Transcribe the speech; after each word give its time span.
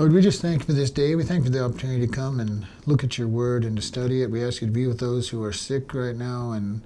Lord, 0.00 0.14
we 0.14 0.22
just 0.22 0.40
thank 0.40 0.60
you 0.60 0.64
for 0.64 0.72
this 0.72 0.90
day. 0.90 1.14
We 1.14 1.24
thank 1.24 1.40
you 1.40 1.44
for 1.44 1.50
the 1.50 1.62
opportunity 1.62 2.06
to 2.06 2.10
come 2.10 2.40
and 2.40 2.66
look 2.86 3.04
at 3.04 3.18
your 3.18 3.28
word 3.28 3.66
and 3.66 3.76
to 3.76 3.82
study 3.82 4.22
it. 4.22 4.30
We 4.30 4.42
ask 4.42 4.62
you 4.62 4.66
to 4.66 4.72
be 4.72 4.86
with 4.86 4.98
those 4.98 5.28
who 5.28 5.44
are 5.44 5.52
sick 5.52 5.92
right 5.92 6.16
now 6.16 6.52
and, 6.52 6.80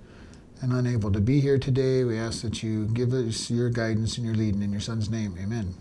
and 0.61 0.73
unable 0.73 1.13
to 1.13 1.21
be 1.21 1.39
here 1.39 1.57
today. 1.57 2.03
We 2.03 2.19
ask 2.19 2.43
that 2.43 2.65
you 2.65 2.87
give 2.87 3.13
us 3.13 3.49
your 3.53 3.71
guidance 3.71 4.17
and 4.19 4.27
your 4.27 4.35
leading 4.35 4.63
in 4.63 4.73
your 4.73 4.81
son's 4.81 5.11
name. 5.11 5.37
Amen. 5.41 5.75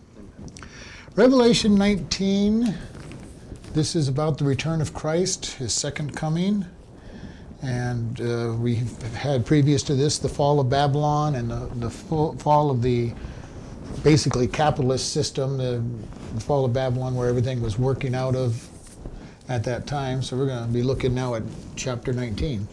Revelation 1.15 1.73
19. 1.73 2.75
This 3.73 3.95
is 3.95 4.07
about 4.07 4.37
the 4.37 4.45
return 4.45 4.79
of 4.79 4.93
Christ, 4.93 5.55
his 5.55 5.73
second 5.73 6.15
coming. 6.15 6.67
And 7.63 8.21
uh, 8.21 8.53
we 8.59 8.83
had 9.15 9.43
previous 9.43 9.81
to 9.83 9.95
this 9.95 10.19
the 10.19 10.29
fall 10.29 10.59
of 10.59 10.69
Babylon 10.69 11.33
and 11.33 11.49
the, 11.49 11.71
the 11.77 11.89
fall 11.89 12.69
of 12.69 12.83
the 12.83 13.11
basically 14.03 14.47
capitalist 14.47 15.13
system, 15.13 15.57
the, 15.57 15.83
fall 16.41 16.65
of 16.65 16.73
Babylon, 16.73 17.15
where 17.15 17.29
everything 17.29 17.61
was 17.61 17.77
working 17.77 18.15
out 18.15 18.35
of 18.35 18.67
at 19.49 19.63
that 19.65 19.85
time. 19.85 20.21
So 20.21 20.35
we're 20.35 20.47
going 20.47 20.65
to 20.65 20.73
be 20.73 20.83
looking 20.83 21.13
now 21.13 21.35
at 21.35 21.43
chapter 21.75 22.11
19. 22.13 22.67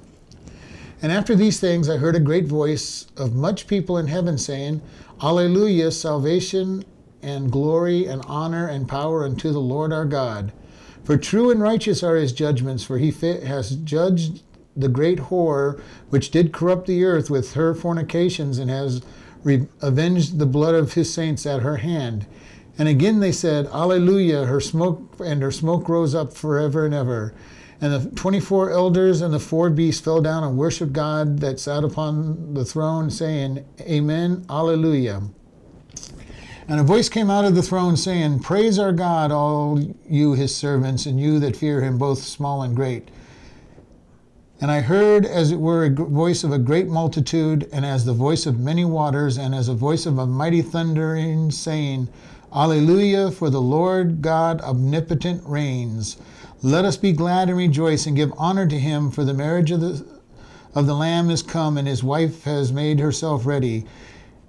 And 1.02 1.12
after 1.12 1.34
these 1.34 1.60
things, 1.60 1.88
I 1.88 1.96
heard 1.96 2.16
a 2.16 2.20
great 2.20 2.46
voice 2.46 3.06
of 3.16 3.34
much 3.34 3.66
people 3.66 3.98
in 3.98 4.06
heaven 4.06 4.38
saying, 4.38 4.82
Alleluia, 5.22 5.90
salvation 5.90 6.84
and 7.22 7.50
glory 7.50 8.06
and 8.06 8.22
honor 8.26 8.66
and 8.66 8.88
power 8.88 9.24
unto 9.24 9.52
the 9.52 9.60
Lord 9.60 9.92
our 9.92 10.04
God. 10.04 10.52
For 11.04 11.16
true 11.16 11.50
and 11.50 11.60
righteous 11.60 12.02
are 12.02 12.16
his 12.16 12.32
judgments, 12.32 12.84
for 12.84 12.98
he 12.98 13.10
has 13.10 13.76
judged 13.76 14.42
the 14.76 14.88
great 14.88 15.18
whore 15.18 15.80
which 16.10 16.30
did 16.30 16.52
corrupt 16.52 16.86
the 16.86 17.04
earth 17.04 17.28
with 17.28 17.54
her 17.54 17.74
fornications 17.74 18.58
and 18.58 18.70
has 18.70 19.02
re- 19.42 19.66
avenged 19.80 20.38
the 20.38 20.46
blood 20.46 20.74
of 20.74 20.94
his 20.94 21.12
saints 21.12 21.46
at 21.46 21.62
her 21.62 21.78
hand. 21.78 22.26
And 22.78 22.88
again 22.88 23.20
they 23.20 23.32
said, 23.32 23.66
Alleluia, 23.66 24.46
her 24.46 24.60
smoke 24.60 25.16
and 25.18 25.42
her 25.42 25.50
smoke 25.50 25.88
rose 25.88 26.14
up 26.14 26.32
forever 26.32 26.84
and 26.84 26.94
ever. 26.94 27.34
And 27.80 27.92
the 27.92 28.10
24 28.14 28.70
elders 28.70 29.22
and 29.22 29.32
the 29.32 29.40
four 29.40 29.70
beasts 29.70 30.02
fell 30.02 30.20
down 30.20 30.44
and 30.44 30.58
worshiped 30.58 30.92
God 30.92 31.38
that 31.40 31.58
sat 31.58 31.82
upon 31.82 32.52
the 32.52 32.64
throne, 32.64 33.10
saying, 33.10 33.64
Amen, 33.80 34.44
Alleluia. 34.50 35.22
And 36.68 36.78
a 36.78 36.84
voice 36.84 37.08
came 37.08 37.30
out 37.30 37.46
of 37.46 37.54
the 37.54 37.62
throne 37.62 37.96
saying, 37.96 38.40
Praise 38.40 38.78
our 38.78 38.92
God, 38.92 39.32
all 39.32 39.80
you 40.06 40.34
his 40.34 40.54
servants, 40.54 41.06
and 41.06 41.18
you 41.18 41.40
that 41.40 41.56
fear 41.56 41.80
him, 41.80 41.96
both 41.96 42.22
small 42.22 42.62
and 42.62 42.76
great. 42.76 43.08
And 44.62 44.70
I 44.70 44.82
heard, 44.82 45.24
as 45.24 45.50
it 45.50 45.58
were, 45.58 45.86
a 45.86 45.90
voice 45.90 46.44
of 46.44 46.52
a 46.52 46.58
great 46.58 46.86
multitude, 46.86 47.66
and 47.72 47.86
as 47.86 48.04
the 48.04 48.12
voice 48.12 48.44
of 48.44 48.60
many 48.60 48.84
waters, 48.84 49.38
and 49.38 49.54
as 49.54 49.68
a 49.68 49.74
voice 49.74 50.04
of 50.04 50.18
a 50.18 50.26
mighty 50.26 50.60
thundering, 50.60 51.50
saying, 51.50 52.08
Alleluia, 52.54 53.30
for 53.30 53.48
the 53.48 53.62
Lord 53.62 54.20
God 54.20 54.60
omnipotent 54.60 55.42
reigns. 55.46 56.18
Let 56.60 56.84
us 56.84 56.98
be 56.98 57.12
glad 57.12 57.48
and 57.48 57.56
rejoice 57.56 58.04
and 58.04 58.14
give 58.14 58.34
honor 58.36 58.66
to 58.66 58.78
him, 58.78 59.10
for 59.10 59.24
the 59.24 59.32
marriage 59.32 59.70
of 59.70 59.80
the, 59.80 60.04
of 60.74 60.86
the 60.86 60.94
Lamb 60.94 61.30
is 61.30 61.42
come, 61.42 61.78
and 61.78 61.88
his 61.88 62.04
wife 62.04 62.44
has 62.44 62.70
made 62.70 63.00
herself 63.00 63.46
ready. 63.46 63.86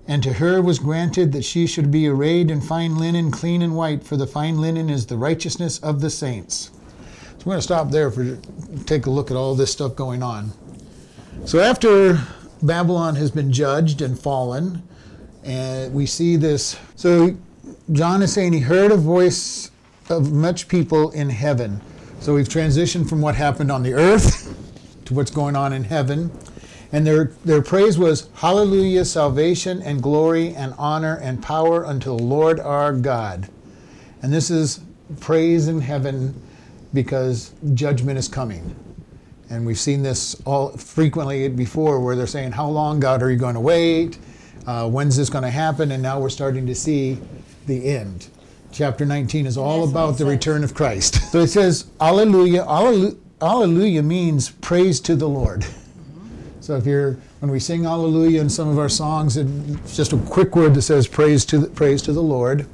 And 0.09 0.22
to 0.23 0.34
her 0.34 0.62
was 0.62 0.80
granted 0.80 1.31
that 1.31 1.46
she 1.46 1.66
should 1.66 1.90
be 1.90 2.06
arrayed 2.06 2.52
in 2.52 2.59
fine 2.59 2.98
linen, 2.98 3.31
clean 3.31 3.62
and 3.62 3.78
white, 3.78 4.03
for 4.03 4.18
the 4.18 4.28
fine 4.28 4.59
linen 4.59 4.90
is 4.90 5.06
the 5.06 5.18
righteousness 5.18 5.80
of 5.80 6.02
the 6.02 6.09
saints. 6.09 6.70
So 7.42 7.47
we're 7.47 7.53
going 7.53 7.61
to 7.61 7.64
stop 7.64 7.89
there 7.89 8.11
for 8.11 8.38
take 8.86 9.08
a 9.08 9.09
look 9.09 9.31
at 9.31 9.36
all 9.36 9.56
this 9.56 9.72
stuff 9.72 9.95
going 9.95 10.22
on. 10.22 10.52
So 11.45 11.59
after 11.59 12.22
Babylon 12.61 13.16
has 13.16 13.31
been 13.31 13.52
judged 13.52 14.03
and 14.03 14.20
fallen, 14.20 14.88
and 15.44 15.92
we 15.92 16.06
see 16.06 16.36
this. 16.36 16.78
So 16.95 17.36
John 17.94 18.22
is 18.22 18.31
saying 18.31 18.53
he 18.53 18.59
heard 18.59 18.92
a 18.92 18.95
voice 18.95 19.72
of 20.08 20.31
much 20.31 20.67
people 20.67 21.09
in 21.09 21.31
heaven. 21.31 21.81
So 22.19 22.36
we've 22.36 22.47
transitioned 22.47 23.09
from 23.09 23.22
what 23.22 23.34
happened 23.34 23.72
on 23.72 23.81
the 23.81 23.95
earth 23.95 24.56
to 25.06 25.16
what's 25.16 25.31
going 25.31 25.56
on 25.56 25.73
in 25.73 25.84
heaven. 25.84 26.30
And 26.92 27.08
their, 27.08 27.31
their 27.44 27.64
praise 27.64 27.97
was 27.97 28.29
Hallelujah, 28.35 29.03
salvation 29.03 29.81
and 29.81 30.03
glory 30.03 30.53
and 30.53 30.75
honor 30.78 31.16
and 31.16 31.41
power 31.41 31.88
unto 31.88 32.16
the 32.16 32.23
Lord 32.23 32.59
our 32.59 32.94
God. 32.94 33.50
And 34.22 34.31
this 34.31 34.52
is 34.52 34.81
praise 35.19 35.68
in 35.68 35.81
heaven 35.81 36.40
because 36.94 37.53
judgment 37.74 38.18
is 38.18 38.28
coming. 38.28 38.75
And 39.50 39.66
we've 39.66 39.79
seen 39.79 40.02
this 40.02 40.41
all 40.46 40.69
frequently 40.78 41.50
before 41.50 42.00
where 42.00 42.16
they're 42.16 42.28
saying, 42.28 42.53
How 42.53 42.68
long, 42.68 43.00
God, 43.00 43.22
are 43.22 43.29
you 43.29 43.38
going 43.38 43.56
to 43.56 43.59
wait? 43.59 44.18
Uh, 44.66 44.88
when's 44.90 45.18
this 45.18 45.29
going 45.29 45.44
to 45.44 45.50
happen? 45.50 45.91
And 45.91 46.02
now 46.02 46.19
we're 46.19 46.29
starting 46.29 46.66
to 46.68 46.75
see 46.75 47.19
the 47.68 47.85
end. 47.85 48.28
Chapter 48.72 49.06
19 49.06 49.46
is 49.46 49.57
all 49.57 49.90
about 49.90 50.18
the 50.18 50.25
return 50.25 50.63
of 50.63 50.74
Christ. 50.74 51.19
So 51.31 51.40
it 51.40 51.47
says, 51.47 51.88
Alleluia. 52.00 52.63
Alleluia, 52.63 53.16
alleluia 53.41 54.03
means 54.03 54.50
praise 54.50 55.00
to 55.02 55.16
the 55.16 55.28
Lord. 55.28 55.62
Mm-hmm. 55.62 56.62
So 56.62 56.75
if 56.75 56.85
you're 56.85 57.18
when 57.41 57.50
we 57.50 57.59
sing 57.59 57.88
Alleluia 57.88 58.40
in 58.40 58.50
some 58.50 58.69
of 58.69 58.78
our 58.78 58.88
songs, 58.88 59.35
it's 59.35 59.97
just 59.97 60.13
a 60.13 60.18
quick 60.18 60.56
word 60.56 60.75
that 60.75 60.84
says 60.84 61.08
praise 61.08 61.44
to 61.46 61.58
the, 61.58 61.68
praise 61.68 62.03
to 62.03 62.13
the 62.13 62.22
Lord. 62.22 62.68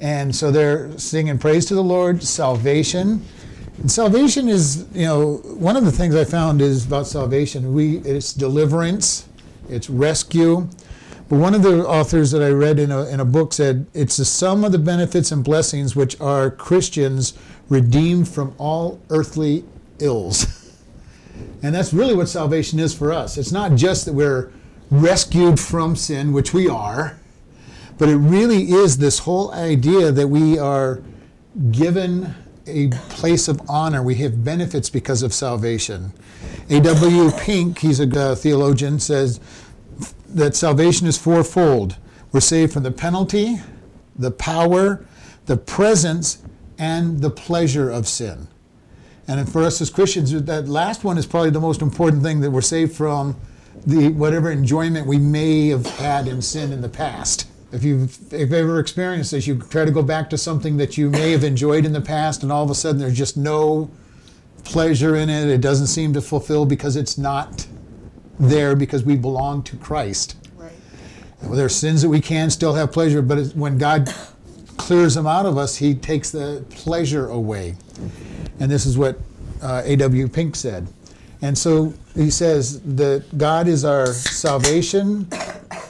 And 0.00 0.34
so 0.34 0.50
they're 0.50 0.96
singing 0.98 1.38
praise 1.38 1.66
to 1.66 1.74
the 1.74 1.82
Lord, 1.82 2.22
salvation. 2.22 3.24
And 3.78 3.90
salvation 3.90 4.48
is, 4.48 4.86
you 4.92 5.04
know, 5.04 5.36
one 5.36 5.76
of 5.76 5.84
the 5.84 5.92
things 5.92 6.14
I 6.14 6.24
found 6.24 6.60
is 6.60 6.86
about 6.86 7.06
salvation, 7.06 7.74
we 7.74 7.98
it's 7.98 8.32
deliverance, 8.32 9.28
it's 9.68 9.90
rescue. 9.90 10.68
But 11.28 11.36
one 11.36 11.54
of 11.54 11.62
the 11.62 11.86
authors 11.86 12.32
that 12.32 12.42
I 12.42 12.48
read 12.48 12.78
in 12.78 12.90
a, 12.90 13.06
in 13.06 13.20
a 13.20 13.24
book 13.24 13.52
said 13.52 13.86
it's 13.94 14.16
the 14.16 14.24
sum 14.24 14.64
of 14.64 14.72
the 14.72 14.78
benefits 14.78 15.30
and 15.30 15.44
blessings 15.44 15.94
which 15.94 16.20
are 16.20 16.50
Christians 16.50 17.34
redeemed 17.68 18.28
from 18.28 18.54
all 18.58 19.00
earthly 19.10 19.64
ills. 19.98 20.56
And 21.62 21.74
that's 21.74 21.92
really 21.92 22.14
what 22.14 22.28
salvation 22.28 22.78
is 22.78 22.94
for 22.94 23.12
us. 23.12 23.36
It's 23.36 23.52
not 23.52 23.74
just 23.74 24.04
that 24.06 24.14
we're 24.14 24.50
rescued 24.90 25.60
from 25.60 25.94
sin, 25.94 26.32
which 26.32 26.52
we 26.52 26.68
are, 26.68 27.18
but 28.00 28.08
it 28.08 28.16
really 28.16 28.72
is 28.72 28.96
this 28.96 29.18
whole 29.18 29.52
idea 29.52 30.10
that 30.10 30.26
we 30.26 30.58
are 30.58 31.02
given 31.70 32.34
a 32.66 32.88
place 33.10 33.46
of 33.46 33.60
honor. 33.68 34.02
We 34.02 34.14
have 34.16 34.42
benefits 34.42 34.88
because 34.88 35.22
of 35.22 35.34
salvation. 35.34 36.14
A.W. 36.70 37.30
Pink, 37.32 37.80
he's 37.80 38.00
a 38.00 38.08
uh, 38.18 38.34
theologian, 38.34 39.00
says 39.00 39.38
that 40.30 40.56
salvation 40.56 41.06
is 41.06 41.18
fourfold. 41.18 41.96
We're 42.32 42.40
saved 42.40 42.72
from 42.72 42.84
the 42.84 42.90
penalty, 42.90 43.58
the 44.16 44.30
power, 44.30 45.04
the 45.44 45.58
presence, 45.58 46.42
and 46.78 47.20
the 47.20 47.30
pleasure 47.30 47.90
of 47.90 48.08
sin. 48.08 48.48
And 49.28 49.46
for 49.46 49.62
us 49.62 49.78
as 49.82 49.90
Christians, 49.90 50.32
that 50.32 50.68
last 50.68 51.04
one 51.04 51.18
is 51.18 51.26
probably 51.26 51.50
the 51.50 51.60
most 51.60 51.82
important 51.82 52.22
thing 52.22 52.40
that 52.40 52.50
we're 52.50 52.62
saved 52.62 52.96
from 52.96 53.36
the 53.84 54.08
whatever 54.08 54.50
enjoyment 54.50 55.06
we 55.06 55.18
may 55.18 55.68
have 55.68 55.84
had 55.84 56.28
in 56.28 56.40
sin 56.40 56.72
in 56.72 56.80
the 56.80 56.88
past. 56.88 57.49
If 57.72 57.84
you've, 57.84 58.32
if 58.32 58.40
you've 58.40 58.52
ever 58.52 58.80
experienced 58.80 59.30
this, 59.30 59.46
you 59.46 59.58
try 59.58 59.84
to 59.84 59.90
go 59.90 60.02
back 60.02 60.28
to 60.30 60.38
something 60.38 60.76
that 60.78 60.98
you 60.98 61.08
may 61.08 61.30
have 61.30 61.44
enjoyed 61.44 61.84
in 61.84 61.92
the 61.92 62.00
past, 62.00 62.42
and 62.42 62.50
all 62.50 62.64
of 62.64 62.70
a 62.70 62.74
sudden 62.74 63.00
there's 63.00 63.16
just 63.16 63.36
no 63.36 63.90
pleasure 64.64 65.14
in 65.16 65.30
it. 65.30 65.48
It 65.48 65.60
doesn't 65.60 65.86
seem 65.86 66.12
to 66.14 66.20
fulfill 66.20 66.66
because 66.66 66.96
it's 66.96 67.16
not 67.16 67.66
there 68.38 68.74
because 68.74 69.04
we 69.04 69.16
belong 69.16 69.62
to 69.64 69.76
Christ. 69.76 70.36
Right. 70.56 70.72
Well, 71.42 71.52
there 71.52 71.66
are 71.66 71.68
sins 71.68 72.02
that 72.02 72.08
we 72.08 72.20
can 72.20 72.50
still 72.50 72.74
have 72.74 72.90
pleasure, 72.90 73.22
but 73.22 73.52
when 73.54 73.78
God 73.78 74.12
clears 74.76 75.14
them 75.14 75.26
out 75.26 75.46
of 75.46 75.56
us, 75.56 75.76
He 75.76 75.94
takes 75.94 76.30
the 76.30 76.64
pleasure 76.70 77.28
away. 77.28 77.76
And 78.58 78.70
this 78.70 78.84
is 78.84 78.98
what 78.98 79.18
uh, 79.62 79.82
A.W. 79.84 80.28
Pink 80.28 80.56
said. 80.56 80.88
And 81.42 81.56
so 81.56 81.94
he 82.14 82.30
says 82.30 82.80
that 82.82 83.24
God 83.38 83.66
is 83.66 83.84
our 83.84 84.06
salvation, 84.06 85.26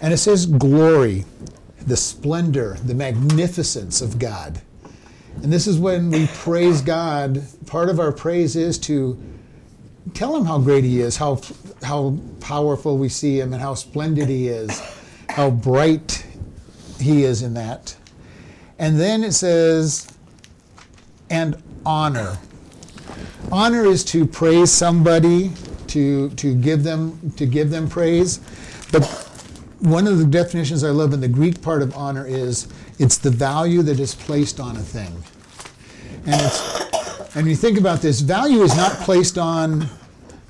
and 0.01 0.13
it 0.13 0.19
says 0.19 0.47
glory 0.47 1.25
the 1.91 1.97
splendor, 1.97 2.77
the 2.85 2.95
magnificence 2.95 4.01
of 4.01 4.19
God. 4.19 4.63
And 5.43 5.53
this 5.53 5.67
is 5.67 5.77
when 5.77 6.11
we 6.11 6.29
praise 6.29 6.81
God. 6.81 7.43
Part 7.67 7.89
of 7.89 7.99
our 7.99 8.13
praise 8.13 8.55
is 8.55 8.79
to 8.79 9.21
tell 10.15 10.37
him 10.37 10.45
how 10.45 10.59
great 10.59 10.85
he 10.85 11.01
is, 11.01 11.17
how, 11.17 11.41
how 11.83 12.17
powerful 12.39 12.97
we 12.97 13.09
see 13.09 13.41
him, 13.41 13.53
and 13.53 13.61
how 13.61 13.75
splendid 13.75 14.29
he 14.29 14.47
is, 14.47 14.81
how 15.29 15.51
bright 15.51 16.25
he 17.01 17.25
is 17.25 17.43
in 17.43 17.55
that. 17.55 17.97
And 18.79 18.99
then 18.99 19.25
it 19.25 19.33
says, 19.33 20.07
and 21.29 21.61
honor. 21.85 22.39
Honor 23.51 23.85
is 23.85 24.05
to 24.05 24.27
praise 24.27 24.71
somebody, 24.71 25.51
to, 25.89 26.31
to 26.31 26.55
give 26.55 26.85
them 26.85 27.33
to 27.33 27.47
give 27.47 27.71
them 27.71 27.89
praise. 27.89 28.39
But 28.93 29.30
one 29.81 30.07
of 30.07 30.19
the 30.19 30.25
definitions 30.25 30.85
I 30.85 30.91
love 30.91 31.13
in 31.13 31.21
the 31.21 31.29
Greek 31.29 31.61
part 31.63 31.83
of 31.83 31.95
honor 31.97 32.27
is 32.27 32.69
it's 32.99 33.19
the 33.19 33.31
value 33.31 33.83
that 33.83 33.99
is 33.99 34.15
placed 34.15 34.61
on 34.61 34.77
a 34.77 34.81
thing. 34.81 35.23
And 36.27 36.41
it's 36.41 36.91
and 37.37 37.49
you 37.49 37.55
think 37.55 37.79
about 37.79 38.03
this, 38.03 38.21
value 38.21 38.63
is 38.63 38.77
not 38.77 38.93
placed 38.99 39.39
on 39.39 39.87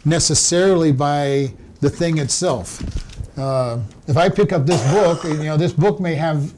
necessarily 0.04 0.92
by 0.92 1.52
the 1.80 1.90
thing 1.90 2.18
itself. 2.18 2.82
Uh, 3.38 3.80
if 4.06 4.16
I 4.16 4.30
pick 4.30 4.52
up 4.52 4.66
this 4.66 4.82
book, 4.90 5.24
you 5.24 5.44
know, 5.44 5.56
this 5.56 5.72
book 5.72 6.00
may 6.00 6.14
have 6.14 6.54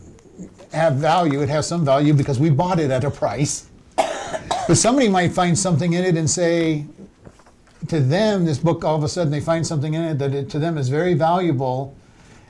have 0.73 0.95
value. 0.95 1.43
It 1.43 1.49
has 1.49 1.67
some 1.67 1.85
value 1.85 2.15
because 2.15 2.41
we 2.41 2.51
bought 2.51 2.81
it 2.81 2.91
at 2.91 3.05
a 3.05 3.11
price. 3.11 3.69
But 3.97 4.77
somebody 4.77 5.09
might 5.09 5.33
find 5.33 5.59
something 5.59 5.93
in 5.93 6.05
it 6.05 6.17
and 6.17 6.31
say, 6.31 6.87
to 7.89 8.01
them, 8.01 8.45
this 8.45 8.59
book, 8.59 8.85
all 8.85 8.97
of 8.97 9.03
a 9.03 9.09
sudden, 9.09 9.31
they 9.31 9.41
find 9.41 9.67
something 9.67 9.93
in 9.93 10.03
it 10.03 10.19
that 10.19 10.35
it, 10.35 10.51
to 10.51 10.59
them 10.59 10.79
is 10.79 10.89
very 10.89 11.15
valuable. 11.15 11.95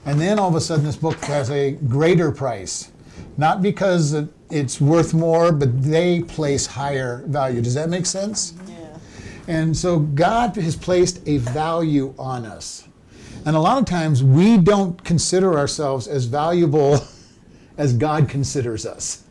And 0.04 0.20
then 0.20 0.38
all 0.38 0.48
of 0.48 0.54
a 0.54 0.60
sudden, 0.60 0.84
this 0.84 0.96
book 0.96 1.16
has 1.24 1.50
a 1.50 1.72
greater 1.72 2.32
price. 2.32 2.90
Not 3.36 3.62
because 3.62 4.14
it's 4.50 4.80
worth 4.80 5.14
more, 5.14 5.52
but 5.52 5.82
they 5.82 6.22
place 6.22 6.66
higher 6.66 7.22
value. 7.26 7.62
Does 7.62 7.74
that 7.74 7.88
make 7.88 8.06
sense? 8.06 8.54
Yeah. 8.68 8.98
And 9.48 9.76
so 9.76 10.00
God 10.00 10.56
has 10.56 10.76
placed 10.76 11.26
a 11.26 11.38
value 11.38 12.14
on 12.18 12.44
us. 12.44 12.88
And 13.44 13.56
a 13.56 13.60
lot 13.60 13.78
of 13.78 13.86
times 13.86 14.22
we 14.22 14.56
don't 14.56 15.02
consider 15.04 15.58
ourselves 15.58 16.06
as 16.06 16.26
valuable 16.26 17.00
as 17.76 17.94
God 17.94 18.28
considers 18.28 18.86
us. 18.86 19.24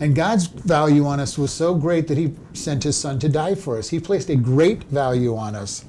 And 0.00 0.14
God's 0.14 0.46
value 0.46 1.06
on 1.06 1.20
us 1.20 1.38
was 1.38 1.52
so 1.52 1.74
great 1.74 2.08
that 2.08 2.18
He 2.18 2.34
sent 2.52 2.82
His 2.82 2.96
Son 2.96 3.18
to 3.20 3.28
die 3.28 3.54
for 3.54 3.78
us. 3.78 3.88
He 3.88 4.00
placed 4.00 4.28
a 4.30 4.36
great 4.36 4.84
value 4.84 5.36
on 5.36 5.54
us. 5.54 5.84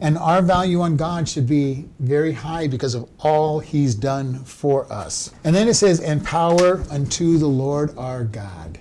And 0.00 0.16
our 0.16 0.40
value 0.40 0.80
on 0.80 0.96
God 0.96 1.28
should 1.28 1.46
be 1.46 1.86
very 1.98 2.32
high 2.32 2.66
because 2.66 2.94
of 2.94 3.08
all 3.18 3.60
He's 3.60 3.94
done 3.94 4.42
for 4.44 4.90
us. 4.90 5.30
And 5.44 5.54
then 5.54 5.68
it 5.68 5.74
says, 5.74 6.00
And 6.00 6.24
power 6.24 6.82
unto 6.90 7.36
the 7.36 7.46
Lord 7.46 7.96
our 7.98 8.24
God. 8.24 8.78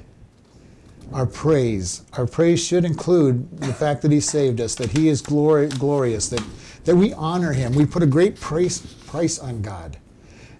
Our 1.11 1.25
praise. 1.25 2.03
Our 2.13 2.25
praise 2.25 2.63
should 2.63 2.85
include 2.85 3.59
the 3.59 3.73
fact 3.73 4.01
that 4.03 4.11
He 4.11 4.21
saved 4.21 4.61
us, 4.61 4.75
that 4.75 4.91
He 4.91 5.09
is 5.09 5.21
glory, 5.21 5.67
glorious, 5.67 6.29
that, 6.29 6.43
that 6.85 6.95
we 6.95 7.11
honor 7.13 7.51
Him. 7.51 7.73
We 7.73 7.85
put 7.85 8.01
a 8.01 8.07
great 8.07 8.39
price, 8.39 8.79
price 8.79 9.39
on 9.39 9.61
God. 9.61 9.97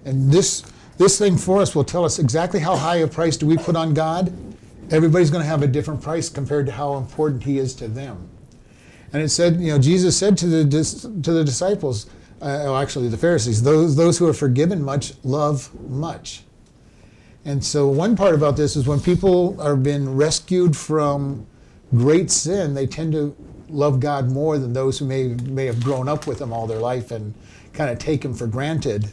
And 0.04 0.32
this 0.32 0.64
this 1.00 1.18
thing 1.18 1.38
for 1.38 1.62
us 1.62 1.74
will 1.74 1.86
tell 1.86 2.04
us 2.04 2.20
exactly 2.20 2.60
how 2.60 2.76
high 2.76 2.98
a 2.98 3.08
price 3.08 3.38
do 3.38 3.48
we 3.48 3.56
put 3.56 3.78
on 3.78 3.94
God. 3.94 4.34
Everybody's 4.92 5.32
going 5.32 5.42
to 5.42 5.48
have 5.48 5.64
a 5.64 5.68
different 5.68 6.02
price 6.02 6.28
compared 6.28 6.66
to 6.66 6.74
how 6.74 6.98
important 6.98 7.42
He 7.42 7.58
is 7.58 7.74
to 7.76 7.88
them. 7.88 8.28
And 9.12 9.24
it 9.24 9.30
said, 9.30 9.60
you 9.60 9.72
know, 9.72 9.80
Jesus 9.80 10.18
said 10.18 10.38
to 10.40 10.48
the 10.48 10.64
to 11.24 11.34
the 11.34 11.44
disciples, 11.44 12.06
uh, 12.42 12.64
oh, 12.66 12.76
actually 12.78 13.10
the 13.10 13.18
Pharisees, 13.18 13.64
those 13.64 13.96
those 13.96 14.18
who 14.18 14.28
are 14.28 14.34
forgiven 14.34 14.84
much 14.84 15.14
love 15.24 15.70
much. 15.90 16.44
And 17.46 17.64
so 17.64 17.88
one 17.88 18.16
part 18.16 18.36
about 18.36 18.58
this 18.58 18.76
is 18.76 18.86
when 18.88 19.00
people 19.00 19.60
are 19.62 19.76
being 19.76 20.16
rescued 20.16 20.76
from 20.76 21.48
great 21.96 22.30
sin, 22.30 22.74
they 22.74 22.86
tend 22.86 23.14
to 23.14 23.36
love 23.70 24.00
God 24.00 24.30
more 24.32 24.58
than 24.58 24.74
those 24.74 25.00
who 25.00 25.06
may 25.06 25.30
may 25.46 25.66
have 25.66 25.84
grown 25.84 26.08
up 26.08 26.28
with 26.28 26.42
Him 26.42 26.54
all 26.54 26.68
their 26.68 26.80
life 26.80 27.12
and 27.12 27.34
kind 27.74 27.90
of 27.90 27.98
take 27.98 28.24
Him 28.24 28.34
for 28.34 28.48
granted. 28.48 29.12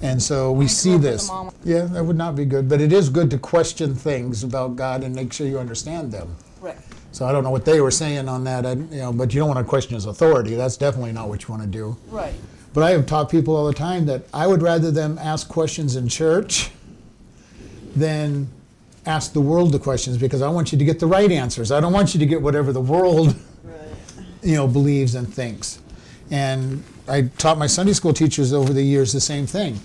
And 0.00 0.22
so 0.22 0.52
we 0.52 0.68
see 0.68 0.96
this. 0.96 1.30
Yeah, 1.64 1.84
that 1.84 2.04
would 2.04 2.16
not 2.16 2.36
be 2.36 2.44
good. 2.44 2.68
But 2.68 2.80
it 2.80 2.92
is 2.92 3.08
good 3.08 3.30
to 3.30 3.38
question 3.38 3.94
things 3.94 4.44
about 4.44 4.76
God 4.76 5.02
and 5.02 5.14
make 5.14 5.32
sure 5.32 5.46
you 5.46 5.58
understand 5.58 6.12
them. 6.12 6.36
Right. 6.60 6.76
So 7.12 7.26
I 7.26 7.32
don't 7.32 7.42
know 7.42 7.50
what 7.50 7.64
they 7.64 7.80
were 7.80 7.90
saying 7.90 8.28
on 8.28 8.44
that, 8.44 8.66
I, 8.66 8.72
you 8.72 8.98
know, 8.98 9.12
but 9.12 9.32
you 9.32 9.40
don't 9.40 9.48
want 9.48 9.58
to 9.58 9.64
question 9.64 9.94
his 9.94 10.06
authority. 10.06 10.54
That's 10.54 10.76
definitely 10.76 11.12
not 11.12 11.28
what 11.28 11.42
you 11.42 11.48
want 11.48 11.62
to 11.62 11.68
do. 11.68 11.96
Right. 12.08 12.34
But 12.74 12.84
I 12.84 12.90
have 12.90 13.06
taught 13.06 13.30
people 13.30 13.56
all 13.56 13.66
the 13.66 13.72
time 13.74 14.06
that 14.06 14.24
I 14.32 14.46
would 14.46 14.62
rather 14.62 14.90
them 14.90 15.18
ask 15.18 15.48
questions 15.48 15.96
in 15.96 16.08
church 16.08 16.70
than 17.96 18.48
ask 19.06 19.32
the 19.32 19.40
world 19.40 19.72
the 19.72 19.78
questions 19.78 20.18
because 20.18 20.42
I 20.42 20.48
want 20.48 20.70
you 20.70 20.78
to 20.78 20.84
get 20.84 21.00
the 21.00 21.06
right 21.06 21.30
answers. 21.32 21.72
I 21.72 21.80
don't 21.80 21.92
want 21.92 22.14
you 22.14 22.20
to 22.20 22.26
get 22.26 22.42
whatever 22.42 22.72
the 22.72 22.80
world, 22.80 23.34
Right. 23.64 23.76
you 24.42 24.54
know, 24.54 24.68
believes 24.68 25.14
and 25.14 25.32
thinks. 25.32 25.80
And 26.30 26.84
I 27.08 27.22
taught 27.38 27.56
my 27.58 27.66
Sunday 27.66 27.94
school 27.94 28.12
teachers 28.12 28.52
over 28.52 28.72
the 28.72 28.82
years 28.82 29.12
the 29.12 29.20
same 29.20 29.46
thing. 29.46 29.80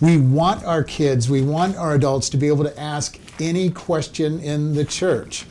We 0.00 0.18
want 0.18 0.62
our 0.64 0.84
kids, 0.84 1.30
we 1.30 1.40
want 1.40 1.76
our 1.76 1.94
adults 1.94 2.28
to 2.30 2.36
be 2.36 2.48
able 2.48 2.64
to 2.64 2.78
ask 2.78 3.18
any 3.40 3.70
question 3.70 4.40
in 4.40 4.74
the 4.74 4.84
church. 4.84 5.46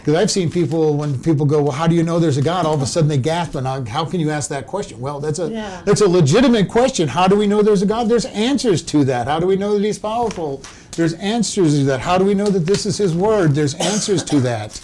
Because 0.00 0.14
I've 0.14 0.30
seen 0.30 0.50
people 0.50 0.96
when 0.96 1.20
people 1.22 1.44
go, 1.44 1.62
well, 1.62 1.72
how 1.72 1.86
do 1.86 1.94
you 1.94 2.02
know 2.02 2.18
there's 2.18 2.38
a 2.38 2.42
God? 2.42 2.64
All 2.64 2.74
of 2.74 2.80
a 2.82 2.86
sudden 2.86 3.08
they 3.08 3.18
gasp, 3.18 3.54
and 3.54 3.66
how 3.86 4.04
can 4.04 4.18
you 4.18 4.30
ask 4.30 4.48
that 4.48 4.66
question? 4.66 4.98
Well, 4.98 5.20
that's 5.20 5.38
a 5.38 5.50
Yeah. 5.50 5.82
that's 5.84 6.00
a 6.00 6.08
legitimate 6.08 6.68
question. 6.70 7.08
How 7.08 7.28
do 7.28 7.36
we 7.36 7.46
know 7.46 7.60
there's 7.62 7.82
a 7.82 7.86
God? 7.86 8.08
There's 8.08 8.24
answers 8.26 8.80
to 8.84 9.04
that. 9.04 9.26
How 9.28 9.38
do 9.38 9.46
we 9.46 9.56
know 9.56 9.74
that 9.78 9.84
He's 9.84 9.98
powerful? 9.98 10.62
There's 10.96 11.12
answers 11.14 11.74
to 11.78 11.84
that. 11.84 12.00
How 12.00 12.16
do 12.18 12.24
we 12.24 12.34
know 12.34 12.46
that 12.46 12.66
this 12.66 12.86
is 12.86 12.96
His 12.96 13.14
Word? 13.14 13.54
There's 13.54 13.74
answers 13.74 14.22
to 14.24 14.40
that. 14.40 14.80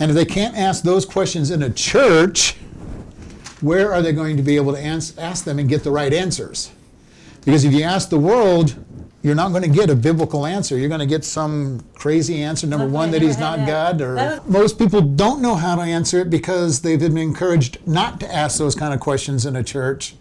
And 0.00 0.10
if 0.10 0.14
they 0.16 0.24
can't 0.24 0.56
ask 0.56 0.82
those 0.84 1.04
questions 1.04 1.50
in 1.50 1.62
a 1.62 1.70
church, 1.70 2.56
where 3.60 3.92
are 3.92 4.00
they 4.02 4.12
going 4.12 4.36
to 4.36 4.42
be 4.42 4.56
able 4.56 4.72
to 4.72 4.78
ans- 4.78 5.16
ask 5.18 5.44
them 5.44 5.58
and 5.58 5.68
get 5.68 5.82
the 5.84 5.90
right 5.90 6.12
answers? 6.12 6.70
Because 7.44 7.64
if 7.64 7.72
you 7.72 7.82
ask 7.82 8.08
the 8.10 8.18
world, 8.18 8.74
you're 9.22 9.34
not 9.36 9.50
going 9.50 9.62
to 9.62 9.68
get 9.68 9.88
a 9.88 9.94
biblical 9.94 10.44
answer. 10.46 10.76
You're 10.76 10.88
going 10.88 11.00
to 11.00 11.06
get 11.06 11.24
some 11.24 11.80
crazy 11.94 12.42
answer. 12.42 12.66
Number 12.66 12.86
Okay, 12.86 12.92
one, 12.94 13.10
that 13.12 13.22
he's 13.22 13.38
not. 13.38 13.66
God. 13.66 14.00
Or 14.00 14.40
most 14.46 14.78
people 14.78 15.00
don't 15.00 15.40
know 15.40 15.54
how 15.54 15.76
to 15.76 15.82
answer 15.82 16.20
it 16.20 16.28
because 16.30 16.80
they've 16.82 16.98
been 16.98 17.16
encouraged 17.16 17.78
not 17.86 18.18
to 18.20 18.34
ask 18.34 18.58
those 18.58 18.74
kind 18.74 18.92
of 18.92 19.00
questions 19.00 19.46
in 19.46 19.54
a 19.56 19.62
church, 19.62 20.16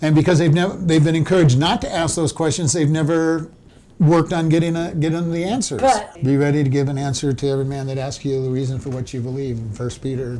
and 0.00 0.14
because 0.14 0.38
they've 0.38 0.54
never 0.54 0.74
they've 0.76 1.02
been 1.04 1.16
encouraged 1.16 1.58
not 1.58 1.80
to 1.82 1.92
ask 1.92 2.14
those 2.14 2.32
questions, 2.32 2.72
they've 2.72 2.88
never 2.90 3.50
worked 3.98 4.32
on 4.32 4.48
getting 4.48 4.76
a, 4.76 4.94
getting 4.94 5.32
the 5.32 5.42
answers. 5.42 5.80
But- 5.80 6.22
Be 6.22 6.36
ready 6.36 6.62
to 6.62 6.70
give 6.70 6.88
an 6.88 6.96
answer 6.98 7.32
to 7.32 7.48
every 7.48 7.64
man 7.64 7.88
that 7.88 7.98
asks 7.98 8.24
you 8.24 8.40
the 8.40 8.50
reason 8.50 8.78
for 8.78 8.90
what 8.90 9.12
you 9.12 9.20
believe. 9.20 9.58
in 9.58 9.72
First 9.72 10.00
Peter. 10.00 10.38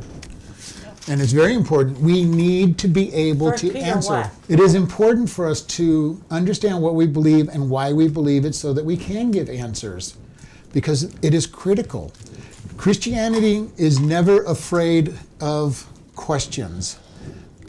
And 1.07 1.21
it's 1.21 1.31
very 1.31 1.53
important. 1.53 1.99
We 2.01 2.23
need 2.23 2.77
to 2.79 2.87
be 2.87 3.13
able 3.13 3.51
First 3.51 3.63
to 3.63 3.71
Peter 3.71 3.85
answer. 3.85 4.13
what? 4.13 4.31
It 4.47 4.59
is 4.59 4.75
important 4.75 5.29
for 5.29 5.47
us 5.47 5.61
to 5.61 6.21
understand 6.29 6.81
what 6.81 6.95
we 6.95 7.07
believe 7.07 7.47
and 7.49 7.69
why 7.69 7.93
we 7.93 8.07
believe 8.07 8.45
it 8.45 8.53
so 8.53 8.73
that 8.73 8.85
we 8.85 8.97
can 8.97 9.31
give 9.31 9.49
answers 9.49 10.17
because 10.73 11.15
it 11.23 11.33
is 11.33 11.47
critical. 11.47 12.11
Christianity 12.77 13.69
is 13.77 13.99
never 13.99 14.43
afraid 14.43 15.17
of 15.41 15.87
questions 16.15 16.99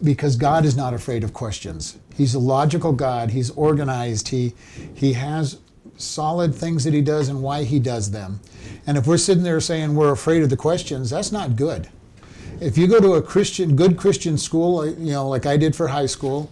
because 0.03 0.37
God 0.37 0.65
is 0.65 0.77
not 0.77 0.94
afraid 0.94 1.25
of 1.25 1.32
questions. 1.32 1.99
He's 2.15 2.35
a 2.35 2.38
logical 2.38 2.93
God. 2.93 3.31
He's 3.31 3.50
organized. 3.50 4.29
He 4.29 4.55
he 4.94 5.15
has 5.15 5.59
solid 5.97 6.55
things 6.55 6.85
that 6.85 6.94
he 6.94 7.00
does 7.03 7.29
and 7.29 7.43
why 7.43 7.65
he 7.65 7.79
does 7.79 8.11
them. 8.11 8.41
And 8.87 8.97
if 8.97 9.06
we're 9.06 9.19
sitting 9.19 9.44
there 9.44 9.61
saying 9.61 9.94
we're 9.94 10.12
afraid 10.12 10.43
of 10.43 10.50
the 10.50 10.56
questions, 10.56 11.11
that's 11.11 11.32
not 11.32 11.56
good. 11.56 11.88
If 12.61 12.77
you 12.77 12.87
go 12.87 13.01
to 13.01 13.15
a 13.15 13.23
Christian 13.23 13.75
good 13.75 13.97
Christian 13.97 14.37
school, 14.37 14.87
you 14.87 15.12
know, 15.12 15.29
like 15.29 15.47
I 15.47 15.57
did 15.57 15.75
for 15.75 15.89
high 15.89 16.07
school, 16.07 16.51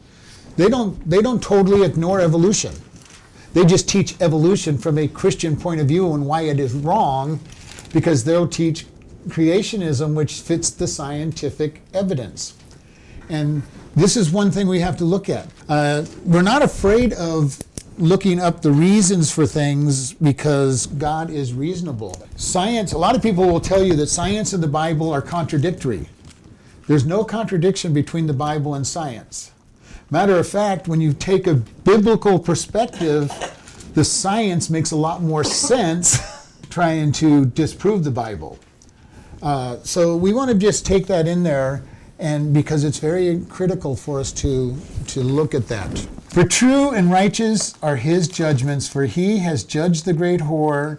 they 0.57 0.69
don't 0.69 1.09
they 1.09 1.21
don't 1.21 1.43
totally 1.43 1.85
ignore 1.85 2.21
evolution. 2.21 2.75
They 3.53 3.65
just 3.65 3.89
teach 3.89 4.21
evolution 4.21 4.79
from 4.79 4.99
a 4.99 5.09
Christian 5.09 5.57
point 5.57 5.81
of 5.81 5.89
view 5.89 6.13
and 6.15 6.27
why 6.27 6.43
it 6.43 6.59
is 6.59 6.73
wrong 6.75 7.41
because 7.93 8.25
they'll 8.25 8.49
teach 8.49 8.87
creationism 9.29 10.15
which 10.15 10.41
fits 10.41 10.71
the 10.71 10.87
scientific 10.87 11.83
evidence. 11.93 12.55
And 13.29 13.63
this 13.95 14.17
is 14.17 14.31
one 14.31 14.51
thing 14.51 14.69
we 14.69 14.81
have 14.81 14.97
to 14.99 15.05
look 15.05 15.29
at. 15.29 15.49
Uh, 15.69 16.05
we're 16.25 16.43
not 16.43 16.63
afraid 16.63 17.13
of 17.15 17.59
looking 17.99 18.39
up 18.39 18.63
the 18.63 18.71
reasons 18.71 19.31
for 19.31 19.45
things 19.47 20.13
because 20.15 20.87
God 20.87 21.31
is 21.31 21.53
reasonable. 21.53 22.27
Science, 22.37 22.93
a 22.93 22.99
lot 22.99 23.17
of 23.17 23.23
people 23.23 23.47
will 23.47 23.61
tell 23.61 23.83
you 23.83 23.95
that 23.97 24.07
science 24.07 24.53
and 24.53 24.63
the 24.63 24.69
Bible 24.69 25.11
are 25.11 25.21
contradictory. 25.21 26.09
There's 26.87 27.05
no 27.05 27.25
contradiction 27.25 27.93
between 27.93 28.27
the 28.27 28.33
Bible 28.33 28.75
and 28.75 28.87
science. 28.87 29.53
Matter 30.11 30.37
of 30.39 30.49
fact, 30.49 30.89
when 30.89 31.01
you 31.01 31.13
take 31.13 31.47
a 31.47 31.55
biblical 31.55 32.39
perspective, 32.39 33.31
the 33.95 34.05
science 34.05 34.71
makes 34.71 34.93
a 34.93 34.97
lot 34.97 35.23
more 35.23 35.45
sense 35.45 36.19
trying 36.71 37.13
to 37.13 37.47
disprove 37.47 38.05
the 38.05 38.11
Bible. 38.11 38.59
Uh, 39.43 39.79
so 39.83 40.17
we 40.17 40.33
want 40.33 40.51
to 40.51 40.57
just 40.57 40.87
take 40.87 41.07
that 41.09 41.27
in 41.27 41.43
there, 41.43 41.83
and 42.19 42.53
because 42.53 42.85
it's 42.85 42.99
very 42.99 43.45
critical 43.49 43.95
for 43.97 44.19
us 44.21 44.33
to 44.33 44.77
to 45.07 45.21
look 45.23 45.55
at 45.55 45.69
that. 45.69 46.07
For 46.31 46.45
true 46.45 46.91
and 46.91 47.11
righteous 47.11 47.75
are 47.83 47.97
His 47.97 48.29
judgments, 48.29 48.89
for 48.89 49.05
He 49.05 49.39
has 49.39 49.65
judged 49.65 50.05
the 50.05 50.13
great 50.13 50.41
whore 50.41 50.99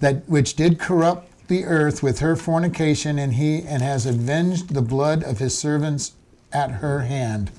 that 0.00 0.28
which 0.28 0.54
did 0.54 0.78
corrupt 0.78 1.26
the 1.48 1.64
earth 1.64 2.02
with 2.02 2.18
her 2.20 2.36
fornication, 2.36 3.18
and 3.18 3.34
He 3.34 3.62
and 3.62 3.82
has 3.82 4.06
avenged 4.06 4.74
the 4.74 4.82
blood 4.82 5.24
of 5.24 5.38
His 5.38 5.56
servants 5.58 6.12
at 6.52 6.70
her 6.70 7.00
hand. 7.00 7.50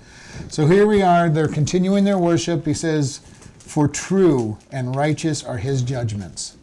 So 0.48 0.68
here 0.68 0.86
we 0.88 1.02
are. 1.02 1.28
They're 1.30 1.48
continuing 1.48 2.06
their 2.06 2.18
worship. 2.18 2.66
He 2.66 2.74
says, 2.74 3.20
"For 3.58 3.88
true 3.88 4.58
and 4.72 4.96
righteous 4.96 5.44
are 5.44 5.58
His 5.58 5.82
judgments." 5.82 6.56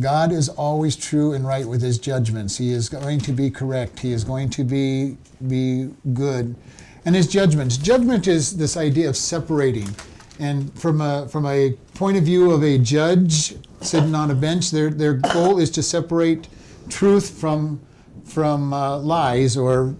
God 0.00 0.32
is 0.32 0.48
always 0.48 0.96
true 0.96 1.32
and 1.34 1.46
right 1.46 1.66
with 1.66 1.80
his 1.80 1.98
judgments. 1.98 2.56
He 2.56 2.72
is 2.72 2.88
going 2.88 3.20
to 3.20 3.32
be 3.32 3.50
correct. 3.50 4.00
He 4.00 4.12
is 4.12 4.24
going 4.24 4.50
to 4.50 4.64
be 4.64 5.16
be 5.46 5.90
good. 6.12 6.56
And 7.04 7.14
his 7.14 7.28
judgments. 7.28 7.76
Judgment 7.76 8.26
is 8.26 8.56
this 8.56 8.76
idea 8.76 9.08
of 9.08 9.16
separating. 9.16 9.88
And 10.40 10.76
from 10.78 11.00
a 11.00 11.28
from 11.28 11.46
a 11.46 11.76
point 11.94 12.16
of 12.16 12.24
view 12.24 12.50
of 12.50 12.64
a 12.64 12.78
judge 12.78 13.54
sitting 13.80 14.14
on 14.14 14.30
a 14.30 14.34
bench, 14.34 14.70
their 14.70 14.90
their 14.90 15.14
goal 15.14 15.58
is 15.58 15.70
to 15.72 15.82
separate 15.82 16.48
truth 16.88 17.30
from 17.30 17.80
from 18.24 18.72
uh, 18.72 18.98
lies 18.98 19.56
or 19.56 19.94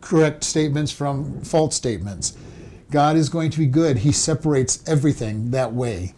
correct 0.00 0.44
statements 0.44 0.92
from 0.92 1.40
false 1.40 1.74
statements. 1.74 2.36
God 2.90 3.16
is 3.16 3.28
going 3.28 3.50
to 3.50 3.58
be 3.58 3.66
good. 3.66 3.98
He 3.98 4.12
separates 4.12 4.82
everything 4.86 5.50
that 5.52 5.72
way. 5.72 6.14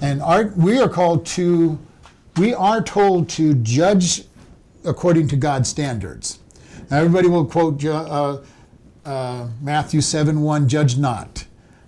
And 0.00 0.22
our, 0.22 0.46
we 0.56 0.78
are 0.78 0.88
called 0.88 1.26
to, 1.26 1.78
we 2.38 2.52
are 2.54 2.82
told 2.82 3.28
to 3.30 3.54
judge 3.54 4.24
according 4.84 5.28
to 5.28 5.36
God's 5.36 5.68
standards. 5.68 6.38
Now, 6.90 6.98
everybody 6.98 7.28
will 7.28 7.46
quote 7.46 7.84
uh, 7.84 8.40
uh, 9.04 9.48
Matthew 9.60 10.00
7 10.00 10.40
1, 10.40 10.68
judge 10.68 10.96
not. 10.96 11.46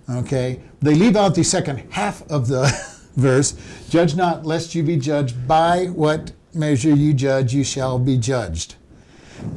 Okay? 0.09 0.59
They 0.81 0.95
leave 0.95 1.15
out 1.15 1.35
the 1.35 1.43
second 1.43 1.83
half 1.91 2.21
of 2.29 2.47
the 2.47 2.63
verse 3.15 3.55
judge 3.89 4.15
not, 4.15 4.45
lest 4.45 4.75
you 4.75 4.83
be 4.83 4.97
judged 4.97 5.47
by 5.47 5.85
what 5.85 6.31
measure 6.53 6.93
you 6.93 7.13
judge, 7.13 7.53
you 7.53 7.63
shall 7.63 7.99
be 7.99 8.17
judged. 8.17 8.75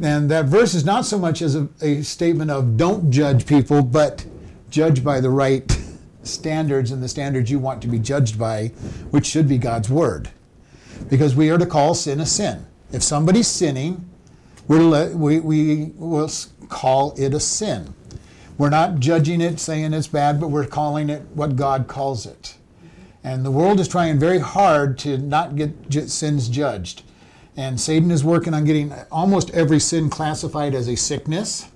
And 0.03 0.31
that 0.31 0.45
verse 0.45 0.75
is 0.75 0.85
not 0.85 1.07
so 1.07 1.19
much 1.19 1.43
as 1.43 1.57
a, 1.57 1.69
a 1.81 2.03
statement 2.03 2.51
of 2.51 2.77
don't 2.77 3.11
judge 3.11 3.47
people, 3.47 3.83
but 3.83 4.25
judge 4.71 5.03
by 5.03 5.21
the 5.21 5.31
right 5.31 5.77
standards 6.23 6.91
and 6.91 7.03
the 7.03 7.09
standards 7.09 7.51
you 7.51 7.59
want 7.59 7.83
to 7.83 7.89
be 7.89 7.99
judged 7.99 8.39
by, 8.39 8.69
which 9.11 9.27
should 9.27 9.49
be 9.49 9.59
God's 9.59 9.91
word. 9.91 10.31
Because 11.13 11.37
we 11.37 11.51
are 11.51 11.59
to 11.59 11.67
call 11.67 11.95
sin 11.95 12.21
a 12.21 12.25
sin. 12.25 12.65
If 12.91 13.03
somebody's 13.03 13.47
sinning, 13.47 14.09
we're 14.67 15.15
we, 15.15 15.41
we 15.41 15.93
will 15.97 16.31
call 16.71 17.13
it 17.19 17.35
a 17.35 17.39
sin. 17.39 17.93
We're 18.57 18.71
not 18.71 18.99
judging 18.99 19.43
it, 19.43 19.61
saying 19.61 19.93
it's 19.93 20.07
bad, 20.07 20.41
but 20.41 20.49
we're 20.49 20.65
calling 20.65 21.11
it 21.11 21.21
what 21.35 21.55
God 21.55 21.87
calls 21.87 22.25
it. 22.25 22.57
And 23.23 23.45
the 23.45 23.51
world 23.51 23.79
is 23.79 23.89
trying 23.89 24.19
very 24.19 24.39
hard 24.39 24.99
to 25.01 25.19
not 25.19 25.55
get 25.55 26.09
sins 26.09 26.49
judged. 26.49 27.03
And 27.59 27.79
Satan 27.79 28.11
is 28.11 28.25
working 28.25 28.55
on 28.55 28.65
getting 28.65 28.95
almost 29.11 29.51
every 29.51 29.81
sin 29.81 30.09
classified 30.09 30.75
as 30.75 30.89
a 30.89 30.97
sickness. 30.97 31.69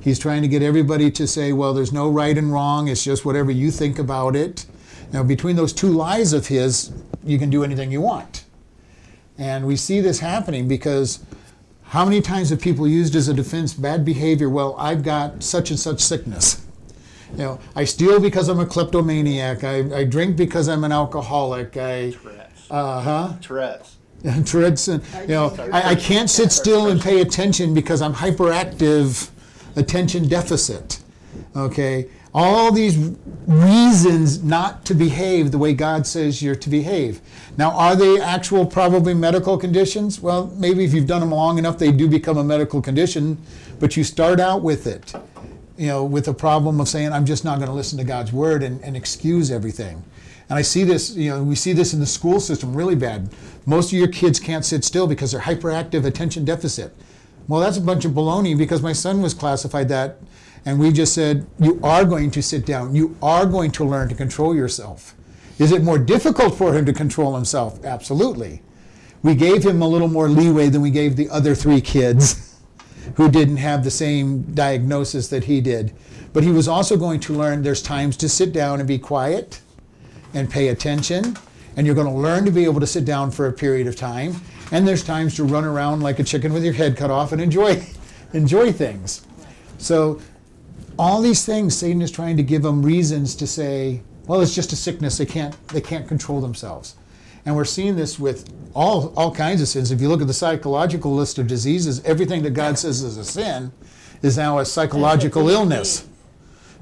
He's 0.00 0.18
trying 0.18 0.40
to 0.40 0.48
get 0.48 0.62
everybody 0.62 1.10
to 1.10 1.26
say, 1.26 1.52
well, 1.52 1.74
there's 1.74 1.92
no 1.92 2.08
right 2.08 2.38
and 2.38 2.50
wrong, 2.50 2.88
it's 2.88 3.04
just 3.04 3.26
whatever 3.26 3.50
you 3.50 3.70
think 3.70 3.98
about 3.98 4.34
it. 4.34 4.64
Now, 5.12 5.22
between 5.22 5.56
those 5.56 5.74
two 5.74 5.90
lies 5.90 6.32
of 6.32 6.46
his, 6.46 6.92
you 7.22 7.38
can 7.38 7.50
do 7.50 7.62
anything 7.62 7.92
you 7.92 8.00
want. 8.00 8.44
And 9.40 9.66
we 9.66 9.74
see 9.74 10.02
this 10.02 10.20
happening 10.20 10.68
because 10.68 11.18
how 11.84 12.04
many 12.04 12.20
times 12.20 12.50
have 12.50 12.60
people 12.60 12.86
used 12.86 13.16
as 13.16 13.26
a 13.26 13.34
defense 13.34 13.72
bad 13.72 14.04
behavior? 14.04 14.50
Well, 14.50 14.76
I've 14.78 15.02
got 15.02 15.42
such 15.42 15.70
and 15.70 15.80
such 15.80 16.00
sickness. 16.00 16.64
You 17.32 17.38
know, 17.38 17.60
I 17.74 17.84
steal 17.84 18.20
because 18.20 18.48
I'm 18.48 18.60
a 18.60 18.66
kleptomaniac. 18.66 19.64
I, 19.64 20.00
I 20.00 20.04
drink 20.04 20.36
because 20.36 20.68
I'm 20.68 20.84
an 20.84 20.92
alcoholic. 20.92 21.76
I, 21.76 22.10
Tourette's. 22.10 22.70
uh 22.70 23.00
huh. 23.00 23.32
Tourette's. 23.40 23.96
Tourette's. 24.44 24.88
And, 24.88 25.02
you 25.22 25.28
know, 25.28 25.56
I, 25.72 25.92
I 25.92 25.94
can't 25.94 26.28
sit 26.28 26.52
still 26.52 26.88
and 26.88 27.00
pay 27.00 27.22
attention 27.22 27.72
because 27.72 28.02
I'm 28.02 28.14
hyperactive, 28.14 29.30
attention 29.74 30.28
deficit. 30.28 31.00
Okay, 31.56 32.08
all 32.32 32.70
these 32.70 32.96
reasons 33.46 34.42
not 34.44 34.84
to 34.84 34.94
behave 34.94 35.50
the 35.50 35.58
way 35.58 35.72
God 35.72 36.06
says 36.06 36.40
you're 36.42 36.54
to 36.54 36.70
behave. 36.70 37.20
Now, 37.56 37.72
are 37.72 37.96
they 37.96 38.20
actual 38.20 38.64
probably 38.64 39.14
medical 39.14 39.58
conditions? 39.58 40.20
Well, 40.20 40.46
maybe 40.56 40.84
if 40.84 40.94
you've 40.94 41.08
done 41.08 41.20
them 41.20 41.32
long 41.32 41.58
enough, 41.58 41.78
they 41.78 41.90
do 41.90 42.08
become 42.08 42.38
a 42.38 42.44
medical 42.44 42.80
condition, 42.80 43.38
but 43.80 43.96
you 43.96 44.04
start 44.04 44.38
out 44.38 44.62
with 44.62 44.86
it, 44.86 45.12
you 45.76 45.88
know, 45.88 46.04
with 46.04 46.28
a 46.28 46.34
problem 46.34 46.80
of 46.80 46.88
saying, 46.88 47.12
I'm 47.12 47.26
just 47.26 47.44
not 47.44 47.56
going 47.58 47.68
to 47.68 47.74
listen 47.74 47.98
to 47.98 48.04
God's 48.04 48.32
word 48.32 48.62
and, 48.62 48.80
and 48.82 48.96
excuse 48.96 49.50
everything. 49.50 50.04
And 50.48 50.58
I 50.58 50.62
see 50.62 50.84
this, 50.84 51.14
you 51.14 51.30
know, 51.30 51.42
we 51.42 51.54
see 51.54 51.72
this 51.72 51.94
in 51.94 52.00
the 52.00 52.06
school 52.06 52.40
system 52.40 52.76
really 52.76 52.96
bad. 52.96 53.30
Most 53.66 53.92
of 53.92 53.98
your 53.98 54.08
kids 54.08 54.38
can't 54.38 54.64
sit 54.64 54.84
still 54.84 55.06
because 55.06 55.32
they're 55.32 55.40
hyperactive 55.40 56.04
attention 56.04 56.44
deficit. 56.44 56.94
Well, 57.48 57.60
that's 57.60 57.76
a 57.76 57.80
bunch 57.80 58.04
of 58.04 58.12
baloney 58.12 58.56
because 58.56 58.82
my 58.82 58.92
son 58.92 59.22
was 59.22 59.34
classified 59.34 59.88
that 59.88 60.18
and 60.64 60.78
we 60.78 60.92
just 60.92 61.14
said, 61.14 61.46
You 61.58 61.80
are 61.82 62.04
going 62.04 62.30
to 62.32 62.42
sit 62.42 62.66
down. 62.66 62.94
You 62.94 63.16
are 63.22 63.46
going 63.46 63.70
to 63.72 63.84
learn 63.84 64.08
to 64.08 64.14
control 64.14 64.54
yourself. 64.54 65.14
Is 65.58 65.72
it 65.72 65.82
more 65.82 65.98
difficult 65.98 66.56
for 66.56 66.74
him 66.74 66.86
to 66.86 66.92
control 66.92 67.34
himself? 67.34 67.84
Absolutely. 67.84 68.62
We 69.22 69.34
gave 69.34 69.64
him 69.64 69.82
a 69.82 69.88
little 69.88 70.08
more 70.08 70.28
leeway 70.28 70.70
than 70.70 70.80
we 70.80 70.90
gave 70.90 71.16
the 71.16 71.28
other 71.28 71.54
three 71.54 71.82
kids 71.82 72.58
who 73.16 73.30
didn't 73.30 73.58
have 73.58 73.84
the 73.84 73.90
same 73.90 74.42
diagnosis 74.54 75.28
that 75.28 75.44
he 75.44 75.60
did. 75.60 75.92
But 76.32 76.44
he 76.44 76.50
was 76.50 76.68
also 76.68 76.96
going 76.96 77.20
to 77.20 77.34
learn 77.34 77.62
there's 77.62 77.82
times 77.82 78.16
to 78.18 78.28
sit 78.28 78.52
down 78.52 78.80
and 78.80 78.88
be 78.88 78.98
quiet 78.98 79.60
and 80.32 80.48
pay 80.48 80.68
attention. 80.68 81.36
And 81.76 81.86
you're 81.86 81.94
going 81.94 82.06
to 82.06 82.12
learn 82.12 82.44
to 82.44 82.50
be 82.50 82.64
able 82.64 82.80
to 82.80 82.86
sit 82.86 83.04
down 83.04 83.30
for 83.30 83.46
a 83.46 83.52
period 83.52 83.86
of 83.86 83.96
time. 83.96 84.36
And 84.72 84.86
there's 84.86 85.04
times 85.04 85.34
to 85.36 85.44
run 85.44 85.64
around 85.64 86.00
like 86.00 86.18
a 86.18 86.24
chicken 86.24 86.52
with 86.52 86.64
your 86.64 86.74
head 86.74 86.96
cut 86.96 87.10
off 87.10 87.32
and 87.32 87.40
enjoy, 87.40 87.84
enjoy 88.32 88.72
things. 88.72 89.26
So 89.78 90.20
all 91.00 91.20
these 91.22 91.44
things 91.44 91.76
satan 91.76 92.02
is 92.02 92.10
trying 92.10 92.36
to 92.36 92.42
give 92.42 92.62
them 92.62 92.82
reasons 92.82 93.34
to 93.34 93.46
say 93.46 94.02
well 94.30 94.40
it's 94.40 94.54
just 94.54 94.72
a 94.72 94.76
sickness. 94.76 95.18
They 95.18 95.26
can't 95.26 95.56
they 95.68 95.80
can't 95.80 96.06
control 96.06 96.40
themselves. 96.40 96.94
And 97.44 97.56
we're 97.56 97.64
seeing 97.64 97.96
this 97.96 98.16
with 98.16 98.48
all 98.74 99.12
all 99.16 99.34
kinds 99.34 99.60
of 99.60 99.66
sins. 99.66 99.90
If 99.90 100.00
you 100.00 100.08
look 100.08 100.20
at 100.20 100.28
the 100.28 100.34
psychological 100.34 101.12
list 101.12 101.36
of 101.40 101.48
diseases 101.48 102.00
everything 102.04 102.44
that 102.44 102.50
god 102.50 102.78
says 102.78 103.02
is 103.02 103.16
a 103.16 103.24
sin 103.24 103.72
is 104.22 104.36
now 104.36 104.60
a 104.60 104.64
psychological 104.64 105.48
illness. 105.56 106.06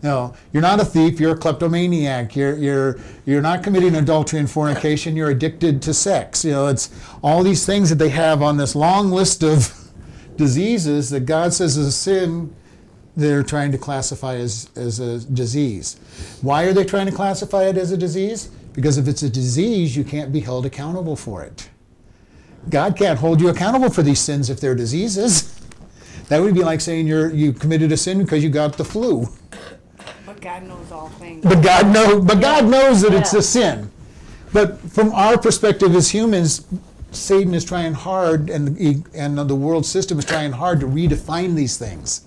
you 0.02 0.10
know, 0.10 0.34
you're 0.52 0.60
not 0.60 0.78
a 0.78 0.84
thief, 0.84 1.18
you're 1.18 1.32
a 1.32 1.38
kleptomaniac, 1.38 2.36
you're, 2.36 2.56
you're, 2.56 2.98
you're 3.24 3.40
not 3.40 3.62
committing 3.62 3.94
adultery 3.94 4.40
and 4.40 4.50
fornication, 4.50 5.16
you're 5.16 5.30
addicted 5.30 5.80
to 5.82 5.94
sex. 5.94 6.44
You 6.44 6.52
know, 6.52 6.66
it's 6.66 6.90
all 7.22 7.42
these 7.42 7.64
things 7.64 7.88
that 7.88 7.96
they 7.96 8.10
have 8.10 8.42
on 8.42 8.58
this 8.58 8.74
long 8.74 9.10
list 9.10 9.42
of 9.42 9.72
diseases 10.36 11.08
that 11.10 11.24
God 11.26 11.54
says 11.54 11.76
is 11.78 11.86
a 11.86 11.92
sin 11.92 12.54
they're 13.18 13.42
trying 13.42 13.72
to 13.72 13.78
classify 13.78 14.36
as, 14.36 14.70
as 14.76 15.00
a 15.00 15.18
disease. 15.18 15.96
Why 16.40 16.62
are 16.64 16.72
they 16.72 16.84
trying 16.84 17.06
to 17.06 17.12
classify 17.12 17.64
it 17.64 17.76
as 17.76 17.90
a 17.90 17.96
disease? 17.96 18.48
Because 18.74 18.96
if 18.96 19.08
it's 19.08 19.24
a 19.24 19.28
disease, 19.28 19.96
you 19.96 20.04
can't 20.04 20.32
be 20.32 20.38
held 20.38 20.64
accountable 20.64 21.16
for 21.16 21.42
it. 21.42 21.68
God 22.70 22.96
can't 22.96 23.18
hold 23.18 23.40
you 23.40 23.48
accountable 23.48 23.90
for 23.90 24.02
these 24.02 24.20
sins 24.20 24.50
if 24.50 24.60
they're 24.60 24.76
diseases. 24.76 25.58
That 26.28 26.40
would 26.40 26.54
be 26.54 26.62
like 26.62 26.80
saying 26.80 27.06
you're 27.06 27.32
you 27.32 27.52
committed 27.52 27.90
a 27.90 27.96
sin 27.96 28.22
because 28.22 28.44
you 28.44 28.50
got 28.50 28.76
the 28.76 28.84
flu. 28.84 29.26
But 30.26 30.40
God 30.40 30.62
knows 30.64 30.92
all 30.92 31.08
things. 31.08 31.42
But 31.42 31.62
God 31.62 31.92
knows 31.92 32.24
but 32.24 32.40
God 32.40 32.66
knows 32.66 33.00
that 33.00 33.14
it's 33.14 33.32
a 33.32 33.42
sin. 33.42 33.90
But 34.52 34.78
from 34.78 35.12
our 35.12 35.38
perspective 35.38 35.94
as 35.94 36.10
humans, 36.10 36.66
Satan 37.10 37.54
is 37.54 37.64
trying 37.64 37.94
hard 37.94 38.50
and 38.50 38.78
and 39.14 39.38
the 39.38 39.56
world 39.56 39.86
system 39.86 40.18
is 40.18 40.26
trying 40.26 40.52
hard 40.52 40.80
to 40.80 40.86
redefine 40.86 41.54
these 41.54 41.78
things. 41.78 42.26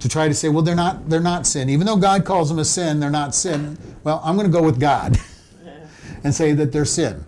Right 0.00 0.02
to 0.02 0.08
try 0.08 0.28
to 0.28 0.34
say, 0.34 0.48
well, 0.48 0.62
they're 0.62 0.74
not 0.74 1.08
they're 1.08 1.20
not 1.20 1.46
sin. 1.46 1.68
Even 1.68 1.86
though 1.86 1.96
God 1.96 2.24
calls 2.24 2.48
them 2.48 2.58
a 2.58 2.64
sin, 2.64 3.00
they're 3.00 3.10
not 3.10 3.34
sin. 3.34 3.78
Well, 4.02 4.20
I'm 4.24 4.36
going 4.36 4.50
to 4.50 4.52
go 4.52 4.62
with 4.62 4.80
God 4.80 5.18
and 6.24 6.34
say 6.34 6.52
that 6.54 6.72
they're 6.72 6.84
sin. 6.84 7.24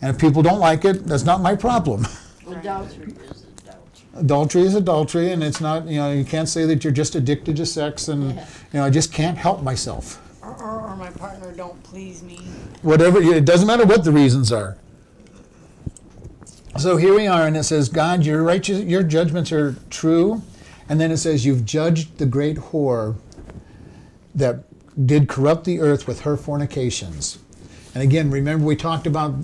And 0.00 0.14
if 0.14 0.20
people 0.20 0.42
don't 0.42 0.60
like 0.60 0.84
it, 0.84 1.06
that's 1.06 1.24
not 1.24 1.40
my 1.40 1.56
problem. 1.56 2.06
Adultery 2.46 3.12
is 3.12 3.46
adultery. 3.58 4.08
Adultery 4.16 4.62
is 4.62 4.74
adultery, 4.74 5.32
and 5.32 5.42
it's 5.42 5.60
not 5.60 5.86
you 5.86 5.98
know 5.98 6.12
you 6.12 6.24
can't 6.24 6.48
say 6.48 6.66
that 6.66 6.84
you're 6.84 6.92
just 6.92 7.14
addicted 7.14 7.56
to 7.56 7.66
sex 7.66 8.08
and 8.08 8.34
you 8.34 8.40
know 8.74 8.84
I 8.84 8.90
just 8.90 9.12
can't 9.12 9.38
help 9.38 9.62
myself. 9.62 10.20
Or, 10.42 10.54
or, 10.62 10.82
or 10.82 10.96
my 10.96 11.10
partner 11.10 11.52
don't 11.52 11.82
please 11.84 12.22
me. 12.22 12.36
Whatever 12.82 13.22
it 13.22 13.46
doesn't 13.46 13.66
matter 13.66 13.86
what 13.86 14.04
the 14.04 14.12
reasons 14.12 14.52
are. 14.52 14.76
So 16.76 16.96
here 16.96 17.14
we 17.14 17.28
are, 17.28 17.46
and 17.46 17.56
it 17.56 17.62
says, 17.62 17.88
God, 17.88 18.26
your 18.26 18.42
righteous, 18.42 18.84
your 18.84 19.04
judgments 19.04 19.52
are 19.52 19.76
true 19.90 20.42
and 20.88 21.00
then 21.00 21.10
it 21.10 21.18
says, 21.18 21.46
You've 21.46 21.64
judged 21.64 22.18
the 22.18 22.26
great 22.26 22.56
whore 22.56 23.16
that 24.34 24.64
did 25.06 25.28
corrupt 25.28 25.64
the 25.64 25.80
earth 25.80 26.06
with 26.06 26.20
her 26.20 26.36
fornications. 26.36 27.38
And 27.94 28.02
again, 28.02 28.30
remember 28.30 28.64
we 28.64 28.76
talked 28.76 29.06
about 29.06 29.34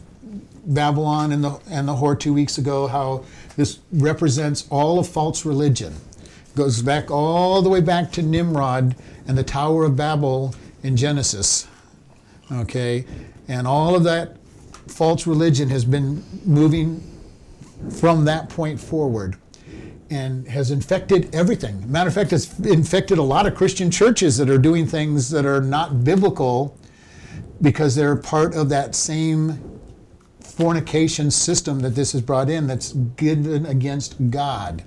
Babylon 0.67 1.33
and 1.33 1.43
the, 1.43 1.59
and 1.71 1.89
the 1.89 1.95
whore 1.95 2.19
two 2.19 2.33
weeks 2.33 2.59
ago, 2.59 2.87
how 2.87 3.25
this 3.57 3.79
represents 3.93 4.67
all 4.71 4.99
of 4.99 5.09
false 5.09 5.45
religion. 5.45 5.95
Goes 6.57 6.83
back 6.83 7.11
all 7.11 7.63
the 7.63 7.69
way 7.69 7.81
back 7.81 8.13
to 8.13 8.23
Nimrod 8.23 8.97
and 9.27 9.39
the 9.39 9.45
Tower 9.45 9.85
of 9.85 9.97
Babel 9.97 10.55
in 10.83 10.97
Genesis. 10.97 11.67
Okay? 12.53 13.07
And 13.49 13.67
all 13.67 13.95
of 13.95 14.05
that 14.05 14.37
false 14.89 15.27
religion 15.27 15.71
has 15.71 15.85
been 15.85 16.25
moving 16.45 17.03
from 17.91 18.25
that 18.27 18.49
point 18.49 18.81
forward 18.81 19.37
and 20.11 20.49
has 20.49 20.73
infected 20.73 21.33
everything. 21.33 21.91
Matter 21.91 22.09
of 22.09 22.15
fact, 22.15 22.33
it's 22.33 22.59
infected 22.59 23.19
a 23.19 23.23
lot 23.23 23.47
of 23.47 23.55
Christian 23.55 23.91
churches 23.91 24.37
that 24.39 24.51
are 24.51 24.59
doing 24.59 24.87
things 24.87 25.31
that 25.31 25.47
are 25.47 25.61
not 25.61 26.03
biblical 26.03 26.77
because 27.63 27.95
they're 27.95 28.17
part 28.17 28.55
of 28.55 28.69
that 28.71 28.97
same 28.97 29.81
fornication 30.41 31.31
system 31.31 31.81
that 31.81 31.91
this 31.91 32.13
has 32.13 32.21
brought 32.23 32.51
in 32.51 32.67
that's 32.67 32.93
given 32.93 33.65
against 33.67 34.31
God. 34.31 34.83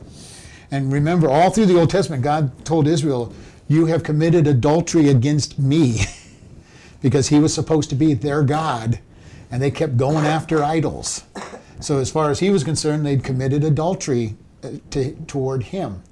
And 0.69 0.91
remember, 0.91 1.29
all 1.29 1.51
through 1.51 1.67
the 1.67 1.79
Old 1.79 1.89
Testament, 1.89 2.21
God 2.21 2.65
told 2.65 2.87
Israel, 2.87 3.33
You 3.67 3.85
have 3.85 4.03
committed 4.03 4.45
adultery 4.45 5.09
against 5.09 5.57
me 5.57 6.01
because 7.01 7.29
he 7.29 7.39
was 7.39 7.53
supposed 7.53 7.89
to 7.91 7.95
be 7.95 8.13
their 8.13 8.43
God, 8.43 8.99
and 9.51 9.61
they 9.61 9.71
kept 9.71 9.97
going 9.97 10.25
after 10.25 10.63
idols. 10.63 11.23
So, 11.79 11.99
as 11.99 12.09
far 12.09 12.29
as 12.29 12.39
he 12.39 12.49
was 12.49 12.63
concerned, 12.63 13.05
they'd 13.05 13.23
committed 13.23 13.63
adultery 13.63 14.35
to, 14.91 15.13
toward 15.27 15.63
Him. 15.63 16.03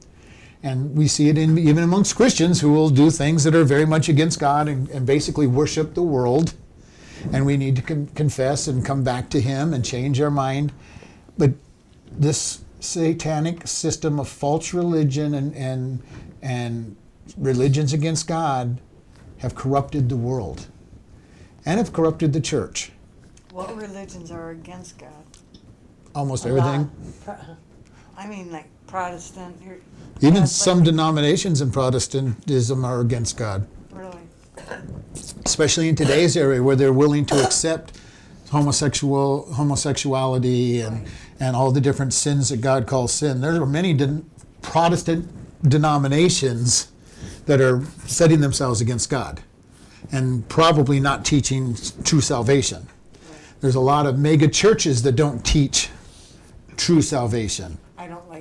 And 0.64 0.96
we 0.96 1.08
see 1.08 1.30
it 1.30 1.38
in, 1.38 1.58
even 1.58 1.84
amongst 1.84 2.16
Christians 2.16 2.62
who 2.62 2.72
will 2.72 2.90
do 2.90 3.10
things 3.10 3.44
that 3.46 3.56
are 3.56 3.64
very 3.64 3.86
much 3.86 4.10
against 4.10 4.40
God 4.40 4.68
and, 4.68 4.90
and 4.90 5.06
basically 5.06 5.48
worship 5.48 5.94
the 5.96 6.04
world. 6.04 6.54
and 7.34 7.46
we 7.46 7.56
need 7.58 7.76
to 7.76 7.82
con- 7.82 8.08
confess 8.16 8.68
and 8.68 8.84
come 8.86 9.04
back 9.04 9.30
to 9.30 9.40
Him 9.42 9.74
and 9.74 9.84
change 9.86 10.20
our 10.22 10.32
mind. 10.32 10.72
But 11.38 11.52
this 12.12 12.64
satanic 12.80 13.68
system 13.68 14.20
of 14.20 14.28
false 14.28 14.74
religion 14.74 15.36
and, 15.36 15.56
and, 15.56 16.02
and 16.42 16.96
religions 17.38 17.94
against 17.94 18.28
God 18.28 18.80
have 19.38 19.56
corrupted 19.56 20.10
the 20.10 20.18
world 20.18 20.68
and 21.66 21.78
have 21.78 21.94
corrupted 21.94 22.34
the 22.34 22.42
church. 22.42 22.92
What 23.52 23.76
religions 23.76 24.32
are 24.32 24.50
against 24.52 24.98
God? 24.98 25.24
Almost 26.16 26.46
A 26.46 26.50
everything. 26.50 26.90
lot. 27.28 27.40
I 28.18 28.28
mean, 28.28 28.52
like 28.52 28.66
Protestant, 28.88 29.56
you're, 29.66 29.78
Even 30.18 30.34
Catholic, 30.34 30.48
some 30.50 30.84
denominations 30.84 31.62
in 31.62 31.72
Protestantism 31.72 32.86
are 32.86 33.00
against 33.00 33.38
God, 33.38 33.68
Really? 33.92 34.20
especially 35.46 35.90
in 35.90 35.96
today's 35.96 36.38
area 36.38 36.62
where 36.62 36.76
they're 36.76 36.94
willing 36.94 37.26
to 37.28 37.44
accept 37.44 37.98
homosexual 38.52 39.52
homosexuality 39.54 40.82
and, 40.82 41.08
and 41.40 41.56
all 41.56 41.72
the 41.72 41.80
different 41.82 42.14
sins 42.14 42.50
that 42.50 42.58
God 42.62 42.86
calls 42.86 43.14
sin. 43.14 43.42
There 43.42 43.62
are 43.62 43.66
many 43.66 43.94
den- 43.94 44.30
Protestant 44.62 45.28
denominations 45.68 46.92
that 47.46 47.62
are 47.62 47.84
setting 48.06 48.42
themselves 48.42 48.82
against 48.82 49.10
God 49.10 49.42
and 50.12 50.48
probably 50.50 51.00
not 51.00 51.24
teaching 51.26 51.76
true 52.04 52.22
salvation. 52.22 52.88
There's 53.62 53.76
a 53.76 53.80
lot 53.80 54.06
of 54.06 54.20
mega 54.20 54.48
churches 54.48 55.04
that 55.04 55.14
don't 55.16 55.44
teach 55.46 55.90
true 56.78 57.02
salvation. 57.02 57.78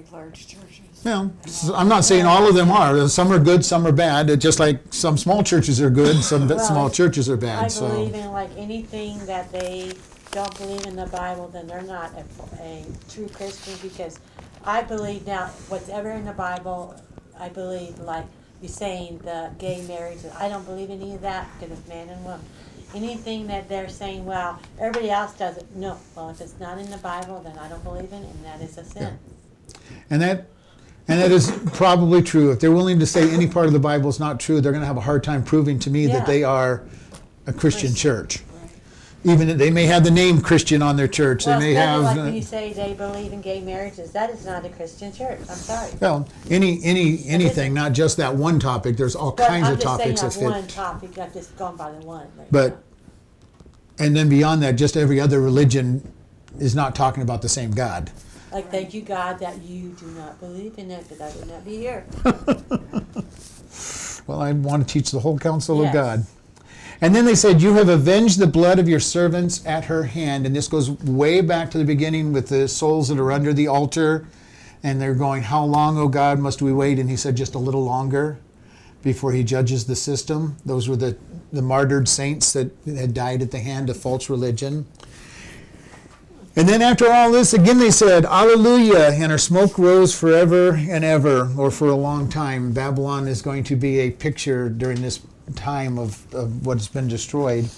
Like 0.00 0.12
large 0.12 0.46
churches. 0.46 0.80
Well, 1.04 1.32
s- 1.44 1.70
I'm 1.74 1.88
not 1.88 2.04
saying 2.04 2.24
all 2.26 2.48
of 2.48 2.54
them 2.54 2.70
are. 2.70 3.06
Some 3.08 3.30
are 3.32 3.38
good, 3.38 3.64
some 3.64 3.86
are 3.86 3.92
bad. 3.92 4.30
It's 4.30 4.42
just 4.42 4.58
like 4.58 4.80
some 4.90 5.16
small 5.18 5.42
churches 5.42 5.80
are 5.80 5.90
good, 5.90 6.22
some 6.22 6.48
Well, 6.48 6.58
small 6.58 6.90
churches 6.90 7.28
are 7.28 7.36
bad. 7.36 7.58
I 7.58 7.68
bad. 7.68 7.78
believe 7.78 8.14
in 8.14 8.32
like 8.32 8.50
anything 8.56 9.18
that 9.26 9.52
they 9.52 9.92
don't 10.30 10.56
believe 10.58 10.86
in 10.86 10.96
the 10.96 11.06
Bible, 11.06 11.48
then 11.48 11.66
they're 11.66 11.82
not 11.82 12.12
a, 12.14 12.62
a 12.62 12.84
true 13.10 13.28
Christian 13.28 13.74
because 13.82 14.18
I 14.64 14.82
believe 14.82 15.26
now 15.26 15.46
whatever 15.68 16.10
in 16.12 16.24
the 16.24 16.32
Bible, 16.32 16.94
I 17.38 17.48
believe 17.50 17.98
like 17.98 18.24
you're 18.62 18.68
saying 18.70 19.18
the 19.18 19.50
gay 19.58 19.82
marriage. 19.86 20.18
I 20.38 20.48
don't 20.48 20.64
believe 20.64 20.90
any 20.90 21.14
of 21.14 21.20
that 21.22 21.46
because 21.58 21.78
it's 21.78 21.88
man 21.88 22.08
and 22.08 22.24
woman. 22.24 22.40
Anything 22.94 23.46
that 23.46 23.68
they're 23.68 23.88
saying, 23.88 24.24
well, 24.24 24.58
everybody 24.78 25.10
else 25.10 25.32
does 25.34 25.56
it. 25.58 25.66
No, 25.76 25.96
well, 26.16 26.30
if 26.30 26.40
it's 26.40 26.58
not 26.58 26.78
in 26.78 26.90
the 26.90 26.96
Bible, 26.98 27.40
then 27.40 27.56
I 27.58 27.68
don't 27.68 27.84
believe 27.84 28.12
in 28.12 28.22
it, 28.24 28.34
and 28.34 28.44
that 28.44 28.60
is 28.60 28.76
a 28.78 28.84
sin. 28.84 29.16
And 30.10 30.20
that, 30.22 30.46
and 31.08 31.20
that 31.20 31.30
is 31.30 31.50
probably 31.72 32.22
true. 32.22 32.50
If 32.50 32.60
they're 32.60 32.72
willing 32.72 32.98
to 33.00 33.06
say 33.06 33.30
any 33.30 33.46
part 33.46 33.66
of 33.66 33.72
the 33.72 33.78
Bible 33.80 34.08
is 34.10 34.20
not 34.20 34.38
true, 34.40 34.60
they're 34.60 34.72
going 34.72 34.82
to 34.82 34.86
have 34.86 34.96
a 34.96 35.00
hard 35.02 35.24
time 35.24 35.42
proving 35.42 35.78
to 35.80 35.90
me 35.90 36.06
Yeah. 36.06 36.18
that 36.18 36.26
they 36.26 36.44
are 36.44 36.82
a 37.46 37.52
Christian 37.52 37.94
church. 37.94 38.40
Even 39.22 39.50
if 39.50 39.58
they 39.58 39.70
may 39.70 39.84
have 39.84 40.02
the 40.02 40.10
name 40.10 40.40
Christian 40.40 40.80
on 40.80 40.96
their 40.96 41.06
church, 41.08 41.44
Well, 41.44 41.60
they 41.60 41.66
may 41.66 41.74
have. 41.74 42.02
like 42.04 42.16
uh, 42.16 42.22
when 42.22 42.34
you 42.34 42.40
say 42.40 42.72
they 42.72 42.94
believe 42.94 43.34
in 43.34 43.42
gay 43.42 43.60
marriages. 43.60 44.12
That 44.12 44.30
is 44.30 44.46
not 44.46 44.64
a 44.64 44.70
Christian 44.70 45.12
church. 45.12 45.40
I'm 45.40 45.56
sorry. 45.56 45.90
well, 46.00 46.26
any 46.48 46.80
any 46.82 47.22
anything, 47.26 47.74
not 47.74 47.92
just 47.92 48.16
that 48.16 48.34
one 48.34 48.58
topic. 48.58 48.96
There's 48.96 49.14
all 49.14 49.32
But 49.32 49.48
kinds 49.48 49.66
I'm 49.66 49.72
of 49.74 49.80
just 49.80 49.96
saying 49.98 50.14
topics 50.16 50.20
that 50.22 50.26
of 50.28 50.34
fit. 50.34 50.50
one 50.50 50.66
topic, 50.68 51.18
I've 51.18 51.34
just 51.34 51.54
gone 51.58 51.76
by 51.76 51.90
the 51.92 51.98
one. 52.06 52.28
right 52.38 52.50
But 52.50 52.70
now. 53.98 54.06
and 54.06 54.16
then 54.16 54.30
beyond 54.30 54.62
that, 54.62 54.76
just 54.76 54.96
every 54.96 55.20
other 55.20 55.40
religion 55.42 56.10
is 56.58 56.74
not 56.74 56.94
talking 56.94 57.22
about 57.22 57.42
the 57.42 57.48
same 57.50 57.72
God. 57.72 58.10
Like, 58.52 58.70
thank 58.70 58.92
you, 58.94 59.02
God, 59.02 59.38
that 59.38 59.62
you 59.62 59.90
do 59.90 60.06
not 60.06 60.40
believe 60.40 60.76
in 60.78 60.90
it, 60.90 61.08
because 61.08 61.20
I 61.20 61.38
would 61.38 61.48
not 61.48 61.64
be 61.64 61.76
here. 61.76 62.04
Well, 64.26 64.40
I 64.42 64.52
want 64.52 64.86
to 64.86 64.92
teach 64.92 65.10
the 65.10 65.18
whole 65.20 65.38
counsel 65.38 65.78
of 65.80 65.86
Yes. 65.86 65.94
God. 65.94 66.26
And 67.00 67.14
then 67.16 67.24
they 67.24 67.34
said, 67.34 67.60
You 67.62 67.74
have 67.74 67.88
avenged 67.88 68.38
the 68.38 68.46
blood 68.46 68.78
of 68.78 68.88
your 68.88 69.00
servants 69.00 69.64
at 69.66 69.86
her 69.86 70.04
hand. 70.04 70.46
And 70.46 70.54
this 70.54 70.68
goes 70.68 70.90
way 70.90 71.40
back 71.40 71.70
to 71.72 71.78
the 71.78 71.84
beginning 71.84 72.32
with 72.32 72.48
the 72.48 72.68
souls 72.68 73.08
that 73.08 73.18
are 73.18 73.32
under 73.32 73.52
the 73.52 73.66
altar. 73.66 74.28
And 74.84 75.00
they're 75.00 75.14
going, 75.14 75.42
How 75.42 75.64
long, 75.64 75.98
O 75.98 76.06
God, 76.08 76.38
must 76.38 76.62
we 76.62 76.72
wait? 76.72 76.98
And 77.00 77.10
he 77.10 77.16
said, 77.16 77.36
Just 77.36 77.56
a 77.56 77.58
little 77.58 77.82
longer 77.82 78.38
before 79.02 79.32
he 79.32 79.42
judges 79.42 79.86
the 79.86 79.96
system. 79.96 80.56
Those 80.64 80.88
were 80.88 80.96
the, 80.96 81.16
the 81.52 81.62
martyred 81.62 82.08
saints 82.08 82.52
that 82.52 82.70
had 82.86 83.14
died 83.14 83.42
at 83.42 83.50
the 83.50 83.58
hand 83.60 83.90
of 83.90 83.96
false 83.96 84.28
religion. 84.30 84.86
And 86.56 86.68
then 86.68 86.82
after 86.82 87.10
all 87.10 87.30
this, 87.30 87.54
again 87.54 87.78
they 87.78 87.90
said, 87.90 88.24
Alleluia, 88.24 89.12
and 89.12 89.30
her 89.30 89.38
smoke 89.38 89.78
rose 89.78 90.18
forever 90.18 90.74
and 90.74 91.04
ever, 91.04 91.52
or 91.56 91.70
for 91.70 91.88
a 91.88 91.94
long 91.94 92.28
time. 92.28 92.72
Babylon 92.72 93.28
is 93.28 93.40
going 93.40 93.62
to 93.64 93.76
be 93.76 94.00
a 94.00 94.10
picture 94.10 94.68
during 94.68 95.00
this 95.00 95.20
time 95.54 95.98
of, 95.98 96.32
of 96.34 96.66
what 96.66 96.78
has 96.78 96.88
been 96.88 97.06
destroyed. 97.06 97.68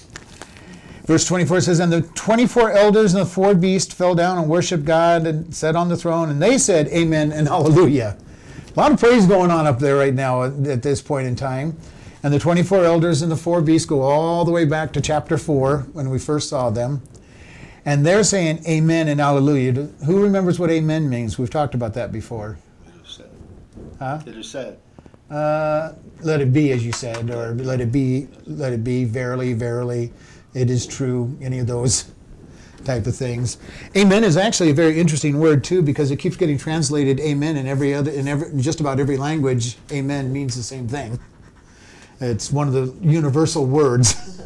Verse 1.05 1.27
24 1.27 1.63
says, 1.63 1.81
And 1.81 1.93
the 1.93 2.03
24 2.03 2.73
elders 2.73 3.15
and 3.15 3.23
the 3.23 3.29
four 3.29 3.55
beasts 3.55 3.93
fell 3.93 4.15
down 4.15 4.39
and 4.39 4.49
worshiped 4.49 4.85
God 4.85 5.27
and 5.27 5.55
sat 5.55 5.77
on 5.77 5.89
the 5.89 5.97
throne, 5.97 6.31
and 6.31 6.41
they 6.41 6.57
said, 6.59 6.89
Amen 6.89 7.33
and 7.33 7.49
Hallelujah. 7.49 8.17
A 8.75 8.81
lot 8.81 8.93
of 8.93 8.99
praise 8.99 9.27
going 9.27 9.51
on 9.51 9.67
up 9.67 9.81
there 9.81 9.97
right 9.97 10.15
now 10.15 10.45
at, 10.45 10.67
at 10.67 10.83
this 10.83 11.03
point 11.03 11.27
in 11.27 11.37
time. 11.37 11.77
And 12.23 12.33
the 12.33 12.39
24 12.39 12.85
elders 12.85 13.21
and 13.21 13.31
the 13.31 13.37
four 13.37 13.61
beasts 13.61 13.85
go 13.85 14.01
all 14.01 14.45
the 14.45 14.53
way 14.53 14.65
back 14.65 14.93
to 14.93 15.01
chapter 15.01 15.37
4 15.37 15.89
when 15.93 16.09
we 16.09 16.19
first 16.19 16.49
saw 16.49 16.71
them. 16.71 17.03
And 17.85 18.07
they're 18.07 18.25
saying 18.25 18.65
amen 18.67 19.09
and 19.09 19.21
hallelujah. 19.21 19.73
Who 20.07 20.23
remembers 20.23 20.59
what 20.59 20.71
amen 20.71 21.09
means? 21.09 21.39
We've 21.39 21.51
talked 21.51 21.75
about 21.75 21.95
that 21.95 22.13
before. 22.13 22.59
It 22.87 23.05
is 23.05 23.11
said. 23.11 23.31
Huh? 23.99 24.21
It 24.25 24.37
is 24.37 24.49
said. 24.49 24.79
Uh, 25.31 25.95
let 26.21 26.41
it 26.41 26.53
be, 26.53 26.73
as 26.73 26.85
you 26.85 26.93
said, 26.93 27.31
or 27.31 27.55
let 27.55 27.81
it 27.81 27.91
be, 27.91 28.29
let 28.47 28.73
it 28.73 28.85
be, 28.85 29.05
verily, 29.05 29.55
verily, 29.55 30.13
it 30.55 30.71
is 30.71 30.87
true, 30.87 31.37
any 31.41 31.59
of 31.59 31.67
those 31.67 32.13
type 32.85 33.07
of 33.07 33.17
things. 33.17 33.59
Amen 33.97 34.25
is 34.25 34.37
actually 34.37 34.71
a 34.71 34.75
very 34.75 35.01
interesting 35.01 35.39
word 35.39 35.65
too 35.65 35.83
because 35.83 36.11
it 36.11 36.17
keeps 36.17 36.37
getting 36.37 36.59
translated 36.59 37.19
amen 37.21 37.57
in 37.57 37.67
every 37.67 37.95
other 37.95 38.11
in 38.11 38.27
every 38.27 38.61
just 38.61 38.81
about 38.81 38.99
every 38.99 39.17
language 39.17 39.77
amen 39.93 40.33
means 40.33 40.57
the 40.57 40.63
same 40.63 40.89
thing. 40.89 41.19
It's 42.21 42.53
one 42.53 42.69
of 42.69 42.75
the 42.75 42.95
universal 43.01 43.67
words. 43.67 44.43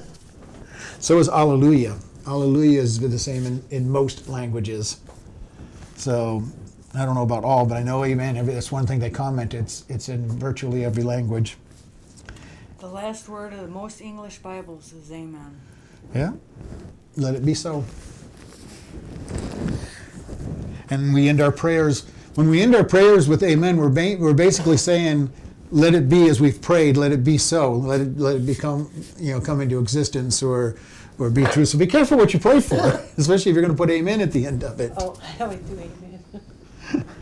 so 0.99 1.19
is 1.19 1.29
alleluia. 1.29 1.99
Alleluia 2.27 2.81
is 2.81 2.99
the 2.99 3.19
same 3.19 3.47
in, 3.47 3.65
in 3.71 3.91
most 3.91 4.29
languages. 4.29 4.99
So 5.97 6.43
I 6.95 7.05
don't 7.05 7.15
know 7.15 7.23
about 7.23 7.45
all, 7.45 7.65
but 7.67 7.77
I 7.77 7.83
know 7.83 8.05
amen. 8.05 8.37
Every, 8.37 8.53
that's 8.53 8.73
one 8.73 8.87
thing 8.87 8.99
they 8.99 9.11
comment. 9.11 9.55
It's 9.55 9.85
it's 9.89 10.09
in 10.09 10.29
virtually 10.39 10.85
every 10.85 11.03
language. 11.03 11.57
The 12.79 12.89
last 12.89 13.29
word 13.29 13.53
of 13.53 13.61
the 13.61 13.69
most 13.69 14.01
English 14.01 14.39
Bibles 14.39 14.93
is 14.93 15.11
amen. 15.11 15.61
Yeah. 16.15 16.33
Let 17.17 17.35
it 17.35 17.45
be 17.45 17.55
so. 17.55 17.85
And 20.91 21.15
we 21.15 21.29
end 21.29 21.41
our 21.41 21.53
prayers. 21.53 22.07
When 22.35 22.51
we 22.51 22.61
end 22.61 22.75
our 22.75 22.85
prayers 22.85 23.29
with 23.29 23.43
amen, 23.43 23.77
we're, 23.79 23.89
ba- 23.89 24.17
we're 24.19 24.35
basically 24.35 24.77
saying, 24.77 25.33
let 25.71 25.95
it 25.95 26.09
be 26.09 26.29
as 26.29 26.41
we've 26.41 26.61
prayed, 26.61 26.97
let 26.97 27.11
it 27.13 27.25
be 27.25 27.39
so. 27.39 27.73
Let 27.73 28.01
it, 28.01 28.19
let 28.19 28.37
it 28.37 28.47
become, 28.47 28.91
you 29.19 29.33
know, 29.33 29.41
come 29.41 29.61
into 29.61 29.79
existence 29.79 30.43
or, 30.43 30.77
or 31.19 31.31
be 31.31 31.45
true. 31.47 31.65
So 31.65 31.79
be 31.79 31.87
careful 31.87 32.19
what 32.19 32.33
you 32.35 32.41
pray 32.41 32.61
for, 32.61 32.77
especially 33.17 33.51
if 33.51 33.55
you're 33.55 33.63
going 33.65 33.75
to 33.75 33.77
put 33.77 33.91
amen 33.91 34.21
at 34.21 34.33
the 34.33 34.47
end 34.47 34.65
of 34.65 34.81
it. 34.81 34.93
Oh, 34.99 35.19
I 35.39 35.43
always 35.43 35.61
do 35.61 35.75
amen. 35.75 37.05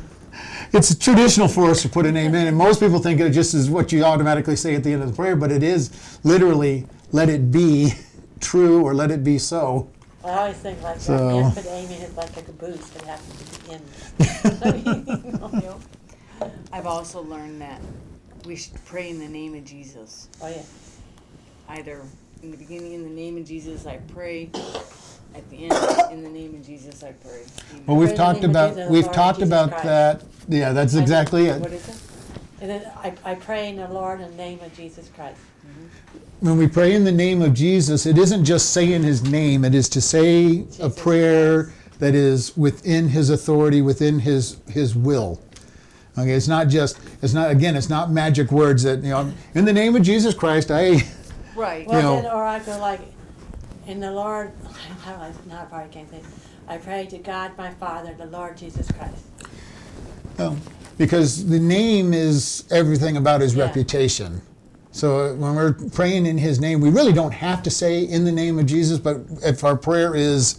It's 0.72 0.92
traditional 0.98 1.46
for 1.46 1.70
us 1.70 1.82
to 1.82 1.88
put 1.88 2.04
an 2.04 2.16
amen, 2.16 2.48
and 2.48 2.56
most 2.56 2.80
people 2.80 2.98
think 2.98 3.20
it 3.20 3.30
just 3.30 3.54
is 3.54 3.70
what 3.70 3.92
you 3.92 4.02
automatically 4.02 4.56
say 4.56 4.74
at 4.74 4.82
the 4.82 4.92
end 4.92 5.02
of 5.04 5.08
the 5.08 5.14
prayer, 5.14 5.36
but 5.36 5.52
it 5.52 5.62
is 5.62 6.18
literally, 6.24 6.84
let 7.12 7.28
it 7.28 7.52
be 7.52 7.92
true 8.40 8.82
or 8.82 8.92
let 8.92 9.12
it 9.12 9.22
be 9.22 9.38
so. 9.38 9.88
I 10.24 10.30
always 10.30 10.56
think 10.56 10.82
like, 10.82 10.98
So- 10.98 11.16
so, 11.16 11.38
yeah, 11.38 11.52
but 11.54 11.66
amen 11.66 12.00
is 12.00 12.16
like 12.16 12.36
a 12.36 12.42
caboose, 12.42 12.96
it 12.96 13.02
has 13.02 13.20
to 13.24 13.60
be 13.60 13.74
in. 13.74 15.12
You 15.54 15.60
know? 15.60 15.80
I've 16.72 16.86
also 16.86 17.22
learned 17.22 17.60
that 17.60 17.80
we 18.44 18.56
should 18.56 18.74
pray 18.84 19.10
in 19.10 19.20
the 19.20 19.28
name 19.28 19.54
of 19.54 19.64
Jesus. 19.64 20.28
Oh, 20.42 20.48
yeah. 20.48 20.62
Either 21.68 22.02
in 22.44 22.50
the 22.50 22.56
beginning, 22.58 22.92
in 22.92 23.02
the 23.02 23.08
name 23.08 23.38
of 23.38 23.44
Jesus, 23.46 23.86
I 23.86 23.96
pray. 24.12 24.50
At 25.34 25.48
the 25.50 25.64
end, 25.64 26.12
in 26.12 26.22
the 26.22 26.28
name 26.28 26.54
of 26.54 26.64
Jesus, 26.64 27.02
I 27.02 27.10
pray. 27.12 27.42
Amen. 27.72 27.84
Well, 27.86 27.96
we've 27.96 28.08
Pray 28.08 28.12
in 28.14 28.16
the 28.16 28.16
talked 28.16 28.44
about 28.44 28.70
Jesus, 28.70 28.90
we've 28.90 29.04
Lord 29.04 29.14
talked 29.14 29.38
Jesus 29.38 29.48
about 29.48 29.70
Christ. 29.70 29.84
that. 29.84 30.22
Yeah, 30.48 30.72
that's 30.72 30.94
exactly 30.94 31.48
What 31.48 31.72
it. 31.72 31.72
is 31.72 31.88
it? 31.88 31.96
And 32.60 32.70
then 32.70 32.92
I, 32.98 33.14
I 33.24 33.34
pray 33.34 33.70
in 33.70 33.76
the 33.76 33.88
Lord 33.88 34.20
in 34.20 34.30
the 34.30 34.36
name 34.36 34.60
of 34.60 34.72
Jesus 34.76 35.10
Christ. 35.16 35.38
Mm-hmm. 35.66 36.46
When 36.46 36.56
we 36.58 36.68
pray 36.68 36.94
in 36.94 37.02
the 37.04 37.12
name 37.12 37.42
of 37.42 37.52
Jesus, 37.52 38.06
it 38.06 38.16
isn't 38.16 38.44
just 38.44 38.70
saying 38.70 39.02
His 39.02 39.24
name; 39.24 39.64
it 39.64 39.74
is 39.74 39.88
to 39.88 40.00
say 40.00 40.60
a 40.60 40.64
Jesus 40.64 41.02
prayer 41.02 41.72
that 41.98 42.14
is 42.14 42.56
within 42.56 43.08
His 43.08 43.30
authority, 43.30 43.82
within 43.82 44.20
His 44.20 44.58
His 44.68 44.94
will. 44.94 45.42
Okay, 46.16 46.30
it's 46.30 46.46
not 46.46 46.68
just 46.68 47.00
it's 47.22 47.34
not 47.34 47.50
again 47.50 47.74
it's 47.74 47.88
not 47.88 48.12
magic 48.12 48.52
words 48.52 48.84
that 48.84 49.02
you 49.02 49.10
know 49.10 49.32
in 49.54 49.64
the 49.64 49.72
name 49.72 49.96
of 49.96 50.02
Jesus 50.02 50.32
Christ 50.32 50.70
I 50.70 51.02
Right. 51.54 51.86
Well, 51.86 52.02
know- 52.02 52.22
then, 52.22 52.32
or 52.32 52.44
I 52.44 52.58
go 52.60 52.78
like, 52.78 53.00
in 53.86 54.00
the 54.00 54.10
Lord, 54.10 54.52
how 55.02 55.16
do 55.16 55.22
I, 55.22 55.32
now 55.46 55.62
I 55.62 55.64
probably 55.66 55.92
can't 55.92 56.08
think. 56.10 56.24
I 56.66 56.78
pray 56.78 57.06
to 57.06 57.18
God 57.18 57.52
my 57.58 57.70
Father, 57.74 58.14
the 58.14 58.26
Lord 58.26 58.56
Jesus 58.56 58.88
Christ. 58.92 59.22
well, 60.38 60.56
because 60.96 61.46
the 61.46 61.58
name 61.60 62.14
is 62.14 62.64
everything 62.70 63.16
about 63.16 63.40
His 63.42 63.54
Yeah. 63.54 63.64
reputation. 63.64 64.40
So 64.92 65.32
uh, 65.32 65.34
when 65.34 65.54
we're 65.56 65.72
praying 65.72 66.24
in 66.24 66.38
His 66.38 66.60
name, 66.60 66.80
we 66.80 66.88
really 66.88 67.12
don't 67.12 67.32
have 67.34 67.62
to 67.64 67.70
say 67.70 68.02
in 68.04 68.24
the 68.24 68.32
name 68.32 68.58
of 68.58 68.66
Jesus, 68.66 68.98
but 68.98 69.20
if 69.42 69.62
our 69.64 69.76
prayer 69.76 70.14
is 70.14 70.58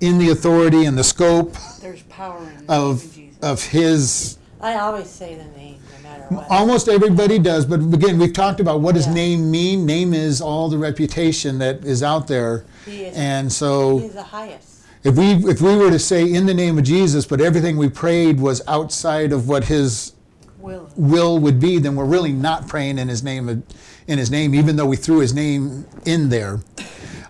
in 0.00 0.18
the 0.18 0.30
authority 0.30 0.84
and 0.86 0.96
the 0.96 1.04
scope 1.04 1.54
There's 1.80 2.02
power 2.04 2.38
in 2.38 2.44
the 2.44 2.50
name 2.52 2.70
of 2.70 3.04
of 3.04 3.14
Jesus. 3.14 3.38
of 3.42 3.62
His, 3.64 4.38
I 4.60 4.74
always 4.76 5.08
say 5.10 5.34
the 5.34 5.44
name, 5.58 5.78
no 5.96 6.08
matter 6.08 6.24
what. 6.34 6.46
almost 6.50 6.88
everybody 6.88 7.38
does. 7.38 7.66
But 7.66 7.80
again, 7.80 8.18
we've 8.18 8.32
talked 8.32 8.60
about 8.60 8.80
what 8.80 8.94
does 8.94 9.06
Yeah. 9.06 9.14
name 9.14 9.50
mean. 9.50 9.84
Name 9.84 10.14
is 10.14 10.40
all 10.40 10.68
the 10.68 10.78
reputation 10.78 11.58
that 11.58 11.84
is 11.84 12.02
out 12.02 12.26
there, 12.28 12.64
He 12.86 13.02
is, 13.04 13.16
and 13.16 13.52
so. 13.52 13.98
he 13.98 14.06
is 14.06 14.14
the 14.14 14.22
highest. 14.22 14.68
If 15.02 15.16
we 15.18 15.32
if 15.50 15.60
we 15.60 15.76
were 15.76 15.90
to 15.90 15.98
say 15.98 16.24
in 16.32 16.46
the 16.46 16.54
name 16.54 16.78
of 16.78 16.84
Jesus, 16.84 17.26
but 17.26 17.40
everything 17.40 17.76
we 17.76 17.88
prayed 17.90 18.40
was 18.40 18.62
outside 18.66 19.32
of 19.32 19.48
what 19.48 19.64
His 19.64 20.12
Will. 20.58 20.88
will 20.96 21.38
would 21.40 21.60
be, 21.60 21.78
then 21.78 21.94
we're 21.94 22.06
really 22.06 22.32
not 22.32 22.66
praying 22.68 22.98
in 22.98 23.08
His 23.08 23.22
name. 23.22 23.62
In 24.06 24.18
His 24.18 24.30
name, 24.30 24.54
even 24.54 24.76
though 24.76 24.86
we 24.86 24.96
threw 24.96 25.18
His 25.18 25.34
name 25.34 25.84
in 26.06 26.30
there. 26.30 26.60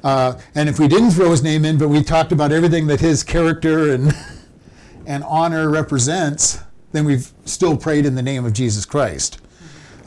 Uh, 0.04 0.34
and 0.54 0.68
if 0.68 0.78
we 0.78 0.87
didn't 0.87 1.10
throw 1.12 1.30
His 1.32 1.42
name 1.42 1.64
in, 1.64 1.78
but 1.78 1.88
we 1.88 2.02
talked 2.04 2.30
about 2.30 2.52
everything 2.52 2.87
that 2.87 3.00
His 3.00 3.24
character 3.24 3.90
and 3.92 4.14
and 5.06 5.24
honor 5.24 5.68
represents, 5.68 6.58
then 6.94 7.04
we've 7.04 7.33
still 7.44 7.76
prayed 7.76 8.07
in 8.07 8.14
the 8.14 8.22
name 8.22 8.44
of 8.44 8.52
Jesus 8.52 8.87
Christ. 8.87 9.40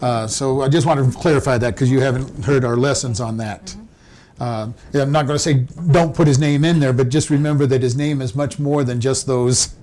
Uh, 0.02 0.26
so 0.26 0.62
I 0.62 0.70
just 0.70 0.88
want 0.88 1.12
to 1.12 1.20
clarify 1.20 1.58
that 1.58 1.74
because 1.74 1.92
you 1.92 2.00
haven't 2.00 2.46
heard 2.46 2.64
our 2.64 2.78
lessons 2.78 3.20
on 3.20 3.36
that. 3.38 3.76
Uh, 4.40 4.72
yeah, 4.94 5.02
I'm 5.02 5.12
not 5.12 5.28
going 5.28 5.36
to 5.36 5.44
say 5.44 5.66
don't 5.92 6.16
put 6.16 6.28
his 6.28 6.40
name 6.40 6.64
in 6.64 6.80
there, 6.80 6.94
but 6.94 7.10
just 7.10 7.30
remember 7.30 7.66
that 7.66 7.82
his 7.82 7.98
name 7.98 8.22
is 8.22 8.36
much 8.36 8.58
more 8.58 8.86
than 8.86 9.02
just 9.02 9.28
those. 9.28 9.76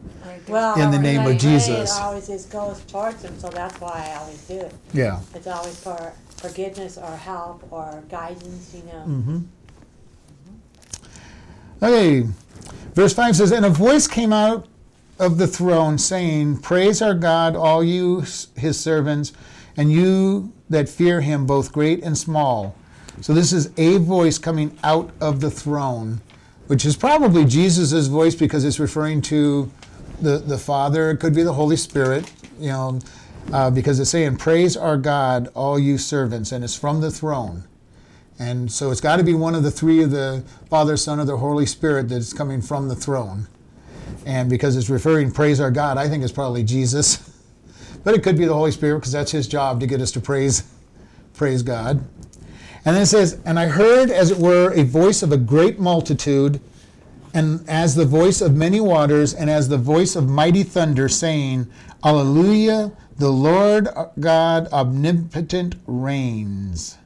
Well, 0.49 0.81
In 0.81 0.91
the 0.91 0.99
name 0.99 1.21
I 1.21 1.25
of 1.25 1.39
pray, 1.39 1.39
Jesus. 1.39 1.95
It 1.95 2.01
always 2.01 2.27
just 2.27 2.51
goes 2.51 2.81
towards 2.85 3.23
him, 3.23 3.39
so 3.39 3.51
that's 3.51 3.79
why 3.81 4.11
I 4.11 4.19
always 4.21 4.41
do 4.47 4.61
it. 4.61 4.75
Yeah. 4.95 5.21
It's 5.35 5.47
always 5.47 5.79
for 5.79 6.13
forgiveness 6.37 6.97
or 6.97 7.17
help 7.17 7.71
or 7.71 8.03
guidance, 8.09 8.75
you 8.75 8.83
know. 8.83 9.05
Mm-hmm. 9.07 9.39
Okay, 11.83 12.27
verse 12.95 13.13
5 13.13 13.37
says, 13.37 13.53
And 13.53 13.67
a 13.67 13.71
voice 13.71 14.07
came 14.07 14.33
out 14.33 14.67
of 15.19 15.39
the 15.39 15.47
throne 15.47 15.99
saying, 15.99 16.59
Praise 16.59 17.01
our 17.01 17.15
God, 17.15 17.57
all 17.57 17.85
you 17.85 18.25
his 18.57 18.79
servants, 18.79 19.33
and 19.77 19.93
you 19.93 20.53
that 20.71 20.89
fear 20.89 21.21
him, 21.21 21.47
both 21.47 21.73
great 21.73 22.03
and 22.03 22.17
small. 22.17 22.75
So 23.21 23.33
this 23.33 23.53
is 23.53 23.71
a 23.77 23.99
voice 23.99 24.39
coming 24.39 24.77
out 24.83 25.11
of 25.21 25.41
the 25.41 25.51
throne, 25.51 26.21
which 26.67 26.85
is 26.85 26.97
probably 26.97 27.45
Jesus' 27.45 28.09
voice 28.09 28.35
because 28.35 28.65
it's 28.65 28.81
referring 28.81 29.23
to 29.23 29.71
the, 30.21 30.39
the 30.39 30.59
Father. 30.59 31.11
It 31.11 31.19
could 31.19 31.35
be 31.35 31.43
the 31.43 31.53
Holy 31.53 31.77
Spirit, 31.77 32.33
you 32.59 32.69
know, 32.69 32.99
uh, 33.53 33.71
because 33.71 34.01
it's 34.01 34.11
saying, 34.11 34.37
Praise 34.37 34.77
our 34.77 34.97
God, 34.97 35.49
all 35.55 35.79
you 35.79 35.99
servants, 35.99 36.51
and 36.51 36.65
it's 36.65 36.77
from 36.77 37.01
the 37.01 37.11
throne. 37.11 37.65
And 38.37 38.73
so 38.73 38.91
it's 38.91 39.01
got 39.01 39.17
to 39.17 39.23
be 39.25 39.35
one 39.35 39.55
of 39.55 39.63
the 39.63 39.71
three 39.71 40.03
of 40.03 40.11
the 40.11 40.43
Father, 40.69 40.97
Son, 40.97 41.21
or 41.21 41.25
the 41.25 41.37
Holy 41.37 41.67
Spirit 41.67 42.09
that's 42.09 42.33
coming 42.33 42.61
from 42.61 42.89
the 42.89 42.97
throne. 42.97 43.47
And 44.27 44.49
because 44.49 44.77
it's 44.77 44.89
referring, 44.89 45.31
praise 45.31 45.61
our 45.61 45.71
God, 45.71 45.99
I 45.99 46.09
think 46.09 46.23
it's 46.23 46.33
probably 46.33 46.63
Jesus. 46.63 47.31
But 48.05 48.15
it 48.15 48.23
could 48.23 48.37
be 48.37 48.45
the 48.45 48.53
Holy 48.53 48.71
Spirit 48.71 48.99
because 48.99 49.13
that's 49.13 49.31
his 49.31 49.49
job 49.49 49.81
to 49.81 49.87
get 49.87 49.99
us 49.99 50.13
to 50.13 50.21
praise, 50.21 50.65
praise 51.33 51.63
God. 51.63 52.05
And 52.85 52.95
then 52.95 53.03
it 53.03 53.07
says, 53.07 53.41
And 53.47 53.59
I 53.59 53.67
heard, 53.67 54.11
as 54.11 54.31
it 54.31 54.37
were, 54.37 54.73
a 54.75 54.83
voice 54.83 55.23
of 55.23 55.33
a 55.33 55.39
great 55.39 55.79
multitude, 55.79 56.61
and 57.33 57.67
as 57.67 57.95
the 57.95 58.05
voice 58.05 58.43
of 58.43 58.55
many 58.55 58.79
waters, 58.79 59.33
and 59.33 59.49
as 59.49 59.71
the 59.71 59.79
voice 59.79 60.17
of 60.17 60.29
mighty 60.29 60.63
thunder, 60.63 61.09
saying, 61.09 61.67
Alleluia, 62.05 62.93
the 63.17 63.31
Lord 63.31 63.89
God 64.21 64.69
omnipotent 64.71 65.77
reigns. 65.87 66.99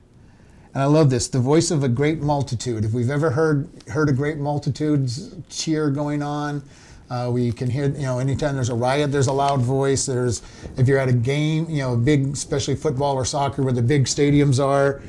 And 0.74 0.82
I 0.82 0.86
love 0.86 1.10
this, 1.10 1.28
the 1.28 1.38
voice 1.38 1.70
of 1.70 1.82
a 1.82 1.88
great 1.88 2.20
multitude. 2.20 2.84
If 2.84 2.92
we've 2.92 3.10
ever 3.10 3.30
heard 3.30 3.68
heard 3.88 4.08
a 4.08 4.12
great 4.12 4.38
multitude's 4.38 5.34
cheer 5.48 5.90
going 5.90 6.22
on, 6.22 6.62
uh, 7.10 7.30
we 7.32 7.52
can 7.52 7.70
hear, 7.70 7.86
you 7.86 8.02
know, 8.02 8.18
anytime 8.18 8.54
there's 8.54 8.68
a 8.68 8.74
riot, 8.74 9.10
there's 9.10 9.28
a 9.28 9.32
loud 9.32 9.60
voice. 9.60 10.06
There's, 10.06 10.42
if 10.76 10.86
you're 10.86 10.98
at 10.98 11.08
a 11.08 11.12
game, 11.12 11.68
you 11.70 11.82
know, 11.82 11.96
big, 11.96 12.28
especially 12.28 12.76
football 12.76 13.14
or 13.14 13.24
soccer 13.24 13.62
where 13.62 13.72
the 13.72 13.82
big 13.82 14.04
stadiums 14.04 14.62
are, 14.62 15.00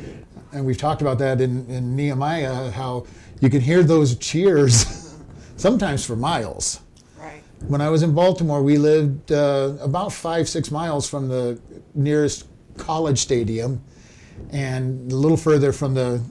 and 0.54 0.66
we've 0.66 0.78
talked 0.78 1.02
about 1.02 1.20
that 1.20 1.42
in, 1.42 1.70
in 1.70 1.96
Nehemiah, 1.96 2.72
how 2.72 3.06
you 3.42 3.50
can 3.50 3.62
hear 3.62 3.84
those 3.84 4.16
cheers 4.18 5.16
sometimes 5.58 6.06
for 6.06 6.16
miles. 6.16 6.80
Right. 7.18 7.44
When 7.68 7.82
I 7.82 7.90
was 7.90 8.02
in 8.02 8.14
Baltimore, 8.14 8.64
we 8.64 8.78
lived 8.78 9.32
uh, 9.32 9.74
about 9.82 10.14
five, 10.14 10.48
six 10.48 10.72
miles 10.72 11.08
from 11.10 11.28
the 11.28 11.60
nearest 11.94 12.48
college 12.78 13.20
stadium 13.20 13.84
and 14.52 15.12
a 15.12 15.16
little 15.16 15.38
further 15.38 15.74
from 15.74 15.94
the 15.94 16.22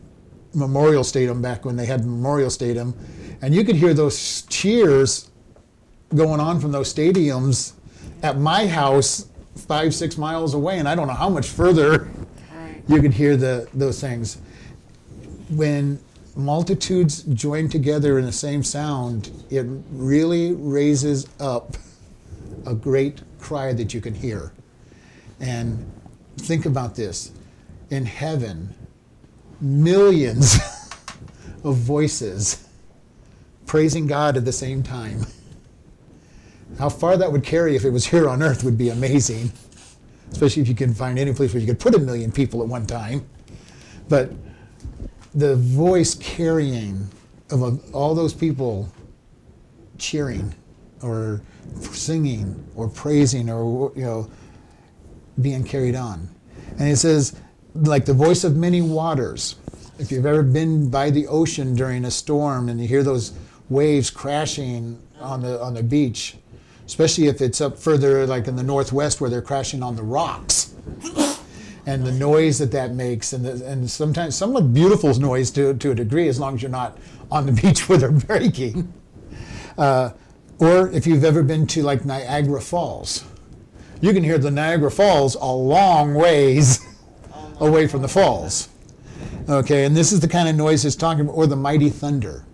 Memorial 0.54 1.04
Stadium 1.04 1.42
back 1.42 1.66
when 1.66 1.76
they 1.76 1.84
had 1.84 2.04
Memorial 2.06 2.48
Stadium. 2.48 2.94
And 3.42 3.54
you 3.54 3.64
could 3.64 3.76
hear 3.76 3.94
those 3.94 4.42
cheers 4.42 5.27
going 6.14 6.40
on 6.40 6.60
from 6.60 6.72
those 6.72 6.92
stadiums 6.92 7.72
at 8.22 8.38
my 8.38 8.66
house 8.66 9.26
five, 9.56 9.94
six 9.94 10.16
miles 10.16 10.54
away. 10.54 10.78
And 10.78 10.88
I 10.88 10.94
don't 10.94 11.06
know 11.06 11.14
how 11.14 11.28
much 11.28 11.48
further 11.48 12.08
Right. 12.54 12.82
you 12.88 13.00
could 13.02 13.12
hear 13.12 13.36
the, 13.36 13.68
those 13.74 14.00
things. 14.00 14.38
When 15.50 15.98
multitudes 16.36 17.22
join 17.24 17.68
together 17.68 18.18
in 18.18 18.24
the 18.24 18.32
same 18.32 18.62
sound, 18.62 19.30
it 19.50 19.66
really 19.90 20.52
raises 20.52 21.26
up 21.40 21.76
a 22.66 22.74
great 22.74 23.20
cry 23.40 23.72
that 23.72 23.92
you 23.92 24.00
can 24.00 24.14
hear. 24.14 24.52
And 25.40 25.90
think 26.36 26.66
about 26.66 26.94
this 26.94 27.32
in 27.90 28.04
heaven, 28.06 28.74
millions 29.60 30.56
of 31.64 31.76
voices 31.76 32.64
praising 33.66 34.06
God 34.06 34.36
at 34.36 34.44
the 34.44 34.52
same 34.52 34.82
time. 34.82 35.26
How 36.76 36.88
far 36.88 37.16
that 37.16 37.30
would 37.30 37.44
carry 37.44 37.76
if 37.76 37.84
it 37.84 37.90
was 37.90 38.06
here 38.06 38.28
on 38.28 38.42
earth 38.42 38.62
would 38.64 38.78
be 38.78 38.90
amazing, 38.90 39.52
especially 40.30 40.62
if 40.62 40.68
you 40.68 40.74
can 40.74 40.94
find 40.94 41.18
any 41.18 41.32
place 41.32 41.52
where 41.52 41.60
you 41.60 41.66
could 41.66 41.80
put 41.80 41.94
a 41.94 41.98
million 41.98 42.30
people 42.30 42.62
at 42.62 42.68
one 42.68 42.86
time. 42.86 43.26
But 44.08 44.32
the 45.34 45.56
voice 45.56 46.14
carrying 46.14 47.08
of 47.50 47.94
all 47.94 48.14
those 48.14 48.34
people 48.34 48.88
cheering 49.98 50.54
or 51.02 51.40
singing 51.92 52.64
or 52.74 52.88
praising 52.88 53.50
or 53.50 53.92
you 53.94 54.02
know 54.02 54.30
being 55.40 55.64
carried 55.64 55.94
on. 55.94 56.28
And 56.78 56.88
it 56.88 56.96
says 56.96 57.36
like 57.74 58.04
the 58.04 58.14
voice 58.14 58.44
of 58.44 58.56
many 58.56 58.82
waters. 58.82 59.56
If 59.98 60.12
you've 60.12 60.26
ever 60.26 60.42
been 60.42 60.90
by 60.90 61.10
the 61.10 61.26
ocean 61.26 61.74
during 61.74 62.04
a 62.04 62.10
storm 62.10 62.68
and 62.68 62.80
you 62.80 62.86
hear 62.86 63.02
those 63.02 63.32
waves 63.68 64.10
crashing 64.10 65.00
on 65.20 65.42
the 65.42 65.60
on 65.60 65.74
the 65.74 65.82
beach 65.82 66.36
especially 66.88 67.28
if 67.28 67.40
it's 67.40 67.60
up 67.60 67.78
further 67.78 68.26
like 68.26 68.48
in 68.48 68.56
the 68.56 68.62
northwest 68.64 69.20
where 69.20 69.30
they're 69.30 69.40
crashing 69.40 69.82
on 69.82 69.94
the 69.94 70.02
rocks 70.02 70.74
and 71.88 72.04
the 72.04 72.12
noise 72.12 72.58
that 72.58 72.70
that 72.72 72.92
makes, 72.92 73.32
and 73.32 73.42
the, 73.42 73.64
and 73.66 73.90
sometimes 73.90 74.36
somewhat 74.36 74.74
beautiful 74.74 75.14
noise 75.18 75.50
to 75.50 75.72
to 75.72 75.92
a 75.92 75.94
degree, 75.94 76.28
as 76.28 76.38
long 76.38 76.54
as 76.54 76.60
you're 76.60 76.70
not 76.70 76.98
on 77.30 77.46
the 77.46 77.52
beach 77.62 77.88
where 77.88 77.96
they're 77.96 78.10
breaking. 78.10 78.92
Uh, 79.78 80.10
or 80.58 80.90
if 80.90 81.06
you've 81.06 81.24
ever 81.24 81.42
been 81.42 81.66
to 81.68 81.82
like 81.82 82.04
Niagara 82.04 82.60
Falls, 82.60 83.24
you 84.02 84.12
can 84.12 84.22
hear 84.22 84.36
the 84.36 84.50
Niagara 84.50 84.90
Falls 84.90 85.34
a 85.36 85.46
long 85.46 86.12
ways 86.12 86.86
away 87.60 87.86
from 87.86 88.02
the 88.02 88.08
falls. 88.08 88.68
Okay, 89.48 89.86
and 89.86 89.96
this 89.96 90.12
is 90.12 90.20
the 90.20 90.28
kind 90.28 90.46
of 90.46 90.56
noise 90.56 90.84
it's 90.84 90.94
talking 90.94 91.22
about, 91.22 91.32
or 91.32 91.46
the 91.46 91.56
mighty 91.56 91.88
thunder. 91.88 92.44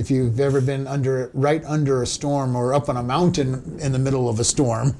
If 0.00 0.10
you've 0.10 0.40
ever 0.40 0.62
been 0.62 0.86
under 0.86 1.30
right 1.34 1.62
under 1.66 2.00
a 2.00 2.06
storm 2.06 2.56
or 2.56 2.72
up 2.72 2.88
on 2.88 2.96
a 2.96 3.02
mountain 3.02 3.78
in 3.82 3.92
the 3.92 3.98
middle 3.98 4.30
of 4.30 4.40
a 4.40 4.44
storm, 4.44 4.96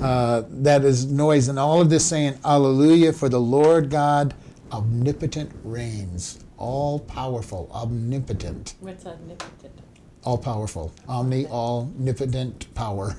uh, 0.00 0.44
that 0.48 0.82
is 0.82 1.04
noise, 1.04 1.48
and 1.48 1.58
all 1.58 1.82
of 1.82 1.90
this 1.90 2.06
saying, 2.06 2.38
Alleluia, 2.42 3.12
for 3.12 3.28
the 3.28 3.38
Lord 3.38 3.90
God 3.90 4.32
omnipotent 4.72 5.50
reigns, 5.62 6.42
all 6.56 7.00
powerful, 7.00 7.70
omnipotent, 7.70 8.76
What's 8.80 9.04
omnipotent? 9.04 9.78
all 10.24 10.38
powerful, 10.38 10.90
omni, 11.06 11.44
all 11.44 11.82
omnipotent 11.82 12.74
power, 12.74 13.14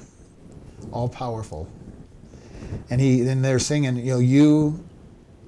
all 0.92 1.08
powerful. 1.08 1.68
And 2.90 3.00
he, 3.00 3.22
and 3.28 3.46
they're 3.46 3.60
singing, 3.60 3.98
you 3.98 4.14
know, 4.14 4.20
you 4.20 4.84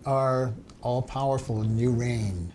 are 0.06 0.54
all 0.84 1.02
powerful 1.02 1.62
and 1.62 1.80
you 1.80 1.90
reign. 1.90 2.54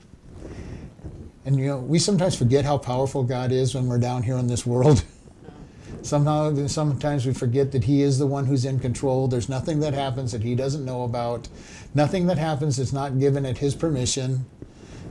And 1.47 1.57
you 1.57 1.67
know, 1.67 1.79
we 1.79 2.01
sometimes 2.01 2.37
forget 2.37 2.65
how 2.65 2.77
powerful 2.77 3.23
God 3.23 3.53
is 3.53 3.73
when 3.73 3.87
we're 3.87 3.99
down 3.99 4.25
here 4.25 4.37
in 4.37 4.49
this 4.49 4.67
world. 4.67 5.05
Somehow, 6.03 6.67
sometimes 6.67 7.25
we 7.25 7.33
forget 7.33 7.71
that 7.71 7.85
He 7.85 8.03
is 8.03 8.19
the 8.19 8.27
one 8.27 8.47
who's 8.47 8.65
in 8.65 8.81
control. 8.81 9.29
There's 9.29 9.49
nothing 9.49 9.79
that 9.81 9.95
happens 9.95 10.33
that 10.33 10.43
He 10.43 10.57
doesn't 10.57 10.85
know 10.85 11.05
about. 11.05 11.49
Nothing 11.95 12.27
that 12.27 12.37
happens 12.37 12.77
that's 12.77 12.93
not 12.93 13.21
given 13.21 13.47
at 13.47 13.59
His 13.59 13.77
permission. 13.77 14.45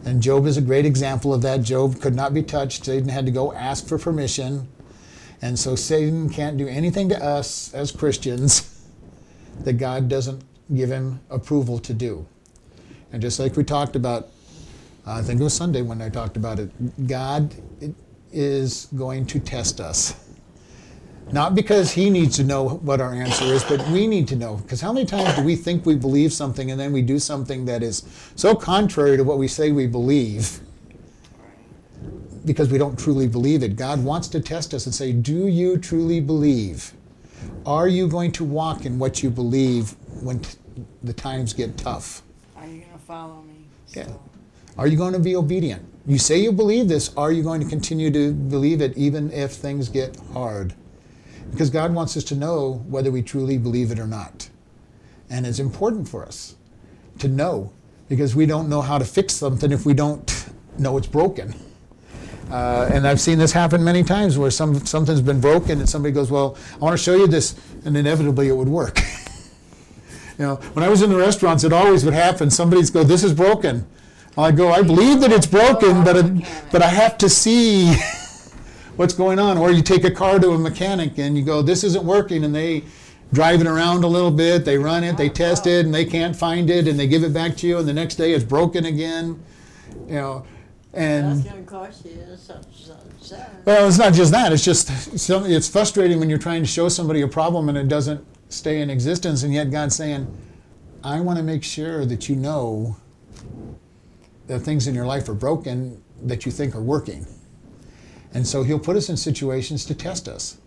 And 0.03 0.21
Job 0.21 0.45
is 0.45 0.57
a 0.57 0.61
great 0.61 0.85
example 0.85 1.33
of 1.33 1.41
that. 1.41 1.63
Job 1.63 2.01
could 2.01 2.15
not 2.15 2.33
be 2.33 2.43
touched. 2.43 2.83
Satan 2.83 3.09
had 3.09 3.25
to 3.25 3.31
go 3.31 3.53
ask 3.53 3.87
for 3.87 3.97
permission. 3.97 4.67
And 5.41 5.57
so 5.57 5.75
Satan 5.75 6.29
can't 6.29 6.57
do 6.57 6.67
anything 6.67 7.07
to 7.09 7.23
us 7.23 7.73
as 7.73 7.93
Christians 7.93 8.85
that 9.61 9.73
God 9.73 10.09
doesn't 10.09 10.43
give 10.73 10.89
him 10.89 11.21
approval 11.29 11.79
to 11.79 11.93
do. 11.93 12.27
And 13.13 13.21
just 13.21 13.39
like 13.39 13.55
we 13.55 13.63
talked 13.63 13.95
about, 13.95 14.29
Uh, 15.05 15.13
I 15.13 15.21
think 15.21 15.39
it 15.39 15.43
was 15.43 15.53
Sunday 15.53 15.81
when 15.81 16.01
I 16.01 16.09
talked 16.09 16.35
about 16.35 16.59
it, 16.59 17.07
God 17.07 17.53
is 18.31 18.87
going 18.95 19.25
to 19.27 19.39
test 19.39 19.79
us. 19.79 20.15
Not 21.31 21.55
because 21.55 21.91
he 21.91 22.09
needs 22.09 22.35
to 22.37 22.43
know 22.43 22.67
what 22.69 23.01
our 23.01 23.13
answer 23.13 23.45
is, 23.45 23.63
but 23.63 23.85
we 23.89 24.07
need 24.07 24.27
to 24.27 24.35
know. 24.35 24.57
Because 24.57 24.81
how 24.81 24.93
many 24.93 25.05
times 25.05 25.35
do 25.35 25.43
we 25.43 25.55
think 25.55 25.85
we 25.85 25.95
believe 25.95 26.31
something 26.31 26.69
and 26.69 26.79
then 26.79 26.91
we 26.91 27.01
do 27.01 27.17
something 27.17 27.65
that 27.65 27.81
is 27.81 28.03
so 28.35 28.55
contrary 28.55 29.17
to 29.17 29.23
what 29.23 29.37
we 29.37 29.47
say 29.47 29.71
we 29.71 29.87
believe 29.87 30.59
because 32.45 32.69
we 32.69 32.77
don't 32.77 32.97
truly 32.97 33.27
believe 33.27 33.63
it? 33.63 33.75
God 33.75 34.03
wants 34.03 34.27
to 34.29 34.39
test 34.39 34.73
us 34.73 34.85
and 34.85 34.93
say, 34.93 35.11
Do 35.11 35.47
you 35.47 35.77
truly 35.77 36.19
believe? 36.19 36.93
Are 37.65 37.87
you 37.87 38.07
going 38.07 38.31
to 38.33 38.43
walk 38.43 38.85
in 38.85 38.99
what 38.99 39.23
you 39.23 39.31
believe 39.31 39.95
when 40.21 40.39
t- 40.39 40.57
the 41.03 41.13
times 41.13 41.53
get 41.53 41.75
tough? 41.77 42.21
Are 42.55 42.67
you 42.67 42.81
gonna 42.81 42.97
follow 42.99 43.41
me? 43.41 43.65
Yeah. 43.95 44.07
Are 44.77 44.87
you 44.87 44.97
going 44.97 45.13
to 45.13 45.19
be 45.19 45.35
obedient? 45.35 45.85
You 46.05 46.17
say 46.17 46.37
you 46.37 46.51
believe 46.51 46.87
this. 46.87 47.15
Are 47.15 47.31
you 47.31 47.43
going 47.43 47.61
to 47.61 47.67
continue 47.67 48.11
to 48.11 48.33
believe 48.33 48.81
it 48.81 48.95
even 48.97 49.31
if 49.31 49.51
things 49.51 49.89
get 49.89 50.17
hard? 50.33 50.73
Because 51.51 51.69
God 51.69 51.93
wants 51.93 52.17
us 52.17 52.23
to 52.25 52.35
know 52.35 52.83
whether 52.87 53.11
we 53.11 53.21
truly 53.21 53.57
believe 53.57 53.91
it 53.91 53.99
or 53.99 54.07
not. 54.07 54.49
And 55.29 55.47
it's 55.47 55.59
important 55.59 56.07
for 56.07 56.25
us 56.25 56.55
to 57.19 57.27
know 57.27 57.71
because 58.09 58.35
we 58.35 58.45
don't 58.45 58.69
know 58.69 58.81
how 58.81 58.97
to 58.97 59.05
fix 59.05 59.33
something 59.33 59.71
if 59.71 59.85
we 59.85 59.93
don't 59.93 60.49
know 60.77 60.97
it's 60.97 61.07
broken. 61.07 61.55
Uh, 62.51 62.89
and 62.93 63.07
I've 63.07 63.19
seen 63.19 63.39
this 63.39 63.51
happen 63.51 63.83
many 63.83 64.03
times 64.03 64.37
where 64.37 64.51
some, 64.51 64.85
something's 64.85 65.21
been 65.21 65.41
broken 65.41 65.79
and 65.79 65.89
somebody 65.89 66.13
goes, 66.13 66.29
Well, 66.29 66.57
I 66.75 66.77
want 66.77 66.97
to 66.97 67.03
show 67.03 67.15
you 67.15 67.25
this, 67.25 67.55
and 67.85 67.97
inevitably 67.97 68.49
it 68.49 68.55
would 68.55 68.69
work. 68.69 68.99
you 70.37 70.45
know, 70.45 70.55
when 70.73 70.83
I 70.83 70.89
was 70.89 71.01
in 71.01 71.09
the 71.09 71.15
restaurants, 71.15 71.63
it 71.63 71.73
always 71.73 72.05
would 72.05 72.13
happen. 72.13 72.51
Somebody's 72.51 72.91
go, 72.91 73.03
This 73.03 73.23
is 73.23 73.33
broken. 73.33 73.87
I 74.37 74.51
go, 74.51 74.71
I 74.71 74.81
believe 74.81 75.21
that 75.21 75.31
it's 75.31 75.47
broken, 75.47 76.03
but, 76.03 76.17
it, 76.17 76.45
but 76.71 76.81
I 76.81 76.87
have 76.87 77.17
to 77.19 77.29
see 77.29 77.93
what's 78.97 79.13
going 79.13 79.39
on. 79.39 79.57
Or 79.57 79.71
you 79.71 79.81
take 79.81 80.03
a 80.03 80.11
car 80.11 80.39
to 80.39 80.51
a 80.51 80.57
mechanic 80.57 81.17
and 81.17 81.37
you 81.37 81.43
go, 81.43 81.61
This 81.61 81.83
isn't 81.83 82.03
working, 82.03 82.43
and 82.43 82.53
they 82.53 82.83
drive 83.31 83.61
it 83.61 83.67
around 83.67 84.03
a 84.03 84.07
little 84.07 84.31
bit, 84.31 84.65
they 84.65 84.77
run 84.77 85.03
it, 85.03 85.17
they 85.17 85.29
test 85.29 85.67
it, 85.67 85.85
and 85.85 85.93
they 85.93 86.05
can't 86.05 86.35
find 86.35 86.69
it, 86.69 86.87
and 86.87 86.99
they 86.99 87.07
give 87.07 87.23
it 87.23 87.33
back 87.33 87.55
to 87.57 87.67
you, 87.67 87.77
and 87.79 87.87
the 87.87 87.93
next 87.93 88.15
day 88.15 88.33
it's 88.33 88.43
broken 88.43 88.85
again. 88.85 89.41
You 90.07 90.15
know, 90.15 90.45
and 90.93 91.43
well, 93.65 93.87
it's 93.87 93.97
not 93.97 94.13
just 94.13 94.31
that. 94.31 94.53
It's 94.53 94.63
just 94.63 95.17
some- 95.19 95.45
it's 95.45 95.67
frustrating 95.67 96.19
when 96.19 96.29
you're 96.29 96.37
trying 96.37 96.61
to 96.61 96.67
show 96.67 96.89
somebody 96.89 97.21
a 97.21 97.27
problem 97.27 97.69
and 97.69 97.77
it 97.77 97.87
doesn't 97.87 98.23
stay 98.49 98.81
in 98.81 98.89
existence, 98.89 99.43
and 99.43 99.53
yet 99.53 99.71
God's 99.71 99.95
saying, 99.95 100.27
"I 101.03 101.19
want 101.21 101.37
to 101.37 101.43
make 101.43 101.63
sure 101.63 102.05
that 102.05 102.29
you 102.29 102.35
know 102.35 102.97
that 104.47 104.59
things 104.59 104.87
in 104.87 104.95
your 104.95 105.05
life 105.05 105.27
are 105.29 105.33
broken 105.33 106.01
that 106.23 106.45
you 106.45 106.51
think 106.51 106.75
are 106.75 106.81
working." 106.81 107.25
And 108.33 108.45
so 108.45 108.63
He'll 108.63 108.79
put 108.79 108.97
us 108.97 109.09
in 109.09 109.17
situations 109.17 109.85
to 109.85 109.95
test 109.95 110.27
us. 110.27 110.57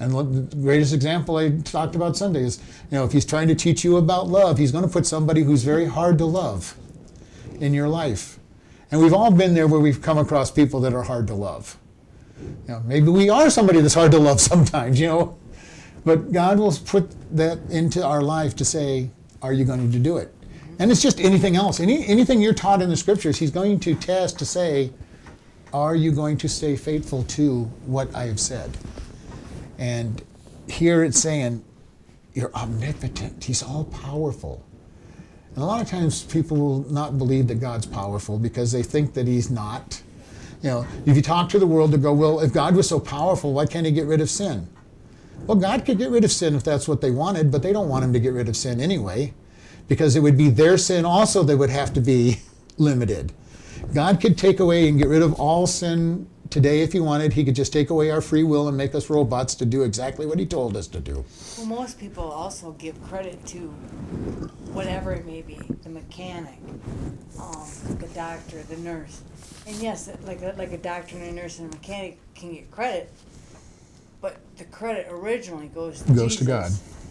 And 0.00 0.12
the 0.12 0.56
greatest 0.56 0.92
example 0.92 1.36
I 1.36 1.50
talked 1.50 1.94
about 1.94 2.16
Sunday 2.16 2.42
is, 2.42 2.58
you 2.90 2.98
know, 2.98 3.04
if 3.04 3.12
He's 3.12 3.26
trying 3.26 3.48
to 3.48 3.54
teach 3.54 3.84
you 3.84 3.98
about 3.98 4.28
love, 4.28 4.58
He's 4.58 4.72
going 4.72 4.84
to 4.84 4.90
put 4.90 5.06
somebody 5.06 5.42
who's 5.42 5.62
very 5.62 5.86
hard 5.86 6.18
to 6.18 6.24
love 6.24 6.76
in 7.60 7.72
your 7.74 7.88
life. 7.88 8.38
And 8.90 9.00
we've 9.00 9.14
all 9.14 9.30
been 9.30 9.54
there 9.54 9.66
where 9.66 9.80
we've 9.80 10.02
come 10.02 10.18
across 10.18 10.50
people 10.50 10.80
that 10.80 10.92
are 10.92 11.02
hard 11.02 11.26
to 11.28 11.34
love. 11.34 11.78
You 12.40 12.56
know, 12.68 12.82
maybe 12.84 13.08
we 13.08 13.30
are 13.30 13.48
somebody 13.48 13.80
that's 13.80 13.94
hard 13.94 14.10
to 14.12 14.18
love 14.18 14.40
sometimes, 14.52 14.98
you 15.00 15.06
know. 15.06 15.38
But 16.04 16.32
God 16.32 16.58
will 16.58 16.72
put 16.84 17.14
that 17.36 17.58
into 17.70 18.04
our 18.04 18.22
life 18.22 18.56
to 18.56 18.64
say, 18.64 19.10
are 19.40 19.52
you 19.52 19.64
going 19.64 19.90
to 19.92 19.98
do 19.98 20.16
it? 20.16 20.34
And 20.82 20.90
it's 20.90 21.00
just 21.00 21.20
anything 21.20 21.54
else. 21.54 21.78
Any, 21.78 22.04
anything 22.08 22.42
you're 22.42 22.52
taught 22.52 22.82
in 22.82 22.90
the 22.90 22.96
scriptures, 22.96 23.38
He's 23.38 23.52
going 23.52 23.78
to 23.78 23.94
test 23.94 24.36
to 24.40 24.44
say, 24.44 24.90
are 25.72 25.94
you 25.94 26.10
going 26.10 26.36
to 26.38 26.48
stay 26.48 26.74
faithful 26.74 27.22
to 27.22 27.66
what 27.86 28.12
I 28.16 28.24
have 28.24 28.40
said? 28.40 28.76
And 29.78 30.20
here 30.66 31.04
it's 31.04 31.20
saying, 31.20 31.64
you're 32.34 32.52
omnipotent. 32.52 33.44
He's 33.44 33.62
all 33.62 33.84
powerful. 33.84 34.64
And 35.54 35.58
a 35.62 35.64
lot 35.64 35.80
of 35.80 35.88
times 35.88 36.24
people 36.24 36.56
will 36.56 36.92
not 36.92 37.16
believe 37.16 37.46
that 37.46 37.60
God's 37.60 37.86
powerful 37.86 38.36
because 38.36 38.72
they 38.72 38.82
think 38.82 39.14
that 39.14 39.28
He's 39.28 39.52
not. 39.52 40.02
You 40.64 40.70
know, 40.70 40.86
if 41.06 41.14
you 41.14 41.22
talk 41.22 41.48
to 41.50 41.60
the 41.60 41.66
world, 41.66 41.92
they 41.92 41.96
go, 41.96 42.12
well, 42.12 42.40
if 42.40 42.52
God 42.52 42.74
was 42.74 42.88
so 42.88 42.98
powerful, 42.98 43.52
why 43.52 43.66
can't 43.66 43.86
He 43.86 43.92
get 43.92 44.06
rid 44.06 44.20
of 44.20 44.28
sin? 44.28 44.66
Well, 45.46 45.58
God 45.58 45.84
could 45.84 45.98
get 45.98 46.10
rid 46.10 46.24
of 46.24 46.32
sin 46.32 46.56
if 46.56 46.64
that's 46.64 46.88
what 46.88 47.00
they 47.00 47.12
wanted, 47.12 47.52
but 47.52 47.62
they 47.62 47.72
don't 47.72 47.88
want 47.88 48.04
Him 48.04 48.12
to 48.14 48.18
get 48.18 48.32
rid 48.32 48.48
of 48.48 48.56
sin 48.56 48.80
anyway 48.80 49.32
because 49.88 50.16
it 50.16 50.20
would 50.20 50.36
be 50.38 50.48
their 50.50 50.78
sin 50.78 51.04
also 51.04 51.42
that 51.44 51.56
would 51.56 51.70
have 51.70 51.92
to 51.94 52.00
be 52.00 52.40
limited. 52.78 53.32
God 53.94 54.20
could 54.20 54.38
take 54.38 54.60
away 54.60 54.88
and 54.88 54.98
get 54.98 55.08
rid 55.08 55.22
of 55.22 55.34
all 55.40 55.66
sin 55.66 56.28
today 56.50 56.82
if 56.82 56.92
He 56.92 57.00
wanted. 57.00 57.32
He 57.32 57.44
could 57.44 57.54
just 57.54 57.72
take 57.72 57.90
away 57.90 58.10
our 58.10 58.20
free 58.20 58.42
will 58.44 58.68
and 58.68 58.76
make 58.76 58.94
us 58.94 59.10
robots 59.10 59.54
to 59.56 59.64
do 59.66 59.82
exactly 59.82 60.24
what 60.26 60.38
He 60.38 60.46
told 60.46 60.76
us 60.76 60.86
to 60.88 61.00
do. 61.00 61.24
well, 61.58 61.66
most 61.66 61.98
people 61.98 62.24
also 62.24 62.72
give 62.72 63.02
credit 63.04 63.44
to 63.46 63.68
whatever 64.72 65.12
it 65.12 65.26
may 65.26 65.42
be, 65.42 65.58
the 65.82 65.88
mechanic, 65.90 66.58
um, 67.40 67.66
the 67.98 68.06
doctor, 68.14 68.62
the 68.64 68.76
nurse. 68.78 69.22
And 69.66 69.76
yes, 69.76 70.10
like 70.24 70.42
a, 70.42 70.54
like 70.56 70.72
a 70.72 70.78
doctor 70.78 71.16
and 71.16 71.24
a 71.24 71.32
nurse 71.32 71.58
and 71.58 71.72
a 71.72 71.76
mechanic 71.76 72.18
can 72.34 72.52
get 72.54 72.70
credit, 72.70 73.12
but 74.20 74.36
the 74.56 74.64
credit 74.64 75.06
originally 75.10 75.68
goes 75.68 76.02
to 76.02 76.12
Goes 76.12 76.36
to 76.36 76.44
God. 76.44 76.70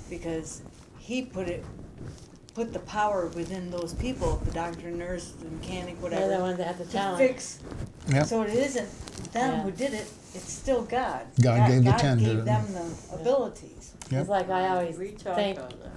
because 0.10 0.62
He 1.00 1.22
put 1.24 1.48
it, 1.48 1.64
put 2.54 2.74
the 2.74 2.80
power 2.80 3.28
within 3.28 3.72
those 3.72 3.94
people, 3.94 4.38
the 4.46 4.52
doctor, 4.52 4.92
nurse, 4.92 5.32
the 5.32 5.50
mechanic, 5.50 6.02
whatever. 6.02 6.28
They're 6.28 6.38
the 6.38 6.44
ones 6.44 6.58
that 6.58 6.68
have 6.68 6.78
the 6.78 6.86
to 6.86 6.92
talent. 6.92 7.18
fix. 7.20 7.60
Yep. 8.10 8.26
So 8.26 8.42
it 8.44 8.50
isn't 8.54 9.32
them 9.34 9.52
Yeah. 9.52 9.62
who 9.64 9.72
did 9.72 9.94
it; 9.94 10.08
it's 10.34 10.52
still 10.52 10.82
God. 10.84 11.26
God 11.42 11.68
gave 11.70 11.84
the 11.84 11.92
God 11.92 12.00
ten 12.00 12.18
to 12.18 12.24
gave 12.24 12.46
them. 12.46 12.74
them 12.74 12.96
the 13.10 13.16
abilities. 13.16 13.94
Yep. 14.10 14.22
It's 14.22 14.30
like 14.30 14.50
I 14.50 14.68
always 14.70 14.98
We 14.98 15.12
talked 15.12 15.36
think, 15.38 15.58
about 15.58 15.70
that. 15.82 15.92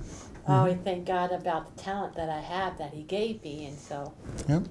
I 0.46 0.58
always 0.58 0.74
mm-hmm. 0.74 0.84
thank 0.84 1.06
God 1.06 1.32
about 1.32 1.74
the 1.74 1.82
talent 1.82 2.14
that 2.16 2.28
I 2.28 2.40
have 2.40 2.78
that 2.78 2.92
He 2.92 3.02
gave 3.02 3.42
me, 3.42 3.66
and 3.66 3.78
so 3.78 4.12
Yep. 4.48 4.62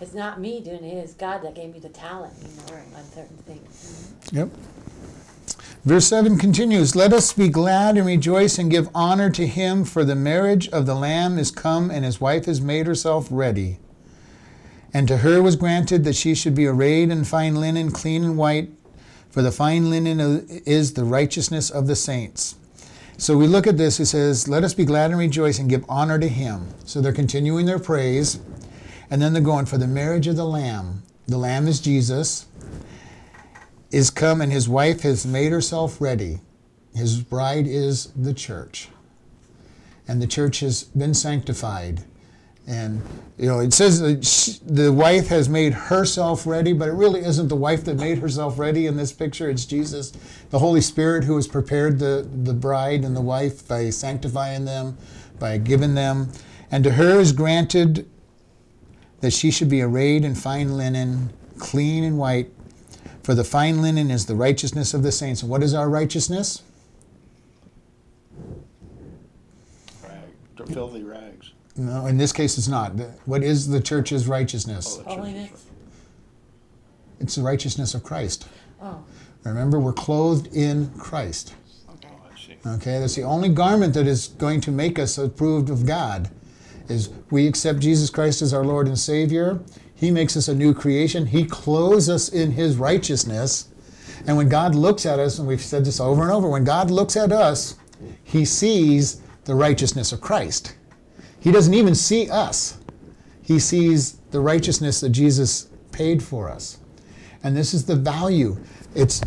it's 0.00 0.14
not 0.14 0.40
me 0.40 0.60
doing 0.60 0.82
it; 0.82 0.94
it's 0.96 1.14
God 1.14 1.42
that 1.42 1.54
gave 1.54 1.72
me 1.72 1.78
the 1.78 1.90
talent, 1.90 2.32
you 2.40 2.48
know, 2.56 2.74
Right. 2.74 2.86
on 2.96 3.04
certain 3.04 3.36
things. 3.46 4.12
Yep. 4.32 4.48
Verse 5.82 6.06
7 6.08 6.36
continues 6.36 6.94
Let 6.94 7.14
us 7.14 7.32
be 7.32 7.48
glad 7.48 7.96
and 7.96 8.06
rejoice 8.06 8.58
and 8.58 8.70
give 8.70 8.90
honor 8.94 9.30
to 9.30 9.46
him, 9.46 9.84
for 9.86 10.04
the 10.04 10.14
marriage 10.14 10.68
of 10.68 10.84
the 10.84 10.94
Lamb 10.94 11.38
is 11.38 11.50
come, 11.50 11.90
and 11.90 12.04
his 12.04 12.20
wife 12.20 12.44
has 12.44 12.60
made 12.60 12.86
herself 12.86 13.28
ready. 13.30 13.78
And 14.92 15.08
to 15.08 15.18
her 15.18 15.40
was 15.40 15.56
granted 15.56 16.04
that 16.04 16.16
she 16.16 16.34
should 16.34 16.54
be 16.54 16.66
arrayed 16.66 17.10
in 17.10 17.24
fine 17.24 17.54
linen, 17.54 17.92
clean 17.92 18.24
and 18.24 18.36
white, 18.36 18.68
for 19.30 19.40
the 19.40 19.52
fine 19.52 19.88
linen 19.88 20.20
is 20.66 20.92
the 20.92 21.04
righteousness 21.04 21.70
of 21.70 21.86
the 21.86 21.96
saints. 21.96 22.56
So 23.16 23.38
we 23.38 23.46
look 23.46 23.66
at 23.66 23.78
this, 23.78 23.98
it 24.00 24.06
says, 24.06 24.48
Let 24.48 24.64
us 24.64 24.74
be 24.74 24.84
glad 24.84 25.12
and 25.12 25.18
rejoice 25.18 25.58
and 25.58 25.70
give 25.70 25.86
honor 25.88 26.18
to 26.18 26.28
him. 26.28 26.68
So 26.84 27.00
they're 27.00 27.10
continuing 27.10 27.64
their 27.64 27.78
praise, 27.78 28.38
and 29.10 29.22
then 29.22 29.32
they're 29.32 29.40
going 29.40 29.64
for 29.64 29.78
the 29.78 29.86
marriage 29.86 30.26
of 30.26 30.36
the 30.36 30.44
Lamb. 30.44 31.04
The 31.26 31.38
Lamb 31.38 31.66
is 31.66 31.80
Jesus 31.80 32.44
is 33.90 34.10
come 34.10 34.40
and 34.40 34.52
his 34.52 34.68
wife 34.68 35.02
has 35.02 35.26
made 35.26 35.52
herself 35.52 36.00
ready. 36.00 36.40
His 36.94 37.20
bride 37.22 37.66
is 37.66 38.06
the 38.16 38.34
church. 38.34 38.88
And 40.06 40.20
the 40.20 40.26
church 40.26 40.60
has 40.60 40.84
been 40.84 41.14
sanctified. 41.14 42.04
And, 42.66 43.02
you 43.36 43.46
know, 43.46 43.60
it 43.60 43.72
says 43.72 44.00
that 44.00 44.24
sh 44.24 44.58
the 44.64 44.92
wife 44.92 45.28
has 45.28 45.48
made 45.48 45.72
herself 45.72 46.46
ready, 46.46 46.72
but 46.72 46.88
it 46.88 46.92
really 46.92 47.20
isn't 47.20 47.48
the 47.48 47.56
wife 47.56 47.84
that 47.84 47.96
made 47.96 48.18
herself 48.18 48.58
ready 48.58 48.86
in 48.86 48.96
this 48.96 49.12
picture. 49.12 49.48
It's 49.48 49.64
Jesus, 49.64 50.12
the 50.50 50.58
Holy 50.58 50.80
Spirit, 50.80 51.24
who 51.24 51.36
has 51.36 51.48
prepared 51.48 51.98
the, 51.98 52.28
the 52.44 52.52
bride 52.52 53.04
and 53.04 53.16
the 53.16 53.20
wife 53.20 53.66
by 53.66 53.90
sanctifying 53.90 54.66
them, 54.66 54.96
by 55.38 55.58
giving 55.58 55.94
them. 55.94 56.30
And 56.70 56.84
to 56.84 56.92
her 56.92 57.18
is 57.18 57.32
granted 57.32 58.08
that 59.20 59.32
she 59.32 59.50
should 59.50 59.68
be 59.68 59.82
arrayed 59.82 60.24
in 60.24 60.34
fine 60.34 60.76
linen, 60.76 61.30
clean 61.58 62.04
and 62.04 62.18
white, 62.18 62.52
for 63.30 63.36
the 63.36 63.44
fine 63.44 63.80
linen 63.80 64.10
is 64.10 64.26
the 64.26 64.34
righteousness 64.34 64.92
of 64.92 65.04
the 65.04 65.12
saints. 65.12 65.40
And 65.40 65.48
what 65.48 65.62
is 65.62 65.72
our 65.72 65.88
righteousness? 65.88 66.64
Rag, 70.02 70.66
filthy 70.66 71.04
rags. 71.04 71.52
No, 71.76 72.06
in 72.06 72.18
this 72.18 72.32
case, 72.32 72.58
it's 72.58 72.66
not. 72.66 72.90
What 73.26 73.44
is 73.44 73.68
the 73.68 73.80
church's 73.80 74.26
righteousness? 74.26 74.88
Oh, 74.88 74.96
the 74.96 75.04
church 75.04 75.14
Holiness. 75.16 75.66
It's 77.20 77.36
the 77.36 77.42
righteousness 77.42 77.94
of 77.94 78.02
Christ. 78.02 78.48
Oh, 78.82 79.04
Remember, 79.44 79.78
we're 79.78 79.92
clothed 79.92 80.52
in 80.52 80.90
Christ. 80.98 81.54
Okay. 81.88 82.58
Oh, 82.66 82.74
Okay, 82.74 82.98
that's 82.98 83.14
the 83.14 83.22
only 83.22 83.48
garment 83.48 83.94
that 83.94 84.08
is 84.08 84.26
going 84.26 84.60
to 84.62 84.72
make 84.72 84.98
us 84.98 85.18
approved 85.18 85.70
of 85.70 85.86
God. 85.86 86.32
Is 86.88 87.10
we 87.30 87.46
accept 87.46 87.78
Jesus 87.78 88.10
Christ 88.10 88.42
as 88.42 88.52
our 88.52 88.64
Lord 88.64 88.88
and 88.88 88.98
Savior. 88.98 89.60
He 90.00 90.10
makes 90.10 90.34
us 90.34 90.48
a 90.48 90.54
new 90.54 90.72
creation. 90.72 91.26
He 91.26 91.44
clothes 91.44 92.08
us 92.08 92.30
in 92.30 92.52
His 92.52 92.78
righteousness. 92.78 93.68
And 94.26 94.34
when 94.34 94.48
God 94.48 94.74
looks 94.74 95.04
at 95.04 95.18
us, 95.18 95.38
and 95.38 95.46
we've 95.46 95.60
said 95.60 95.84
this 95.84 96.00
over 96.00 96.22
and 96.22 96.30
over, 96.32 96.48
when 96.48 96.64
God 96.64 96.90
looks 96.90 97.18
at 97.18 97.32
us, 97.32 97.76
He 98.24 98.46
sees 98.46 99.20
the 99.44 99.54
righteousness 99.54 100.10
of 100.10 100.22
Christ. 100.22 100.74
He 101.38 101.52
doesn't 101.52 101.74
even 101.74 101.94
see 101.94 102.30
us. 102.30 102.78
He 103.42 103.58
sees 103.58 104.14
the 104.30 104.40
righteousness 104.40 105.00
that 105.00 105.10
Jesus 105.10 105.68
paid 105.92 106.22
for 106.22 106.48
us. 106.48 106.78
And 107.42 107.54
this 107.54 107.74
is 107.74 107.84
the 107.84 107.96
value. 107.96 108.56
It's 108.94 109.20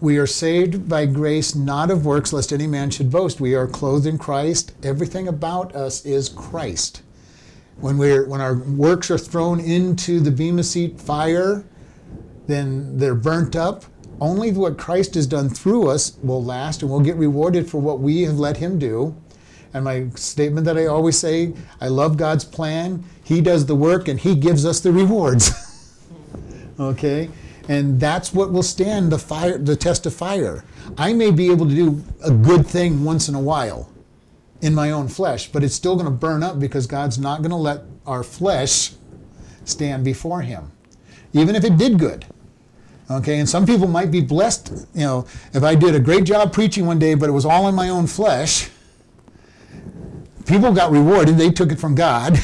we 0.00 0.16
are 0.16 0.26
saved 0.26 0.88
by 0.88 1.04
grace, 1.04 1.54
not 1.54 1.90
of 1.90 2.06
works, 2.06 2.32
lest 2.32 2.54
any 2.54 2.66
man 2.66 2.88
should 2.88 3.10
boast. 3.10 3.38
We 3.38 3.54
are 3.54 3.66
clothed 3.66 4.06
in 4.06 4.16
Christ. 4.16 4.72
Everything 4.82 5.28
about 5.28 5.74
us 5.74 6.06
is 6.06 6.30
Christ. 6.30 7.02
When 7.78 7.98
we're 7.98 8.26
when 8.26 8.40
our 8.40 8.54
works 8.54 9.10
are 9.10 9.18
thrown 9.18 9.60
into 9.60 10.20
the 10.20 10.30
bema 10.30 10.62
seat 10.62 10.98
fire, 10.98 11.64
then 12.46 12.96
they're 12.96 13.14
burnt 13.14 13.54
up. 13.54 13.84
Only 14.18 14.50
what 14.52 14.78
Christ 14.78 15.14
has 15.14 15.26
done 15.26 15.50
through 15.50 15.90
us 15.90 16.16
will 16.22 16.42
last, 16.42 16.80
and 16.80 16.90
we'll 16.90 17.00
get 17.00 17.16
rewarded 17.16 17.68
for 17.68 17.78
what 17.78 18.00
we 18.00 18.22
have 18.22 18.38
let 18.38 18.56
Him 18.56 18.78
do. 18.78 19.14
And 19.74 19.84
my 19.84 20.08
statement 20.14 20.64
that 20.64 20.78
I 20.78 20.86
always 20.86 21.18
say 21.18 21.52
I 21.80 21.88
love 21.88 22.16
God's 22.16 22.44
plan. 22.44 23.04
He 23.22 23.42
does 23.42 23.66
the 23.66 23.74
work, 23.74 24.08
and 24.08 24.18
He 24.18 24.34
gives 24.34 24.64
us 24.64 24.80
the 24.80 24.90
rewards. 24.90 25.50
okay? 26.80 27.28
And 27.68 28.00
that's 28.00 28.32
what 28.32 28.52
will 28.52 28.62
stand 28.62 29.12
the 29.12 29.18
fire, 29.18 29.58
the 29.58 29.76
test 29.76 30.06
of 30.06 30.14
fire. 30.14 30.64
I 30.96 31.12
may 31.12 31.30
be 31.30 31.50
able 31.50 31.68
to 31.68 31.74
do 31.74 32.02
a 32.24 32.30
good 32.30 32.66
thing 32.66 33.04
once 33.04 33.28
in 33.28 33.34
a 33.34 33.40
while 33.40 33.90
in 34.60 34.74
my 34.74 34.90
own 34.90 35.08
flesh, 35.08 35.48
but 35.48 35.62
it's 35.62 35.74
still 35.74 35.94
going 35.94 36.06
to 36.06 36.10
burn 36.10 36.42
up 36.42 36.58
because 36.58 36.86
God's 36.86 37.18
not 37.18 37.42
going 37.42 37.50
to 37.50 37.56
let 37.56 37.82
our 38.06 38.22
flesh 38.22 38.92
stand 39.64 40.04
before 40.04 40.42
Him, 40.42 40.72
even 41.32 41.54
if 41.54 41.64
it 41.64 41.76
did 41.76 41.98
good. 41.98 42.26
Okay, 43.08 43.38
and 43.38 43.48
some 43.48 43.66
people 43.66 43.86
might 43.86 44.10
be 44.10 44.20
blessed, 44.20 44.86
you 44.94 45.02
know, 45.02 45.26
if 45.52 45.62
I 45.62 45.76
did 45.76 45.94
a 45.94 46.00
great 46.00 46.24
job 46.24 46.52
preaching 46.52 46.86
one 46.86 46.98
day, 46.98 47.14
but 47.14 47.28
it 47.28 47.32
was 47.32 47.44
all 47.44 47.68
in 47.68 47.74
my 47.74 47.88
own 47.88 48.06
flesh. 48.06 48.68
People 50.44 50.72
got 50.72 50.90
rewarded, 50.90 51.36
they 51.36 51.50
took 51.50 51.70
it 51.70 51.78
from 51.78 51.94
God. 51.94 52.38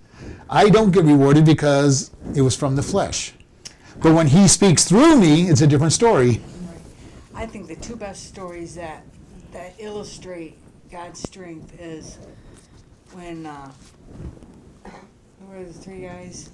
I 0.50 0.68
don't 0.68 0.90
get 0.90 1.04
rewarded 1.04 1.46
because 1.46 2.10
it 2.34 2.42
was 2.42 2.54
from 2.54 2.76
the 2.76 2.82
flesh. 2.82 3.32
But 4.02 4.14
when 4.14 4.26
He 4.26 4.48
speaks 4.48 4.84
through 4.84 5.18
me, 5.18 5.48
it's 5.48 5.62
a 5.62 5.66
different 5.66 5.94
story. 5.94 6.42
I 7.34 7.46
think 7.46 7.68
the 7.68 7.76
two 7.76 7.96
best 7.96 8.26
stories 8.26 8.74
that 8.74 9.04
that 9.52 9.74
illustrate 9.78 10.56
God's 10.92 11.20
strength 11.22 11.80
is 11.80 12.18
when 13.14 13.46
uh, 13.46 13.72
who 14.84 15.46
were 15.50 15.64
the 15.64 15.72
three 15.72 16.02
guys 16.02 16.50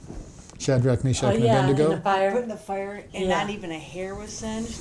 Shadrach, 0.61 1.01
Oh, 1.03 1.07
Meshach, 1.09 1.35
and 1.35 1.45
yeah, 1.45 1.69
in 1.69 1.77
the 1.77 2.01
fire. 2.01 2.33
put 2.33 2.43
in 2.45 2.49
the 2.49 2.57
fire 2.57 3.05
and 3.15 3.25
Yeah. 3.27 3.37
not 3.43 3.51
even 3.51 3.73
a 3.73 3.79
hair 3.79 4.15
was 4.15 4.31
singed. 4.31 4.79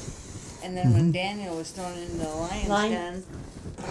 And 0.64 0.76
then 0.78 0.94
when 0.94 1.12
Daniel 1.12 1.56
was 1.56 1.72
thrown 1.72 1.94
into 1.98 2.18
the 2.18 2.30
lion's 2.30 2.70
Lion- 2.70 2.92
den, 2.92 3.24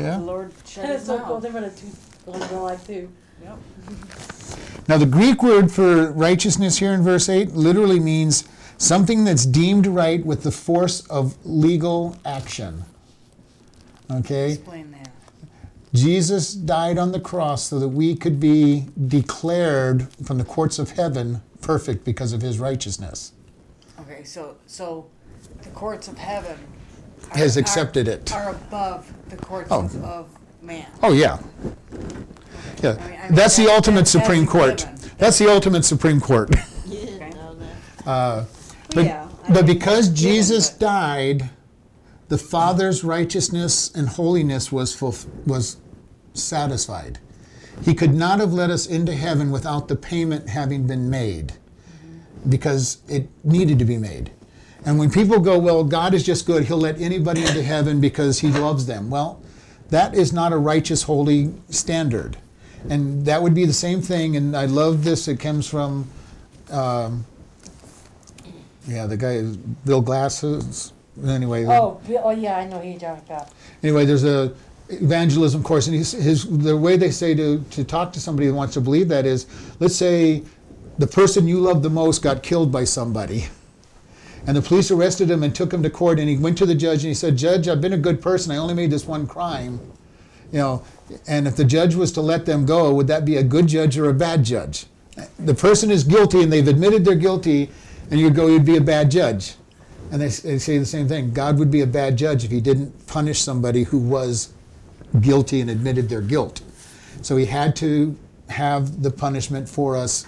Yeah. 0.00 0.18
the 0.18 0.24
Lord 0.24 0.52
shut 0.64 0.84
That 0.84 0.92
is 0.94 0.98
his 1.00 1.06
so 1.08 1.18
mouth. 1.18 1.26
cool. 1.26 1.40
They 1.40 1.50
run 1.50 1.64
a 1.64 1.70
two, 1.70 1.86
one 2.26 2.42
in 2.42 2.48
real 2.48 2.78
too. 2.86 3.08
Yep. 3.42 3.58
Now, 4.88 4.98
the 4.98 5.06
Greek 5.06 5.42
word 5.42 5.70
for 5.72 6.12
righteousness 6.12 6.78
here 6.78 6.92
in 6.92 7.02
verse 7.02 7.28
8 7.28 7.54
literally 7.56 7.98
means 8.00 8.44
something 8.78 9.24
that's 9.24 9.44
deemed 9.44 9.86
right 9.86 10.24
with 10.24 10.42
the 10.44 10.52
force 10.52 11.00
of 11.08 11.36
legal 11.44 12.16
action. 12.24 12.84
Okay? 14.10 14.52
Explain 14.52 14.90
that. 14.92 14.95
Jesus 15.96 16.52
died 16.54 16.98
on 16.98 17.12
the 17.12 17.20
cross 17.20 17.64
so 17.64 17.78
that 17.78 17.88
we 17.88 18.14
could 18.14 18.38
be 18.38 18.86
declared 19.08 20.08
from 20.24 20.38
the 20.38 20.44
courts 20.44 20.78
of 20.78 20.90
heaven 20.90 21.42
perfect 21.60 22.04
because 22.04 22.32
of 22.32 22.42
his 22.42 22.58
righteousness. 22.58 23.32
Okay, 24.00 24.22
so 24.24 24.56
so 24.66 25.06
the 25.62 25.70
courts 25.70 26.06
of 26.08 26.18
heaven 26.18 26.58
are- 27.32 27.38
Has 27.38 27.56
are- 27.56 27.60
accepted 27.60 28.08
it. 28.08 28.32
Are 28.32 28.50
above 28.50 29.12
the 29.30 29.36
courts 29.36 29.68
Oh. 29.70 29.80
of, 29.80 30.04
of 30.04 30.28
man. 30.62 30.86
Oh, 31.02 31.12
yeah. 31.12 31.38
Yeah. 32.82 32.90
I 32.90 32.92
mean- 32.94 33.00
I 33.20 33.22
mean, 33.26 33.34
That's 33.34 33.56
the 33.56 33.68
ultimate 33.72 34.00
that- 34.02 34.06
Supreme 34.08 34.40
that's 34.42 34.52
Court. 34.52 34.76
given. 34.78 35.10
That's 35.18 35.38
the 35.38 35.50
ultimate 35.50 35.84
Supreme 35.84 36.20
Court. 36.20 36.50
You 36.86 37.00
didn't 37.00 37.30
know 37.34 37.56
that. 37.56 38.06
Uh, 38.08 38.44
But, 38.94 39.04
yeah, 39.06 39.26
I 39.44 39.52
but 39.52 39.66
mean, 39.66 39.74
because 39.78 40.08
that's 40.10 40.20
given, 40.20 40.34
Jesus 40.36 40.70
but- 40.70 40.78
died, 40.80 41.50
the 42.28 42.38
Father's 42.38 43.02
righteousness 43.02 43.90
and 43.94 44.08
holiness 44.08 44.70
was 44.70 44.94
fulf- 44.94 45.26
was 45.46 45.76
satisfied. 46.38 47.18
He 47.82 47.94
could 47.94 48.14
not 48.14 48.40
have 48.40 48.52
let 48.52 48.70
us 48.70 48.86
into 48.86 49.12
heaven 49.14 49.50
without 49.50 49.88
the 49.88 49.96
payment 49.96 50.48
having 50.48 50.86
been 50.86 51.10
made, 51.10 51.52
because 52.48 52.98
it 53.08 53.28
needed 53.44 53.78
to 53.78 53.84
be 53.84 53.98
made. 53.98 54.30
And 54.84 54.98
when 54.98 55.10
people 55.10 55.40
go, 55.40 55.58
well, 55.58 55.84
God 55.84 56.14
is 56.14 56.24
just 56.24 56.46
good; 56.46 56.64
He'll 56.64 56.78
let 56.78 57.00
anybody 57.00 57.40
into 57.42 57.62
heaven 57.62 58.00
because 58.00 58.40
He 58.40 58.48
loves 58.48 58.86
them. 58.86 59.10
Well, 59.10 59.42
that 59.90 60.14
is 60.14 60.32
not 60.32 60.52
a 60.52 60.56
righteous, 60.56 61.02
holy 61.02 61.52
standard. 61.70 62.36
And 62.88 63.26
that 63.26 63.42
would 63.42 63.54
be 63.54 63.66
the 63.66 63.72
same 63.72 64.00
thing. 64.00 64.36
And 64.36 64.56
I 64.56 64.66
love 64.66 65.02
this. 65.04 65.26
It 65.28 65.40
comes 65.40 65.68
from. 65.68 66.08
Um, 66.70 67.26
yeah, 68.86 69.06
the 69.06 69.16
guy, 69.16 69.42
Bill 69.84 70.00
Glass's. 70.00 70.92
Anyway, 71.26 71.64
Oh, 71.64 72.00
Bill- 72.06 72.22
oh 72.24 72.30
yeah, 72.30 72.58
I 72.58 72.66
know 72.66 72.78
who 72.78 72.88
you're 72.88 73.00
talking 73.00 73.24
about. 73.26 73.48
anyway, 73.82 74.04
there's 74.04 74.22
a 74.24 74.52
evangelism 74.88 75.62
course, 75.62 75.86
and 75.86 75.96
he's, 75.96 76.12
his 76.12 76.46
the 76.58 76.76
way 76.76 76.96
they 76.96 77.10
say 77.10 77.34
to 77.34 77.62
to 77.70 77.84
talk 77.84 78.12
to 78.12 78.20
somebody 78.20 78.46
who 78.46 78.54
wants 78.54 78.74
to 78.74 78.80
believe 78.80 79.08
that 79.08 79.26
is, 79.26 79.46
let's 79.80 79.96
say, 79.96 80.42
the 80.98 81.06
person 81.06 81.48
you 81.48 81.58
love 81.60 81.82
the 81.82 81.90
most 81.90 82.22
got 82.22 82.42
killed 82.42 82.70
by 82.70 82.84
somebody, 82.84 83.46
and 84.46 84.56
the 84.56 84.62
police 84.62 84.90
arrested 84.90 85.30
him 85.30 85.42
and 85.42 85.54
took 85.54 85.72
him 85.72 85.82
to 85.82 85.90
court, 85.90 86.18
and 86.18 86.28
he 86.28 86.36
went 86.36 86.56
to 86.58 86.66
the 86.66 86.74
judge 86.74 87.00
and 87.04 87.08
he 87.08 87.14
said, 87.14 87.36
Judge, 87.36 87.68
I've 87.68 87.80
been 87.80 87.92
a 87.92 87.98
good 87.98 88.20
person. 88.22 88.52
I 88.52 88.56
only 88.56 88.74
made 88.74 88.90
this 88.90 89.06
one 89.06 89.26
crime, 89.26 89.80
you 90.52 90.58
know, 90.58 90.84
and 91.26 91.46
if 91.46 91.56
the 91.56 91.64
judge 91.64 91.94
was 91.94 92.12
to 92.12 92.20
let 92.20 92.46
them 92.46 92.64
go, 92.64 92.94
would 92.94 93.06
that 93.08 93.24
be 93.24 93.36
a 93.36 93.42
good 93.42 93.66
judge 93.66 93.98
or 93.98 94.08
a 94.08 94.14
bad 94.14 94.44
judge? 94.44 94.86
The 95.38 95.54
person 95.54 95.90
is 95.90 96.04
guilty, 96.04 96.42
and 96.42 96.52
they've 96.52 96.68
admitted 96.68 97.04
they're 97.04 97.14
guilty, 97.14 97.70
and 98.10 98.20
you'd 98.20 98.34
go, 98.34 98.46
you'd 98.46 98.64
be 98.64 98.76
a 98.76 98.80
bad 98.80 99.10
judge. 99.10 99.54
And 100.12 100.20
they, 100.20 100.28
they 100.28 100.58
say 100.58 100.78
the 100.78 100.86
same 100.86 101.08
thing. 101.08 101.32
God 101.32 101.58
would 101.58 101.70
be 101.70 101.80
a 101.80 101.86
bad 101.86 102.16
judge 102.16 102.44
if 102.44 102.50
he 102.50 102.60
didn't 102.60 103.06
punish 103.08 103.40
somebody 103.40 103.82
who 103.82 103.98
was 103.98 104.52
guilty 105.20 105.60
and 105.60 105.70
admitted 105.70 106.08
their 106.08 106.20
guilt. 106.20 106.60
So 107.22 107.36
he 107.36 107.46
had 107.46 107.74
to 107.76 108.16
have 108.48 109.02
the 109.02 109.10
punishment 109.10 109.68
for 109.68 109.96
us 109.96 110.26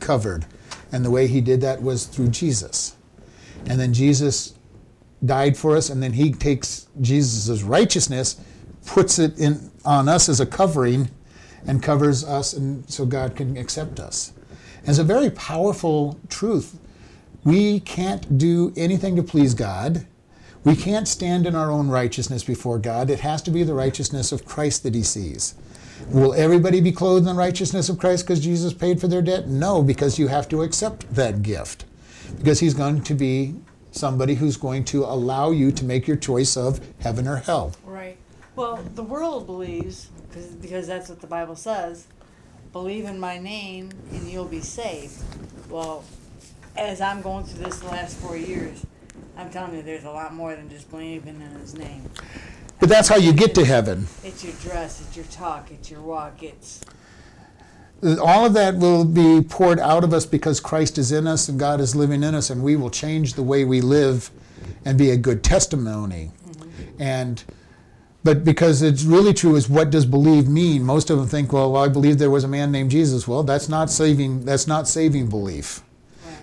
covered. 0.00 0.46
And 0.92 1.04
the 1.04 1.10
way 1.10 1.26
he 1.26 1.40
did 1.40 1.60
that 1.62 1.82
was 1.82 2.06
through 2.06 2.28
Jesus. 2.28 2.96
And 3.66 3.80
then 3.80 3.92
Jesus 3.92 4.54
died 5.24 5.56
for 5.56 5.76
us, 5.76 5.90
and 5.90 6.02
then 6.02 6.12
he 6.12 6.32
takes 6.32 6.86
Jesus' 7.00 7.62
righteousness, 7.62 8.40
puts 8.84 9.18
it 9.18 9.38
in 9.38 9.70
on 9.84 10.08
us 10.08 10.28
as 10.28 10.40
a 10.40 10.46
covering, 10.46 11.10
and 11.66 11.82
covers 11.82 12.24
us, 12.24 12.52
and 12.52 12.88
so 12.88 13.04
God 13.04 13.34
can 13.34 13.56
accept 13.56 13.98
us. 13.98 14.32
And 14.80 14.90
it's 14.90 14.98
a 14.98 15.04
very 15.04 15.30
powerful 15.30 16.20
truth. 16.28 16.78
We 17.44 17.80
can't 17.80 18.38
do 18.38 18.72
anything 18.76 19.16
to 19.16 19.22
please 19.22 19.54
God. 19.54 20.06
We 20.66 20.74
can't 20.74 21.06
stand 21.06 21.46
in 21.46 21.54
our 21.54 21.70
own 21.70 21.90
righteousness 21.90 22.42
before 22.42 22.80
God. 22.80 23.08
It 23.08 23.20
has 23.20 23.40
to 23.42 23.52
be 23.52 23.62
the 23.62 23.72
righteousness 23.72 24.32
of 24.32 24.44
Christ 24.44 24.82
that 24.82 24.96
He 24.96 25.04
sees. 25.04 25.54
Will 26.10 26.34
everybody 26.34 26.80
be 26.80 26.90
clothed 26.90 27.20
in 27.20 27.36
the 27.36 27.38
righteousness 27.38 27.88
of 27.88 28.00
Christ 28.00 28.26
because 28.26 28.40
Jesus 28.40 28.72
paid 28.72 29.00
for 29.00 29.06
their 29.06 29.22
debt? 29.22 29.46
No, 29.46 29.80
because 29.80 30.18
you 30.18 30.26
have 30.26 30.48
to 30.48 30.62
accept 30.62 31.14
that 31.14 31.44
gift. 31.44 31.84
Because 32.36 32.58
He's 32.58 32.74
going 32.74 33.02
to 33.02 33.14
be 33.14 33.54
somebody 33.92 34.34
who's 34.34 34.56
going 34.56 34.84
to 34.86 35.04
allow 35.04 35.52
you 35.52 35.70
to 35.70 35.84
make 35.84 36.08
your 36.08 36.16
choice 36.16 36.56
of 36.56 36.80
heaven 36.98 37.28
or 37.28 37.36
hell. 37.36 37.76
Right. 37.84 38.16
Well, 38.56 38.82
the 38.96 39.04
world 39.04 39.46
believes, 39.46 40.10
cause, 40.34 40.88
that's 40.88 41.08
what 41.08 41.20
the 41.20 41.28
Bible 41.28 41.54
says, 41.54 42.08
believe 42.72 43.04
in 43.04 43.20
my 43.20 43.38
name 43.38 43.92
and 44.10 44.28
you'll 44.28 44.46
be 44.46 44.62
saved. 44.62 45.22
Well, 45.70 46.02
as 46.76 47.00
I'm 47.00 47.22
going 47.22 47.44
through 47.44 47.66
this 47.66 47.84
last 47.84 48.16
four 48.16 48.36
years, 48.36 48.84
I'm 49.36 49.50
telling 49.50 49.76
you, 49.76 49.82
there's 49.82 50.04
a 50.04 50.10
lot 50.10 50.34
more 50.34 50.54
than 50.54 50.68
just 50.68 50.90
believing 50.90 51.40
in 51.40 51.60
his 51.60 51.74
name. 51.74 52.08
But 52.80 52.88
that's 52.88 53.08
how 53.08 53.16
you 53.16 53.32
get 53.32 53.54
to 53.56 53.64
heaven. 53.64 54.06
It's 54.22 54.44
your 54.44 54.54
dress, 54.62 55.00
it's 55.00 55.16
your 55.16 55.26
talk, 55.26 55.70
it's 55.70 55.90
your 55.90 56.02
walk, 56.02 56.42
it's 56.42 56.80
all 58.02 58.44
of 58.44 58.52
that 58.54 58.76
will 58.76 59.04
be 59.04 59.40
poured 59.42 59.80
out 59.80 60.04
of 60.04 60.12
us 60.12 60.26
because 60.26 60.60
Christ 60.60 60.98
is 60.98 61.12
in 61.12 61.26
us 61.26 61.48
and 61.48 61.58
God 61.58 61.80
is 61.80 61.96
living 61.96 62.22
in 62.22 62.34
us, 62.34 62.50
and 62.50 62.62
we 62.62 62.76
will 62.76 62.90
change 62.90 63.34
the 63.34 63.42
way 63.42 63.64
we 63.64 63.80
live 63.80 64.30
and 64.84 64.98
be 64.98 65.10
a 65.10 65.16
good 65.16 65.42
testimony. 65.42 66.30
Mm-hmm. 66.46 67.02
And 67.02 67.44
but 68.22 68.44
because 68.44 68.82
it's 68.82 69.04
really 69.04 69.32
true 69.32 69.54
is 69.56 69.68
what 69.68 69.90
does 69.90 70.04
believe 70.04 70.48
mean? 70.48 70.82
Most 70.82 71.10
of 71.10 71.18
them 71.18 71.28
think, 71.28 71.52
well, 71.52 71.76
I 71.76 71.88
believe 71.88 72.18
there 72.18 72.30
was 72.30 72.44
a 72.44 72.48
man 72.48 72.72
named 72.72 72.90
Jesus. 72.90 73.26
Well, 73.26 73.44
that's 73.44 73.68
not 73.68 73.88
saving. 73.88 74.44
That's 74.44 74.66
not 74.66 74.88
saving 74.88 75.28
belief. 75.28 75.82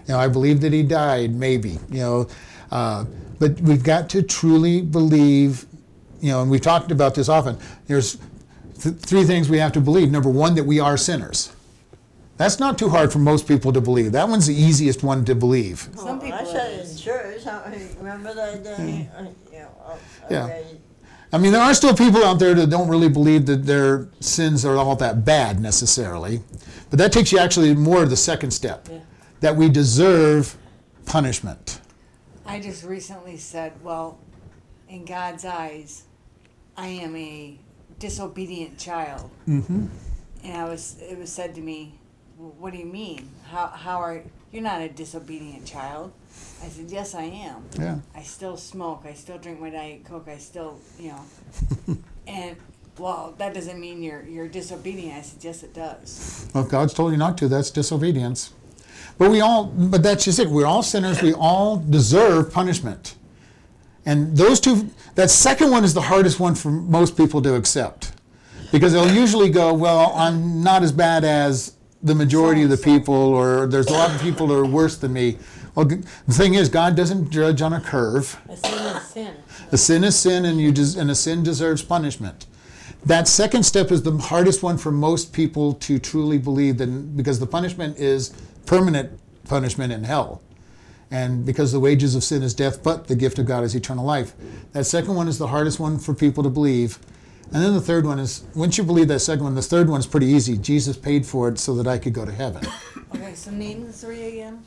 You 0.07 0.13
know, 0.13 0.19
I 0.19 0.27
believe 0.27 0.61
that 0.61 0.73
he 0.73 0.83
died, 0.83 1.33
maybe. 1.33 1.79
You 1.89 1.99
know, 1.99 2.27
uh, 2.73 3.05
but 3.39 3.59
we've 3.61 3.83
got 3.83 4.09
to 4.09 4.21
truly 4.23 4.81
believe. 4.81 5.65
You 6.21 6.29
know, 6.31 6.41
and 6.41 6.49
we've 6.49 6.61
talked 6.61 6.91
about 6.91 7.15
this 7.15 7.27
often. 7.29 7.57
There's 7.87 8.17
th- 8.79 8.95
three 8.95 9.25
things 9.25 9.49
we 9.49 9.59
have 9.59 9.73
to 9.73 9.81
believe. 9.81 10.09
Number 10.09 10.29
one, 10.29 10.55
that 10.55 10.63
we 10.63 10.79
are 10.79 10.95
sinners. 10.97 11.51
That's 12.37 12.59
not 12.59 12.77
too 12.79 12.87
hard 12.89 13.11
for 13.11 13.19
most 13.19 13.45
people 13.47 13.73
to 13.73 13.81
believe. 13.81 14.13
That 14.13 14.27
one's 14.29 14.47
the 14.47 14.55
easiest 14.55 15.03
one 15.03 15.25
to 15.25 15.35
believe. 15.35 15.89
Some 15.95 16.05
Well, 16.05 16.15
I 16.15 16.19
people 16.39 16.45
said 16.45 16.79
it 16.79 16.89
in 16.89 16.97
church, 16.97 17.45
I- 17.45 17.87
remember 17.99 18.33
that 18.33 18.63
day? 18.63 19.09
You 19.51 19.59
know, 19.59 19.67
uh, 19.85 19.95
Yeah. 20.31 20.49
I 21.33 21.37
mean, 21.39 21.51
there 21.51 21.61
are 21.61 21.73
still 21.73 21.93
people 21.95 22.23
out 22.23 22.39
there 22.39 22.53
that 22.53 22.69
don't 22.69 22.87
really 22.87 23.09
believe 23.09 23.45
that 23.47 23.65
their 23.65 24.07
sins 24.19 24.63
are 24.65 24.77
all 24.77 24.95
that 24.97 25.25
bad 25.25 25.59
necessarily. 25.59 26.41
But 26.89 26.99
that 26.99 27.11
takes 27.11 27.31
you 27.33 27.39
actually 27.39 27.75
more 27.75 28.01
to 28.03 28.09
the 28.09 28.15
second 28.15 28.51
step 28.51 28.87
Yeah. 28.89 28.99
that 29.41 29.55
we 29.57 29.67
deserve 29.67 30.55
punishment. 31.05 31.79
I 32.45 32.59
just 32.59 32.83
recently 32.83 33.37
said, 33.37 33.73
well, 33.83 34.19
in 34.89 35.05
God's 35.05 35.45
eyes, 35.45 36.03
I 36.75 36.87
am 36.87 37.15
a 37.15 37.57
disobedient 37.99 38.77
child. 38.77 39.29
Mm-hmm. 39.47 39.85
And 40.43 40.57
I 40.57 40.65
was, 40.65 40.97
it 41.01 41.17
was 41.17 41.31
said 41.31 41.55
to 41.55 41.61
me, 41.61 41.93
"Well, 42.37 42.53
what 42.59 42.73
do 42.73 42.79
you 42.79 42.85
mean? 42.85 43.29
How, 43.49 43.67
how 43.67 43.97
are, 43.97 44.21
you're 44.51 44.63
not 44.63 44.81
a 44.81 44.89
disobedient 44.89 45.65
child. 45.65 46.11
I 46.61 46.67
said, 46.67 46.89
yes, 46.89 47.15
I 47.15 47.23
am. 47.23 47.65
Yeah. 47.79 47.99
I 48.15 48.23
still 48.23 48.57
smoke. 48.57 49.03
I 49.05 49.13
still 49.13 49.37
drink 49.37 49.59
my 49.59 49.69
Diet 49.69 50.03
Coke. 50.03 50.27
I 50.27 50.37
still, 50.37 50.79
you 50.99 51.09
know. 51.09 51.97
and, 52.27 52.57
well, 52.97 53.33
that 53.37 53.53
doesn't 53.53 53.79
mean 53.79 54.03
you're, 54.03 54.23
you're 54.23 54.47
disobedient. 54.47 55.15
I 55.15 55.21
said, 55.21 55.43
yes, 55.43 55.63
it 55.63 55.73
does. 55.73 56.49
Well, 56.53 56.65
if 56.65 56.69
God's 56.69 56.93
told 56.93 57.11
you 57.11 57.17
not 57.17 57.37
to, 57.39 57.47
that's 57.47 57.71
disobedience. 57.71 58.53
But 59.17 59.29
we 59.29 59.41
all, 59.41 59.65
but 59.65 60.03
that's 60.03 60.25
just 60.25 60.39
it. 60.39 60.47
We're 60.47 60.65
all 60.65 60.83
sinners. 60.83 61.21
We 61.21 61.33
all 61.33 61.77
deserve 61.77 62.51
punishment. 62.51 63.15
And 64.05 64.35
those 64.35 64.59
two, 64.59 64.89
that 65.15 65.29
second 65.29 65.71
one 65.71 65.83
is 65.83 65.93
the 65.93 66.01
hardest 66.01 66.39
one 66.39 66.55
for 66.55 66.71
most 66.71 67.15
people 67.15 67.41
to 67.43 67.55
accept. 67.55 68.11
Because 68.71 68.91
they'll 68.93 69.13
usually 69.13 69.49
go, 69.49 69.73
well, 69.73 70.13
I'm 70.15 70.63
not 70.63 70.83
as 70.83 70.91
bad 70.91 71.23
as 71.23 71.75
the 72.01 72.15
majority 72.15 72.63
of 72.63 72.69
the 72.69 72.77
people, 72.77 73.13
or 73.13 73.67
there's 73.67 73.87
a 73.87 73.93
lot 73.93 74.13
of 74.13 74.19
people 74.21 74.47
that 74.47 74.55
are 74.55 74.65
worse 74.65 74.97
than 74.97 75.13
me. 75.13 75.37
Well, 75.75 75.85
the 75.85 76.33
thing 76.33 76.55
is, 76.55 76.69
God 76.69 76.95
doesn't 76.95 77.29
judge 77.29 77.61
on 77.61 77.73
a 77.73 77.79
curve. 77.79 78.39
A 78.49 78.57
sin 78.57 78.73
is 78.73 79.03
sin. 79.03 79.35
A 79.71 79.77
sin 79.77 80.03
is 80.03 80.19
sin, 80.19 80.45
and 80.45 80.59
you 80.59 80.71
des- 80.71 80.99
and 80.99 81.09
a 81.09 81.15
sin 81.15 81.43
deserves 81.43 81.81
punishment. 81.81 82.45
That 83.05 83.27
second 83.27 83.63
step 83.63 83.91
is 83.91 84.01
the 84.01 84.17
hardest 84.17 84.63
one 84.63 84.77
for 84.77 84.91
most 84.91 85.33
people 85.33 85.73
to 85.75 85.99
truly 85.99 86.37
believe, 86.37 86.77
that, 86.79 87.15
because 87.15 87.39
the 87.39 87.47
punishment 87.47 87.97
is 87.97 88.33
permanent 88.65 89.19
punishment 89.47 89.91
in 89.91 90.03
hell, 90.03 90.41
and 91.11 91.45
because 91.45 91.71
the 91.71 91.79
wages 91.79 92.15
of 92.15 92.23
sin 92.23 92.41
is 92.43 92.53
death, 92.53 92.81
but 92.81 93.07
the 93.07 93.15
gift 93.15 93.37
of 93.37 93.45
God 93.45 93.63
is 93.63 93.75
eternal 93.75 94.05
life. 94.05 94.33
That 94.71 94.85
second 94.85 95.15
one 95.15 95.27
is 95.27 95.37
the 95.37 95.47
hardest 95.47 95.79
one 95.79 95.99
for 95.99 96.13
people 96.13 96.43
to 96.43 96.49
believe. 96.49 96.97
And 97.53 97.63
then 97.63 97.73
the 97.73 97.81
third 97.81 98.05
one 98.05 98.17
is 98.17 98.45
once 98.55 98.79
you 98.79 98.83
believe 98.83 99.09
that 99.09 99.19
second 99.19 99.43
one, 99.43 99.53
the 99.53 99.61
third 99.61 99.89
one 99.89 99.99
is 99.99 100.07
pretty 100.07 100.25
easy. 100.25 100.57
Jesus 100.57 100.97
paid 100.97 101.25
for 101.25 101.49
it 101.49 101.59
so 101.59 101.75
that 101.75 101.85
I 101.85 101.99
could 101.99 102.13
go 102.13 102.25
to 102.25 102.31
heaven. 102.31 102.65
Okay, 103.13 103.35
so 103.35 103.51
name 103.51 103.85
the 103.85 103.93
three 103.93 104.23
again. 104.23 104.63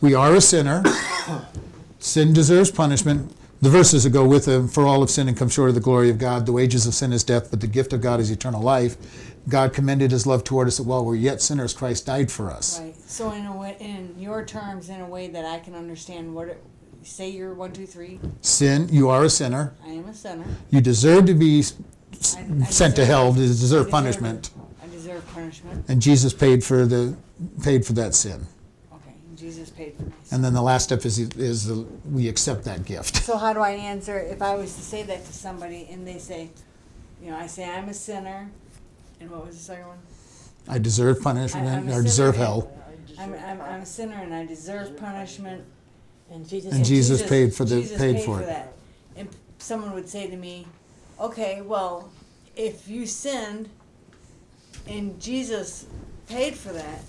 We 0.00 0.14
are 0.14 0.34
a 0.34 0.40
sinner. 0.40 0.82
Sin 1.98 2.32
deserves 2.32 2.70
punishment. 2.70 3.34
The 3.60 3.70
verses 3.70 4.04
that 4.04 4.10
go 4.10 4.26
with 4.26 4.44
them, 4.44 4.68
for 4.68 4.86
all 4.86 5.02
of 5.02 5.10
sin 5.10 5.28
and 5.28 5.36
come 5.36 5.48
short 5.48 5.70
of 5.70 5.74
the 5.74 5.80
glory 5.80 6.08
of 6.08 6.18
God. 6.18 6.46
The 6.46 6.52
wages 6.52 6.86
of 6.86 6.94
sin 6.94 7.12
is 7.12 7.24
death, 7.24 7.50
but 7.50 7.60
the 7.60 7.66
gift 7.66 7.92
of 7.92 8.00
God 8.00 8.20
is 8.20 8.30
eternal 8.30 8.62
life. 8.62 8.96
God 9.48 9.72
commended 9.72 10.10
his 10.10 10.26
love 10.26 10.42
toward 10.44 10.66
us 10.68 10.78
that 10.78 10.82
while 10.82 11.04
we're 11.04 11.14
yet 11.14 11.40
sinners, 11.40 11.72
Christ 11.72 12.06
died 12.06 12.30
for 12.32 12.50
us. 12.50 12.80
Right. 12.80 12.96
So 13.06 13.30
in 13.30 13.46
a 13.46 13.56
way, 13.56 13.76
in 13.78 14.14
your 14.18 14.44
terms, 14.44 14.88
in 14.88 15.00
a 15.00 15.06
way 15.06 15.28
that 15.28 15.44
I 15.44 15.60
can 15.60 15.74
understand 15.74 16.34
what 16.34 16.48
it, 16.48 16.62
say 17.02 17.28
you're 17.30 17.54
one, 17.54 17.72
two, 17.72 17.86
three. 17.86 18.18
Sin, 18.40 18.88
you 18.90 19.08
are 19.08 19.24
a 19.24 19.30
sinner. 19.30 19.74
I 19.84 19.90
am 19.90 20.08
a 20.08 20.14
sinner. 20.14 20.44
You 20.70 20.80
deserve 20.80 21.26
to 21.26 21.34
be 21.34 21.60
I- 22.36 22.46
I 22.62 22.64
sent 22.66 22.96
to 22.96 23.02
deserve- 23.02 23.06
hell, 23.06 23.34
to 23.34 23.38
I 23.38 23.42
deserve 23.42 23.60
deserve 23.60 23.90
punishment. 23.90 24.50
I 24.82 24.88
deserve 24.88 25.26
punishment. 25.32 25.84
And 25.88 26.02
Jesus 26.02 26.32
paid 26.32 26.64
for 26.64 26.84
the 26.86 27.14
paid 27.62 27.84
for 27.86 27.92
that 27.92 28.14
sin. 28.14 28.46
Okay, 28.92 29.12
Jesus 29.36 29.70
paid 29.70 29.94
for 29.96 30.04
me. 30.04 30.12
And 30.32 30.42
then 30.44 30.54
the 30.54 30.62
last 30.62 30.84
step 30.84 31.04
is 31.04 31.18
is 31.18 31.66
the, 31.66 31.86
we 32.10 32.28
accept 32.28 32.64
that 32.64 32.84
gift. 32.84 33.16
So 33.18 33.36
how 33.36 33.52
do 33.52 33.60
I 33.60 33.70
answer 33.72 34.18
if 34.18 34.42
I 34.42 34.56
was 34.56 34.74
to 34.74 34.80
say 34.80 35.04
that 35.04 35.24
to 35.26 35.32
somebody 35.32 35.86
and 35.92 36.04
they 36.06 36.18
say, 36.18 36.50
you 37.22 37.30
know, 37.30 37.36
I 37.36 37.46
say 37.46 37.64
I'm 37.68 37.88
a 37.88 37.94
sinner, 37.94 38.50
and 39.20 39.30
what 39.30 39.46
was 39.46 39.56
the 39.56 39.62
second 39.62 39.86
one? 39.86 39.98
I 40.68 40.78
deserve 40.78 41.16
I- 41.16 41.18
I'm 41.18 41.24
punishment 41.36 41.90
a 41.90 41.92
or 41.96 42.02
deserve 42.02 42.34
sinner. 42.34 42.44
hell. 42.46 42.72
I'm, 43.18 43.32
I'm, 43.34 43.60
I'm 43.62 43.80
a 43.80 43.86
sinner 43.86 44.16
and 44.16 44.34
I 44.34 44.44
deserve 44.44 44.96
punishment. 44.96 45.64
And 46.30 46.46
Jesus 46.48 46.72
And 46.72 46.84
said, 46.84 46.92
Jesus 46.94 47.22
paid 47.28 47.54
for 47.54 47.64
the- 47.64 47.80
Jesus 47.82 47.98
paid 47.98 48.20
for 48.24 48.40
it. 48.42 48.46
that. 48.46 48.72
And 49.16 49.28
someone 49.58 49.94
would 49.94 50.08
say 50.08 50.28
to 50.28 50.36
me, 50.36 50.66
okay, 51.20 51.62
well, 51.62 52.10
if 52.56 52.88
you 52.88 53.06
sinned 53.06 53.68
and 54.88 55.18
Jesus 55.20 55.86
paid 56.28 56.54
for 56.56 56.72
that, 56.72 57.00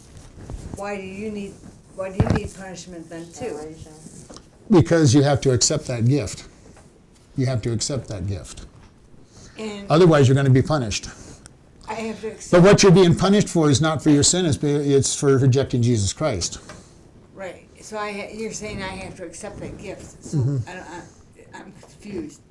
why 0.76 0.96
do 0.98 1.04
you 1.04 1.32
need 1.32 1.54
why 1.96 2.10
do 2.12 2.24
you 2.24 2.30
need 2.38 2.54
punishment 2.54 3.10
then 3.10 3.26
too? 3.26 3.32
salvation. 3.58 3.92
Because 4.70 5.16
you 5.16 5.24
have 5.24 5.42
to 5.42 5.52
accept 5.52 5.88
that 5.88 6.06
gift. 6.08 6.48
You 7.36 7.48
have 7.48 7.62
to 7.64 7.72
accept 7.74 8.08
that 8.10 8.28
gift. 8.28 8.66
And 9.58 9.90
Otherwise, 9.90 10.28
you're 10.28 10.36
going 10.36 10.46
to 10.46 10.52
be 10.52 10.62
punished. 10.62 11.08
I 11.90 11.94
have 11.94 12.20
to 12.22 12.28
accept 12.28 12.52
But 12.52 12.62
what 12.68 12.84
you're 12.84 12.92
being 12.92 13.16
punished 13.16 13.48
for 13.50 13.70
is 13.70 13.80
not 13.82 14.02
for 14.04 14.10
your 14.10 14.24
sin, 14.24 14.46
it's, 14.46 14.62
it's 14.64 15.16
for 15.20 15.38
rejecting 15.38 15.82
Jesus 15.82 16.14
Christ. 16.14 16.60
right. 17.34 17.64
So 17.82 17.98
I 17.98 18.12
ha- 18.12 18.30
you're 18.34 18.52
saying 18.52 18.84
I 18.84 18.88
have 19.06 19.16
to 19.16 19.24
accept 19.26 19.60
that 19.62 19.78
gift. 19.78 20.22
So 20.24 20.38
Mm-hmm. 20.40 20.70
I 20.70 20.74
don't, 20.74 20.88
I, 20.88 21.60
I'm 21.60 21.72
confused. 21.74 22.42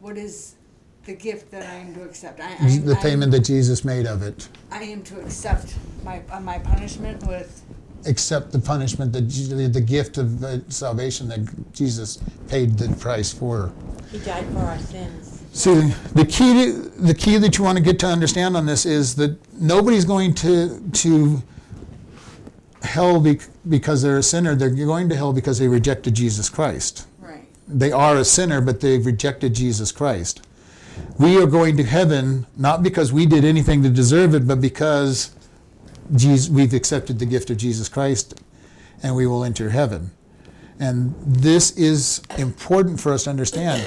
What 0.00 0.16
is 0.18 0.56
the 1.04 1.12
gift 1.14 1.50
that 1.52 1.62
I 1.70 1.74
am 1.74 1.94
to 1.94 2.02
accept? 2.02 2.40
I, 2.40 2.56
I, 2.58 2.78
The 2.78 2.96
I- 2.98 3.02
payment 3.02 3.30
that 3.32 3.40
Jesus 3.44 3.84
made 3.84 4.06
of 4.06 4.22
it. 4.22 4.48
I 4.72 4.82
am 4.82 5.02
to 5.04 5.20
accept 5.20 5.76
my 6.04 6.22
uh, 6.32 6.40
my 6.40 6.58
punishment 6.58 7.24
with 7.28 7.62
Accept 8.06 8.50
the 8.50 8.58
punishment, 8.58 9.12
that 9.12 9.28
Je- 9.28 9.66
the 9.68 9.80
gift 9.80 10.16
of 10.18 10.42
uh, 10.42 10.58
salvation 10.70 11.28
that 11.28 11.72
Jesus 11.74 12.18
paid 12.48 12.78
the 12.78 12.88
price 12.96 13.30
for. 13.32 13.72
He 14.10 14.18
died 14.20 14.46
for 14.54 14.60
our 14.60 14.78
sins. 14.78 15.29
See, 15.52 15.74
the 16.14 16.24
key, 16.24 16.54
to, 16.54 16.72
the 16.72 17.14
key 17.14 17.36
that 17.38 17.58
you 17.58 17.64
want 17.64 17.76
to 17.76 17.82
get 17.82 17.98
to 18.00 18.06
understand 18.06 18.56
on 18.56 18.66
this 18.66 18.86
is 18.86 19.16
that 19.16 19.36
nobody's 19.54 20.04
going 20.04 20.34
to 20.34 20.80
to 20.90 21.42
hell 22.82 23.20
bec 23.20 23.40
because 23.68 24.02
they're 24.02 24.18
a 24.18 24.22
sinner. 24.22 24.54
They're 24.54 24.70
going 24.70 25.08
to 25.08 25.16
hell 25.16 25.32
because 25.32 25.58
they 25.58 25.68
rejected 25.68 26.14
Jesus 26.14 26.48
Christ. 26.48 27.06
right. 27.18 27.46
They 27.68 27.92
are 27.92 28.16
a 28.16 28.24
sinner, 28.24 28.60
but 28.60 28.80
they've 28.80 29.04
rejected 29.04 29.54
Jesus 29.54 29.92
Christ. 29.92 30.42
We 31.18 31.40
are 31.42 31.46
going 31.46 31.76
to 31.78 31.84
heaven 31.84 32.46
not 32.56 32.82
because 32.82 33.12
we 33.12 33.26
did 33.26 33.44
anything 33.44 33.82
to 33.82 33.90
deserve 33.90 34.34
it, 34.34 34.46
but 34.46 34.60
because 34.60 35.34
Jesus, 36.14 36.48
we've 36.48 36.74
accepted 36.74 37.18
the 37.18 37.26
gift 37.26 37.50
of 37.50 37.56
Jesus 37.56 37.88
Christ, 37.88 38.40
and 39.02 39.14
we 39.14 39.26
will 39.26 39.44
enter 39.44 39.70
heaven. 39.70 40.10
And 40.78 41.14
this 41.24 41.72
is 41.72 42.22
important 42.38 43.00
for 43.00 43.12
us 43.12 43.24
to 43.24 43.30
understand. 43.30 43.86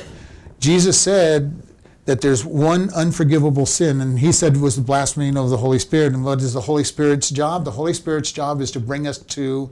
Jesus 0.64 0.98
said 0.98 1.62
that 2.06 2.22
there's 2.22 2.46
one 2.46 2.90
unforgivable 2.94 3.66
sin, 3.66 4.00
and 4.00 4.20
he 4.20 4.32
said 4.32 4.56
it 4.56 4.62
was 4.62 4.78
the 4.78 4.82
blaspheming 4.82 5.36
of 5.36 5.50
the 5.50 5.58
Holy 5.58 5.78
Spirit. 5.78 6.14
And 6.14 6.24
what 6.24 6.40
is 6.40 6.54
the 6.54 6.62
Holy 6.62 6.86
Spirit's 6.86 7.30
job? 7.30 7.66
The 7.66 7.72
Holy 7.72 7.94
Spirit's 7.94 8.32
job 8.32 8.62
is 8.62 8.72
to 8.72 8.80
bring 8.80 9.06
us 9.06 9.18
to 9.18 9.70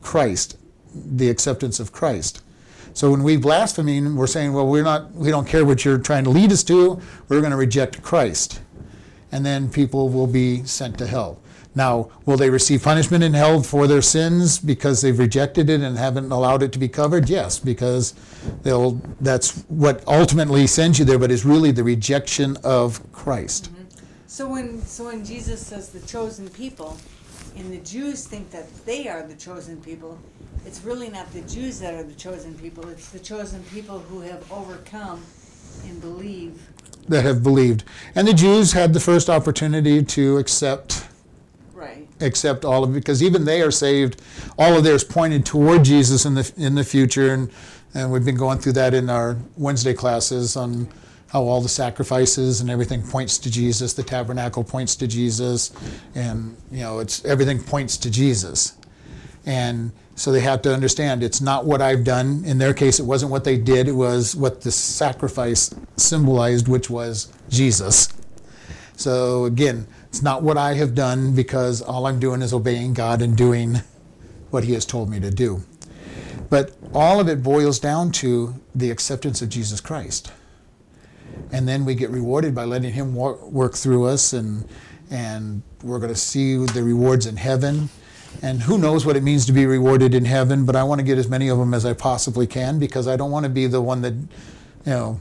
Christ, 0.00 0.56
the 0.94 1.28
acceptance 1.28 1.78
of 1.80 1.92
Christ. 1.92 2.40
So 2.94 3.10
when 3.10 3.24
we 3.24 3.36
blaspheme, 3.36 4.16
we're 4.16 4.26
saying, 4.26 4.54
well, 4.54 4.66
we're 4.66 4.84
not, 4.84 5.12
we 5.12 5.28
don't 5.28 5.46
care 5.46 5.66
what 5.66 5.84
you're 5.84 5.98
trying 5.98 6.24
to 6.24 6.30
lead 6.30 6.50
us 6.50 6.64
to. 6.64 6.98
We're 7.28 7.40
going 7.40 7.50
to 7.50 7.58
reject 7.58 8.00
Christ, 8.00 8.62
and 9.30 9.44
then 9.44 9.70
people 9.70 10.08
will 10.08 10.26
be 10.26 10.64
sent 10.64 10.96
to 10.96 11.06
hell. 11.06 11.38
Now, 11.76 12.08
will 12.24 12.38
they 12.38 12.48
receive 12.48 12.82
punishment 12.82 13.22
in 13.22 13.34
hell 13.34 13.62
for 13.62 13.86
their 13.86 14.00
sins 14.00 14.58
because 14.58 15.02
they've 15.02 15.18
rejected 15.18 15.68
it 15.68 15.82
and 15.82 15.98
haven't 15.98 16.32
allowed 16.32 16.62
it 16.62 16.72
to 16.72 16.78
be 16.78 16.88
covered? 16.88 17.28
Yes, 17.28 17.58
because 17.58 18.14
they'll. 18.62 18.92
That's 19.20 19.62
what 19.68 20.02
ultimately 20.08 20.66
sends 20.66 20.98
you 20.98 21.04
there, 21.04 21.18
but 21.18 21.30
it's 21.30 21.44
really 21.44 21.72
the 21.72 21.84
rejection 21.84 22.56
of 22.64 23.00
Christ. 23.12 23.64
Mm-hmm. 23.64 23.84
So 24.26 24.48
when 24.48 24.80
so 24.82 25.04
when 25.04 25.22
Jesus 25.22 25.64
says 25.64 25.90
the 25.90 26.00
chosen 26.06 26.48
people, 26.48 26.96
and 27.56 27.70
the 27.70 27.78
Jews 27.78 28.26
think 28.26 28.50
that 28.52 28.74
they 28.86 29.06
are 29.06 29.22
the 29.22 29.36
chosen 29.36 29.78
people, 29.82 30.18
it's 30.64 30.82
really 30.82 31.10
not 31.10 31.30
the 31.34 31.42
Jews 31.42 31.78
that 31.80 31.92
are 31.92 32.04
the 32.04 32.14
chosen 32.14 32.54
people. 32.54 32.88
It's 32.88 33.10
the 33.10 33.18
chosen 33.18 33.62
people 33.64 33.98
who 33.98 34.20
have 34.20 34.50
overcome 34.50 35.22
and 35.84 36.00
believe. 36.00 36.58
That 37.08 37.26
have 37.26 37.42
believed, 37.42 37.84
and 38.14 38.26
the 38.26 38.32
Jews 38.32 38.72
had 38.72 38.94
the 38.94 39.00
first 39.00 39.28
opportunity 39.28 40.02
to 40.02 40.38
accept. 40.38 41.06
Accept 42.20 42.64
all 42.64 42.84
of 42.84 42.90
it 42.90 42.94
because 42.94 43.22
even 43.22 43.44
they 43.44 43.62
are 43.62 43.70
saved. 43.70 44.22
All 44.58 44.76
of 44.76 44.84
theirs 44.84 45.04
pointed 45.04 45.44
toward 45.44 45.84
Jesus 45.84 46.24
in 46.24 46.34
the 46.34 46.52
in 46.56 46.74
the 46.74 46.84
future, 46.84 47.32
and 47.32 47.50
and 47.94 48.10
we've 48.12 48.24
been 48.24 48.36
going 48.36 48.58
through 48.58 48.72
that 48.72 48.94
in 48.94 49.08
our 49.10 49.36
Wednesday 49.56 49.94
classes 49.94 50.56
on 50.56 50.88
how 51.28 51.42
all 51.42 51.60
the 51.60 51.68
sacrifices 51.68 52.60
and 52.60 52.70
everything 52.70 53.02
points 53.02 53.38
to 53.38 53.50
Jesus. 53.50 53.92
The 53.92 54.02
tabernacle 54.02 54.64
points 54.64 54.94
to 54.96 55.06
Jesus, 55.06 55.72
and 56.14 56.56
you 56.70 56.80
know 56.80 57.00
it's 57.00 57.24
everything 57.24 57.62
points 57.62 57.96
to 57.98 58.10
Jesus, 58.10 58.76
and 59.44 59.92
so 60.14 60.32
they 60.32 60.40
have 60.40 60.62
to 60.62 60.72
understand 60.72 61.22
it's 61.22 61.40
not 61.40 61.66
what 61.66 61.82
I've 61.82 62.04
done. 62.04 62.42
In 62.46 62.58
their 62.58 62.72
case, 62.72 62.98
it 62.98 63.04
wasn't 63.04 63.30
what 63.30 63.44
they 63.44 63.58
did; 63.58 63.88
it 63.88 63.92
was 63.92 64.34
what 64.36 64.62
the 64.62 64.70
sacrifice 64.70 65.74
symbolized, 65.96 66.68
which 66.68 66.88
was 66.88 67.32
Jesus. 67.48 68.08
So 68.96 69.44
again, 69.44 69.86
it's 70.16 70.22
not 70.22 70.42
what 70.42 70.56
I 70.56 70.72
have 70.76 70.94
done 70.94 71.34
because 71.34 71.82
all 71.82 72.06
I'm 72.06 72.18
doing 72.18 72.40
is 72.40 72.54
obeying 72.54 72.94
God 72.94 73.20
and 73.20 73.36
doing 73.36 73.82
what 74.48 74.64
He 74.64 74.72
has 74.72 74.86
told 74.86 75.10
me 75.10 75.20
to 75.20 75.30
do. 75.30 75.62
But 76.48 76.74
all 76.94 77.20
of 77.20 77.28
it 77.28 77.42
boils 77.42 77.78
down 77.78 78.12
to 78.12 78.54
the 78.74 78.90
acceptance 78.90 79.42
of 79.42 79.50
Jesus 79.50 79.78
Christ. 79.78 80.32
and 81.52 81.68
then 81.68 81.84
we 81.84 81.94
get 81.94 82.10
rewarded 82.10 82.54
by 82.54 82.64
letting 82.64 82.92
Him 82.92 83.14
work 83.14 83.74
through 83.74 84.06
us, 84.06 84.32
and 84.32 84.66
and 85.10 85.62
we're 85.82 85.98
going 85.98 86.12
to 86.12 86.18
see 86.18 86.56
the 86.56 86.82
rewards 86.82 87.26
in 87.26 87.36
heaven. 87.36 87.88
And 88.42 88.62
who 88.62 88.78
knows 88.78 89.06
what 89.06 89.16
it 89.16 89.22
means 89.22 89.46
to 89.46 89.52
be 89.52 89.66
rewarded 89.66 90.14
in 90.14 90.24
heaven? 90.24 90.66
But 90.66 90.76
I 90.76 90.82
want 90.82 90.98
to 90.98 91.04
get 91.04 91.16
as 91.16 91.28
many 91.28 91.48
of 91.48 91.58
them 91.58 91.72
as 91.74 91.86
I 91.86 91.92
possibly 91.92 92.46
can 92.46 92.78
because 92.78 93.06
I 93.08 93.16
don't 93.16 93.30
want 93.30 93.44
to 93.44 93.50
be 93.50 93.66
the 93.66 93.80
one 93.80 94.02
that, 94.02 94.14
you 94.14 94.28
know, 94.86 95.20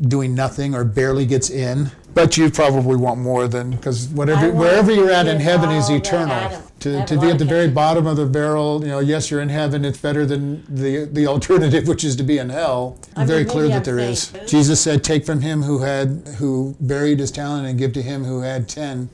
doing 0.00 0.34
nothing 0.34 0.74
or 0.74 0.84
barely 0.84 1.26
gets 1.26 1.50
in. 1.50 1.90
But 2.16 2.38
you 2.38 2.50
probably 2.50 2.96
want 2.96 3.20
more 3.20 3.46
than 3.46 3.72
because 3.72 4.08
whatever 4.08 4.46
want 4.46 4.56
wherever 4.56 4.90
you're 4.90 5.10
at 5.10 5.26
in 5.28 5.38
heaven 5.38 5.70
is 5.70 5.84
all 5.84 5.90
that 5.98 6.06
eternal. 6.06 6.32
Adam- 6.34 6.62
To, 6.80 7.04
to 7.06 7.18
be 7.20 7.28
at 7.30 7.38
the 7.38 7.44
very 7.44 7.68
bottom 7.68 8.06
of 8.06 8.16
the 8.16 8.24
barrel, 8.26 8.80
you 8.82 8.88
know, 8.88 9.00
yes, 9.00 9.30
you're 9.30 9.40
in 9.42 9.48
heaven. 9.50 9.84
It's 9.84 9.98
better 9.98 10.24
than 10.24 10.64
the 10.68 11.04
the 11.18 11.26
alternative, 11.26 11.86
which 11.92 12.04
is 12.04 12.16
to 12.16 12.22
be 12.22 12.38
in 12.38 12.48
hell. 12.48 12.96
I 13.14 13.20
mean, 13.20 13.28
very 13.28 13.40
maybe 13.40 13.50
clear 13.50 13.68
that 13.68 13.76
I'm 13.76 13.82
there 13.82 13.98
is. 13.98 14.22
saying- 14.22 14.46
Jesus 14.48 14.80
said, 14.80 15.04
"Take 15.04 15.26
from 15.26 15.40
him 15.42 15.62
who 15.62 15.80
had 15.80 16.08
who 16.38 16.74
buried 16.80 17.18
his 17.20 17.30
talent, 17.30 17.66
and 17.68 17.78
give 17.78 17.92
to 17.92 18.02
him 18.02 18.24
who 18.24 18.40
had 18.40 18.66
ten, 18.66 19.10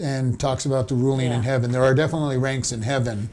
and 0.00 0.40
talks 0.40 0.64
about 0.64 0.88
the 0.88 0.94
ruling 0.94 1.26
in 1.26 1.42
Yeah. 1.42 1.52
heaven. 1.52 1.72
There 1.72 1.84
are 1.84 1.94
definitely 1.94 2.38
ranks 2.38 2.72
in 2.72 2.80
heaven. 2.82 3.28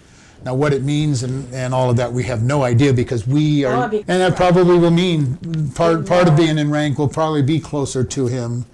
Now, 0.45 0.53
what 0.53 0.71
it 0.73 0.83
means 0.83 1.23
and, 1.23 1.51
and 1.53 1.73
all 1.73 1.89
of 1.89 1.95
that, 1.97 2.11
we 2.13 2.23
have 2.23 2.41
no 2.43 2.63
idea 2.63 2.91
because 2.93 3.25
we 3.25 3.63
are, 3.65 3.87
be- 3.89 4.03
and 4.07 4.19
that 4.21 4.35
probably 4.35 4.77
will 4.77 4.91
mean 5.05 5.71
part 5.75 6.05
part 6.05 6.27
of 6.27 6.35
being 6.35 6.57
in 6.57 6.69
rank 6.71 6.97
will 6.99 7.07
probably 7.21 7.41
be 7.41 7.59
closer 7.59 8.03
to 8.03 8.27
him. 8.27 8.65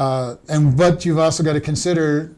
Uh, 0.00 0.36
and 0.48 0.74
but 0.78 1.04
you've 1.04 1.18
also 1.18 1.42
got 1.42 1.52
to 1.52 1.60
consider 1.60 2.34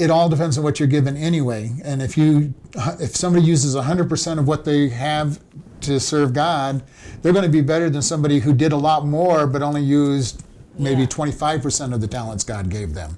it 0.00 0.10
all 0.10 0.28
depends 0.28 0.58
on 0.58 0.64
what 0.64 0.80
you're 0.80 0.88
given 0.88 1.16
anyway. 1.16 1.70
And 1.84 2.02
if 2.02 2.18
you 2.18 2.52
if 2.98 3.14
somebody 3.14 3.44
uses 3.44 3.76
100% 3.76 4.38
of 4.38 4.48
what 4.48 4.64
they 4.64 4.88
have 4.88 5.38
to 5.82 6.00
serve 6.00 6.32
God, 6.32 6.82
they're 7.22 7.32
going 7.32 7.44
to 7.44 7.50
be 7.50 7.60
better 7.60 7.88
than 7.88 8.02
somebody 8.02 8.40
who 8.40 8.52
did 8.52 8.72
a 8.72 8.76
lot 8.76 9.06
more 9.06 9.46
but 9.46 9.62
only 9.62 9.82
used 9.82 10.42
maybe 10.76 11.02
Yeah. 11.02 11.06
25% 11.06 11.94
of 11.94 12.00
the 12.00 12.08
talents 12.08 12.42
God 12.42 12.68
gave 12.68 12.94
them. 12.94 13.16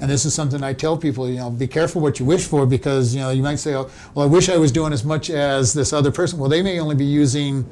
And 0.00 0.08
this 0.08 0.24
is 0.24 0.32
something 0.32 0.62
I 0.62 0.72
tell 0.72 0.96
people, 0.96 1.28
you 1.28 1.38
know, 1.38 1.50
be 1.50 1.66
careful 1.66 2.00
what 2.00 2.20
you 2.20 2.26
wish 2.26 2.46
for 2.46 2.64
because, 2.64 3.12
you 3.12 3.20
know, 3.20 3.30
you 3.30 3.42
might 3.42 3.56
say, 3.56 3.74
oh, 3.74 3.90
well, 4.14 4.24
I 4.24 4.28
wish 4.28 4.48
I 4.48 4.56
was 4.56 4.70
doing 4.70 4.92
as 4.92 5.04
much 5.04 5.30
as 5.30 5.72
this 5.72 5.92
other 5.92 6.12
person. 6.12 6.38
Well, 6.38 6.48
they 6.48 6.62
may 6.62 6.78
only 6.78 6.94
be 6.94 7.04
using 7.04 7.68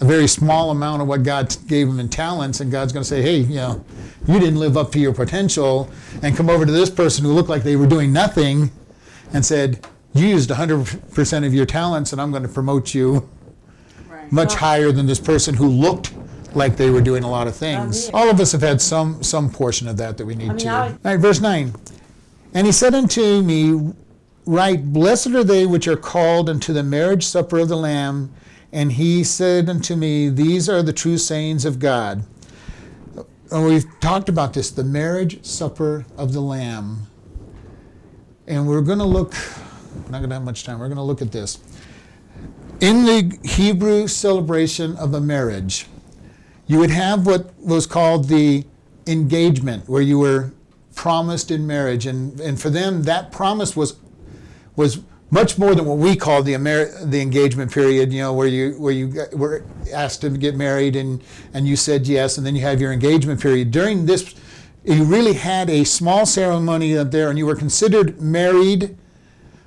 a 0.00 0.04
very 0.04 0.26
small 0.26 0.70
amount 0.70 1.02
of 1.02 1.08
what 1.08 1.22
God 1.22 1.56
gave 1.66 1.86
them 1.86 2.00
in 2.00 2.08
talents, 2.08 2.60
and 2.60 2.70
God's 2.70 2.92
going 2.92 3.02
to 3.02 3.08
say, 3.08 3.22
hey, 3.22 3.38
you 3.38 3.56
know, 3.56 3.84
you 4.26 4.38
didn't 4.40 4.58
live 4.58 4.76
up 4.76 4.90
to 4.92 4.98
your 4.98 5.14
potential, 5.14 5.90
and 6.22 6.36
come 6.36 6.50
over 6.50 6.66
to 6.66 6.72
this 6.72 6.90
person 6.90 7.24
who 7.24 7.32
looked 7.32 7.48
like 7.48 7.62
they 7.62 7.76
were 7.76 7.86
doing 7.86 8.12
nothing 8.12 8.70
and 9.32 9.44
said, 9.44 9.86
you 10.14 10.26
used 10.26 10.50
100% 10.50 11.46
of 11.46 11.54
your 11.54 11.66
talents, 11.66 12.12
and 12.12 12.20
I'm 12.20 12.30
going 12.30 12.42
to 12.44 12.48
promote 12.48 12.94
you 12.94 13.28
Right. 14.08 14.32
much 14.32 14.54
higher 14.54 14.92
than 14.92 15.06
this 15.06 15.20
person 15.20 15.54
who 15.54 15.66
looked 15.68 16.14
like 16.54 16.76
they 16.76 16.90
were 16.90 17.00
doing 17.00 17.24
a 17.24 17.30
lot 17.30 17.46
of 17.46 17.56
things. 17.56 18.10
All 18.14 18.30
of 18.30 18.40
us 18.40 18.52
have 18.52 18.62
had 18.62 18.80
some 18.80 19.22
some 19.22 19.50
portion 19.50 19.88
of 19.88 19.96
that 19.96 20.16
that 20.18 20.26
we 20.26 20.34
need 20.34 20.48
mean, 20.48 20.58
to. 20.58 20.68
I 20.68 20.88
All 20.88 20.98
right, 21.02 21.16
verse 21.16 21.40
nine. 21.40 21.74
And 22.54 22.66
he 22.66 22.72
said 22.72 22.94
unto 22.94 23.42
me, 23.42 23.92
Right, 24.46 24.84
blessed 24.92 25.28
are 25.28 25.44
they 25.44 25.66
which 25.66 25.88
are 25.88 25.96
called 25.96 26.48
unto 26.48 26.72
the 26.72 26.82
marriage 26.82 27.24
supper 27.24 27.58
of 27.58 27.68
the 27.68 27.76
Lamb. 27.76 28.32
And 28.74 28.90
he 28.90 29.22
said 29.22 29.70
unto 29.70 29.94
me, 29.94 30.28
These 30.28 30.68
are 30.68 30.82
the 30.82 30.92
true 30.92 31.16
sayings 31.16 31.64
of 31.64 31.78
God. 31.78 32.26
And 33.52 33.64
we've 33.64 33.86
talked 34.00 34.28
about 34.28 34.52
this, 34.52 34.72
the 34.72 34.82
marriage 34.82 35.44
supper 35.44 36.04
of 36.16 36.32
the 36.32 36.40
Lamb. 36.40 37.06
And 38.48 38.66
we're 38.66 38.80
going 38.80 38.98
to 38.98 39.04
look, 39.04 39.32
we're 39.94 40.10
not 40.10 40.18
going 40.18 40.30
to 40.30 40.34
have 40.34 40.42
much 40.42 40.64
time, 40.64 40.80
we're 40.80 40.88
going 40.88 40.96
to 40.96 41.04
look 41.04 41.22
at 41.22 41.30
this. 41.30 41.60
In 42.80 43.04
the 43.04 43.38
Hebrew 43.44 44.08
celebration 44.08 44.96
of 44.96 45.14
a 45.14 45.20
marriage, 45.20 45.86
you 46.66 46.80
would 46.80 46.90
have 46.90 47.28
what 47.28 47.56
was 47.60 47.86
called 47.86 48.26
the 48.26 48.64
engagement, 49.06 49.88
where 49.88 50.02
you 50.02 50.18
were 50.18 50.52
promised 50.96 51.52
in 51.52 51.64
marriage. 51.64 52.06
And, 52.06 52.40
and 52.40 52.60
for 52.60 52.70
them, 52.70 53.04
that 53.04 53.30
promise 53.30 53.76
was, 53.76 53.94
was 54.74 55.00
much 55.34 55.58
more 55.58 55.74
than 55.74 55.84
what 55.84 55.98
we 55.98 56.14
call 56.14 56.44
the, 56.44 56.54
the 56.54 57.20
engagement 57.20 57.72
period, 57.72 58.12
you 58.12 58.20
know, 58.20 58.32
where 58.32 58.46
you, 58.46 58.72
where 58.78 58.92
you 58.92 59.12
were 59.32 59.64
asked 59.92 60.20
to 60.20 60.30
get 60.30 60.54
married 60.54 60.94
and, 60.94 61.20
and 61.52 61.66
you 61.66 61.74
said 61.74 62.06
yes, 62.06 62.38
and 62.38 62.46
then 62.46 62.54
you 62.54 62.62
have 62.62 62.80
your 62.80 62.92
engagement 62.92 63.40
period. 63.40 63.72
During 63.72 64.06
this, 64.06 64.32
you 64.84 65.02
really 65.02 65.32
had 65.32 65.68
a 65.68 65.82
small 65.82 66.24
ceremony 66.24 66.96
up 66.96 67.10
there, 67.10 67.30
and 67.30 67.36
you 67.36 67.46
were 67.46 67.56
considered 67.56 68.20
married 68.20 68.96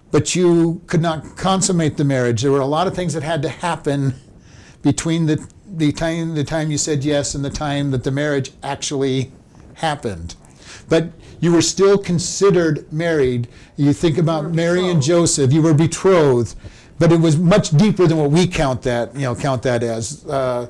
but 0.10 0.36
you 0.36 0.82
could 0.88 1.02
not 1.02 1.36
consummate 1.36 1.98
the 1.98 2.04
marriage. 2.04 2.42
There 2.42 2.52
were 2.52 2.62
a 2.62 2.66
lot 2.66 2.88
of 2.88 2.96
things 2.96 3.14
that 3.14 3.24
had 3.24 3.42
to 3.42 3.50
happen 3.50 4.16
between 4.82 5.26
the, 5.26 5.46
the 5.68 5.92
time 5.92 6.34
the 6.34 6.44
time 6.44 6.72
you 6.72 6.78
said 6.78 7.04
yes 7.04 7.36
and 7.36 7.44
the 7.44 7.50
time 7.50 7.92
that 7.92 8.04
the 8.04 8.12
marriage 8.12 8.52
actually 8.64 9.32
happened. 9.76 10.36
But 10.88 11.10
you 11.40 11.52
were 11.52 11.62
still 11.62 11.98
considered 11.98 12.92
married. 12.92 13.48
You 13.76 13.94
think 13.94 14.18
about 14.18 14.52
Mary 14.52 14.88
and 14.90 15.02
Joseph. 15.02 15.54
You 15.54 15.62
were 15.62 15.74
betrothed, 15.74 16.56
but 17.00 17.12
it 17.12 17.20
was 17.20 17.38
much 17.38 17.72
deeper 17.72 18.08
than 18.08 18.18
what 18.18 18.32
we 18.32 18.48
count 18.48 18.82
that. 18.84 19.14
You 19.14 19.22
know, 19.22 19.36
count 19.36 19.64
that 19.64 19.84
as. 19.84 20.26
Uh, 20.26 20.68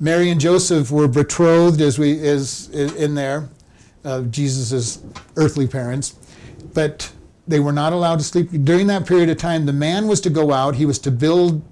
Mary 0.00 0.30
and 0.30 0.40
Joseph 0.40 0.90
were 0.90 1.06
betrothed, 1.06 1.80
as 1.80 1.98
we 1.98 2.12
is 2.12 2.68
in 2.70 3.14
there, 3.14 3.48
uh, 4.04 4.22
Jesus's 4.22 5.00
earthly 5.36 5.68
parents, 5.68 6.16
but 6.74 7.12
they 7.46 7.60
were 7.60 7.72
not 7.72 7.92
allowed 7.92 8.18
to 8.18 8.24
sleep 8.24 8.50
during 8.64 8.88
that 8.88 9.06
period 9.06 9.28
of 9.28 9.36
time. 9.36 9.64
The 9.66 9.72
man 9.72 10.08
was 10.08 10.20
to 10.22 10.30
go 10.30 10.52
out. 10.52 10.74
He 10.74 10.86
was 10.86 10.98
to 11.00 11.10
build 11.10 11.62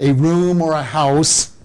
a 0.00 0.12
room 0.12 0.60
or 0.62 0.72
a 0.72 0.82
house 0.82 1.56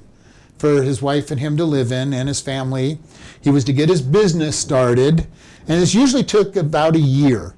for 0.57 0.84
his 0.84 1.01
wife 1.01 1.32
and 1.32 1.39
him 1.39 1.55
to 1.57 1.65
live 1.65 1.91
in 1.91 2.13
and 2.13 2.27
his 2.27 2.41
family. 2.41 2.99
He 3.41 3.49
was 3.49 3.63
to 3.63 3.73
get 3.73 3.89
his 3.89 4.01
business 4.01 4.57
started, 4.57 5.25
and 5.70 5.80
this 5.80 5.93
usually 5.93 6.24
took 6.24 6.55
about 6.55 6.95
a 6.95 6.99
year. 6.99 7.53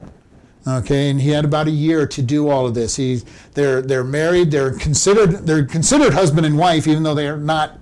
Okay, 0.67 1.09
and 1.09 1.19
he 1.19 1.29
had 1.29 1.43
about 1.43 1.67
a 1.67 1.71
year 1.71 2.05
to 2.05 2.21
do 2.21 2.49
all 2.49 2.67
of 2.67 2.75
this. 2.75 2.97
He, 2.97 3.21
they're 3.53 3.81
they're 3.81 4.03
married. 4.03 4.51
They're 4.51 4.73
considered 4.73 5.47
they're 5.47 5.65
considered 5.65 6.13
husband 6.13 6.45
and 6.45 6.57
wife, 6.57 6.87
even 6.87 7.01
though 7.01 7.15
they 7.15 7.27
are 7.27 7.37
not 7.37 7.79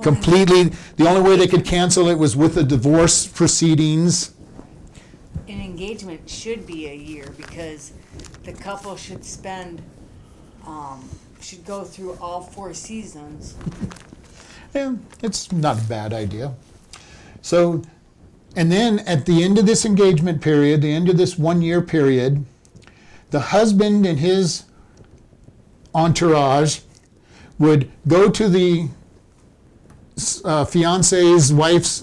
completely. 0.00 0.70
The 0.96 1.08
only 1.08 1.22
way 1.22 1.36
they 1.36 1.48
could 1.48 1.64
cancel 1.64 2.08
it 2.08 2.14
was 2.14 2.36
with 2.36 2.54
the 2.54 2.62
divorce 2.62 3.26
proceedings. 3.26 4.32
An 5.48 5.60
engagement 5.60 6.28
should 6.28 6.66
be 6.66 6.88
a 6.88 6.94
year 6.94 7.32
because 7.36 7.94
the 8.44 8.52
couple 8.52 8.96
should 8.96 9.24
spend, 9.24 9.82
um, 10.66 11.08
should 11.40 11.64
go 11.64 11.82
through 11.82 12.16
all 12.20 12.42
four 12.42 12.74
seasons. 12.74 13.56
Yeah, 14.74 14.94
it's 15.22 15.50
not 15.50 15.78
a 15.80 15.84
bad 15.88 16.12
idea. 16.12 16.54
So, 17.40 17.82
and 18.56 18.70
then 18.70 19.00
at 19.00 19.26
the 19.26 19.42
end 19.42 19.58
of 19.58 19.66
this 19.66 19.84
engagement 19.84 20.42
period, 20.42 20.82
the 20.82 20.92
end 20.92 21.08
of 21.08 21.16
this 21.16 21.38
one 21.38 21.62
year 21.62 21.80
period, 21.80 22.44
the 23.30 23.40
husband 23.40 24.04
and 24.04 24.18
his 24.18 24.64
entourage 25.94 26.80
would 27.58 27.90
go 28.06 28.30
to 28.30 28.48
the 28.48 28.88
uh, 30.44 30.64
fiance's 30.64 31.52
wife's 31.52 32.02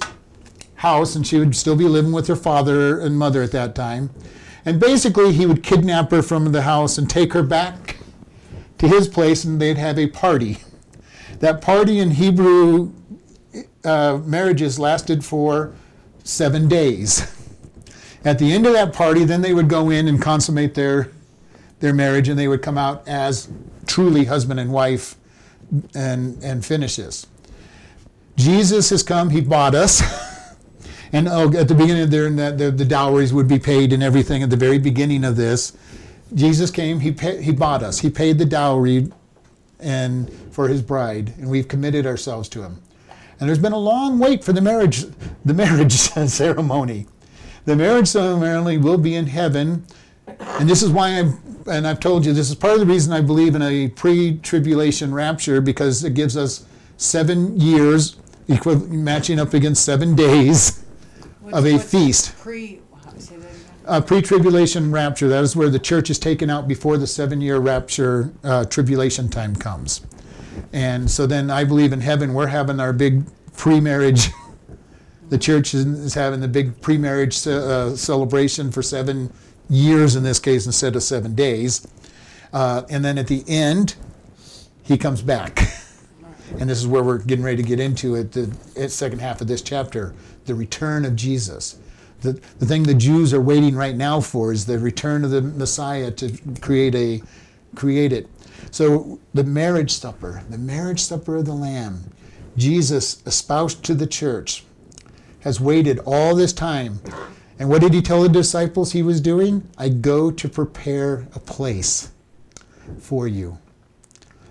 house, 0.75 1.15
and 1.15 1.27
she 1.27 1.37
would 1.37 1.55
still 1.55 1.75
be 1.75 1.85
living 1.85 2.11
with 2.11 2.27
her 2.27 2.35
father 2.35 2.99
and 2.99 3.17
mother 3.17 3.43
at 3.43 3.51
that 3.51 3.75
time. 3.75 4.09
And 4.65 4.79
basically, 4.79 5.33
he 5.33 5.45
would 5.45 5.63
kidnap 5.63 6.11
her 6.11 6.21
from 6.21 6.51
the 6.51 6.63
house 6.63 6.97
and 6.97 7.09
take 7.09 7.33
her 7.33 7.43
back 7.43 7.97
to 8.77 8.87
his 8.87 9.07
place, 9.07 9.43
and 9.43 9.61
they'd 9.61 9.77
have 9.77 9.99
a 9.99 10.07
party. 10.07 10.59
That 11.39 11.61
party 11.61 11.99
in 11.99 12.11
Hebrew 12.11 12.91
uh, 13.83 14.19
marriages 14.23 14.79
lasted 14.79 15.23
for 15.23 15.73
seven 16.23 16.67
days. 16.67 17.35
At 18.25 18.37
the 18.39 18.51
end 18.51 18.65
of 18.65 18.73
that 18.73 18.93
party, 18.93 19.23
then 19.23 19.41
they 19.41 19.53
would 19.53 19.69
go 19.69 19.89
in 19.89 20.07
and 20.07 20.21
consummate 20.21 20.75
their 20.75 21.11
their 21.79 21.93
marriage, 21.93 22.27
and 22.27 22.37
they 22.37 22.47
would 22.47 22.61
come 22.61 22.77
out 22.77 23.07
as 23.07 23.47
truly 23.87 24.25
husband 24.25 24.59
and 24.59 24.71
wife, 24.71 25.15
and 25.95 26.41
and 26.43 26.65
finish 26.65 26.97
this. 26.97 27.25
Jesus 28.35 28.89
has 28.89 29.03
come; 29.03 29.29
He 29.29 29.41
bought 29.41 29.75
us, 29.75 30.01
and 31.13 31.27
oh, 31.29 31.51
at 31.57 31.67
the 31.69 31.75
beginning 31.75 32.03
of 32.03 32.11
there, 32.11 32.29
the, 32.29 32.51
the, 32.51 32.71
the 32.71 32.85
dowries 32.85 33.33
would 33.33 33.47
be 33.47 33.59
paid 33.59 33.93
and 33.93 34.03
everything. 34.03 34.43
At 34.43 34.49
the 34.49 34.57
very 34.57 34.79
beginning 34.79 35.23
of 35.23 35.37
this, 35.37 35.73
Jesus 36.33 36.71
came; 36.71 36.99
He 36.99 37.13
pay, 37.13 37.41
He 37.41 37.53
bought 37.53 37.83
us. 37.83 37.99
He 37.99 38.09
paid 38.09 38.37
the 38.37 38.45
dowry, 38.45 39.11
and 39.79 40.29
for 40.51 40.67
His 40.67 40.81
bride, 40.81 41.33
and 41.37 41.49
we've 41.49 41.69
committed 41.69 42.05
ourselves 42.05 42.49
to 42.49 42.63
Him. 42.63 42.81
And 43.39 43.47
there's 43.47 43.59
been 43.59 43.71
a 43.73 43.77
long 43.77 44.19
wait 44.19 44.43
for 44.43 44.51
the 44.53 44.61
marriage, 44.61 45.05
the 45.45 45.53
marriage 45.53 45.93
ceremony. 46.27 47.07
The 47.65 47.75
marriage 47.75 48.07
ceremony 48.07 48.77
will 48.77 48.97
be 48.97 49.15
in 49.15 49.27
heaven, 49.27 49.85
and 50.27 50.69
this 50.69 50.81
is 50.83 50.89
why 50.89 51.09
I'm, 51.19 51.39
and 51.67 51.87
I've 51.87 51.99
told 51.99 52.25
you, 52.25 52.33
this 52.33 52.49
is 52.49 52.55
part 52.55 52.73
of 52.73 52.79
the 52.79 52.85
reason 52.85 53.13
I 53.13 53.21
believe 53.21 53.55
in 53.55 53.61
a 53.61 53.89
pre-tribulation 53.89 55.13
rapture 55.13 55.61
because 55.61 56.03
it 56.03 56.13
gives 56.15 56.35
us 56.35 56.65
seven 56.97 57.59
years, 57.59 58.17
equi- 58.49 58.75
matching 58.75 59.39
up 59.39 59.53
against 59.53 59.85
seven 59.85 60.15
days 60.15 60.83
of 61.53 61.65
a 61.65 61.77
feast. 61.77 62.35
Pre, 62.39 62.81
how- 63.05 63.11
say 63.17 63.35
that 63.37 63.45
again? 63.45 63.55
A 63.85 64.01
pre-tribulation 64.01 64.91
rapture. 64.91 65.27
That 65.29 65.43
is 65.43 65.55
where 65.55 65.69
the 65.69 65.79
church 65.79 66.09
is 66.09 66.19
taken 66.19 66.49
out 66.49 66.67
before 66.67 66.97
the 66.97 67.07
seven-year 67.07 67.57
rapture 67.59 68.33
uh, 68.43 68.65
tribulation 68.65 69.29
time 69.29 69.55
comes. 69.55 70.01
And 70.73 71.09
so 71.09 71.25
then 71.25 71.49
I 71.49 71.63
believe 71.63 71.93
in 71.93 72.01
heaven 72.01 72.33
we're 72.33 72.47
having 72.47 72.79
our 72.79 72.93
big 72.93 73.23
pre-marriage 73.55 74.29
The 75.29 75.37
church 75.37 75.75
is, 75.75 76.15
having 76.15 76.39
the 76.39 76.47
big 76.47 76.81
pre-marriage 76.81 77.45
uh, 77.45 77.95
celebration 77.95 78.71
for 78.71 78.81
seven 78.81 79.31
years 79.69 80.15
in 80.15 80.23
this 80.23 80.39
case 80.39 80.65
instead 80.65 80.95
of 80.95 81.03
seven 81.03 81.35
days. 81.35 81.87
Uh, 82.51 82.81
and 82.89 83.05
then 83.05 83.19
at 83.19 83.27
the 83.27 83.43
end, 83.47 83.95
he 84.83 84.97
comes 84.97 85.21
back. 85.21 85.59
And 86.57 86.67
this 86.67 86.79
is 86.79 86.87
where 86.87 87.03
we're 87.03 87.19
getting 87.19 87.45
ready 87.45 87.57
to 87.57 87.63
get 87.63 87.79
into 87.79 88.15
it, 88.15 88.31
the 88.31 88.89
second 88.89 89.19
half 89.19 89.39
of 89.39 89.45
this 89.45 89.61
chapter, 89.61 90.15
the 90.45 90.55
return 90.55 91.05
of 91.05 91.15
Jesus. 91.15 91.77
The, 92.21 92.41
the 92.57 92.65
thing 92.65 92.81
the 92.83 92.95
Jews 92.95 93.31
are 93.31 93.39
waiting 93.39 93.75
right 93.75 93.95
now 93.95 94.19
for 94.19 94.51
is 94.51 94.65
the 94.65 94.79
return 94.79 95.23
of 95.23 95.29
the 95.29 95.43
Messiah 95.43 96.09
to 96.09 96.35
create 96.59 96.95
a 96.95 97.21
create 97.75 98.11
it. 98.11 98.27
So 98.71 99.19
the 99.33 99.43
marriage 99.43 99.91
supper, 99.91 100.43
the 100.49 100.57
marriage 100.57 101.01
supper 101.01 101.37
of 101.37 101.45
the 101.45 101.53
Lamb, 101.53 102.11
Jesus 102.57 103.21
espoused 103.25 103.83
to 103.85 103.93
the 103.93 104.07
church, 104.07 104.63
has 105.41 105.59
waited 105.59 105.99
all 106.05 106.35
this 106.35 106.53
time. 106.53 107.01
And 107.57 107.69
what 107.69 107.81
did 107.81 107.93
he 107.93 108.01
tell 108.01 108.21
the 108.21 108.29
disciples 108.29 108.91
he 108.91 109.03
was 109.03 109.21
doing? 109.21 109.67
I 109.77 109.89
go 109.89 110.31
to 110.31 110.49
prepare 110.49 111.27
a 111.33 111.39
place 111.39 112.11
for 112.99 113.27
you. 113.27 113.57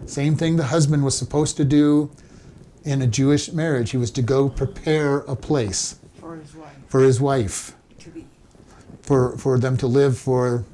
Same 0.06 0.36
thing 0.36 0.56
the 0.56 0.64
husband 0.64 1.04
was 1.04 1.16
supposed 1.18 1.56
to 1.56 1.64
do 1.64 2.10
in 2.84 3.02
a 3.02 3.06
Jewish 3.06 3.52
marriage. 3.52 3.90
He 3.90 3.96
was 3.96 4.10
to 4.12 4.22
go 4.22 4.48
prepare 4.48 5.18
a 5.20 5.34
place 5.34 5.98
For 6.20 6.36
his 6.36 6.54
wife 6.54 6.78
for 6.88 7.00
his 7.00 7.20
wife, 7.20 7.74
for, 9.02 9.36
for 9.36 9.58
them 9.58 9.76
to 9.76 9.86
live 9.86 10.18
for 10.18 10.64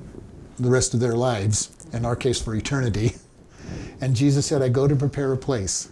the 0.58 0.70
rest 0.70 0.94
of 0.94 1.00
their 1.00 1.16
lives, 1.16 1.70
in 1.92 2.04
our 2.04 2.16
case, 2.16 2.40
for 2.40 2.54
eternity. 2.54 3.16
And 4.00 4.14
Jesus 4.14 4.46
said, 4.46 4.62
I 4.62 4.68
go 4.68 4.88
to 4.88 4.96
prepare 4.96 5.32
a 5.32 5.36
place. 5.36 5.90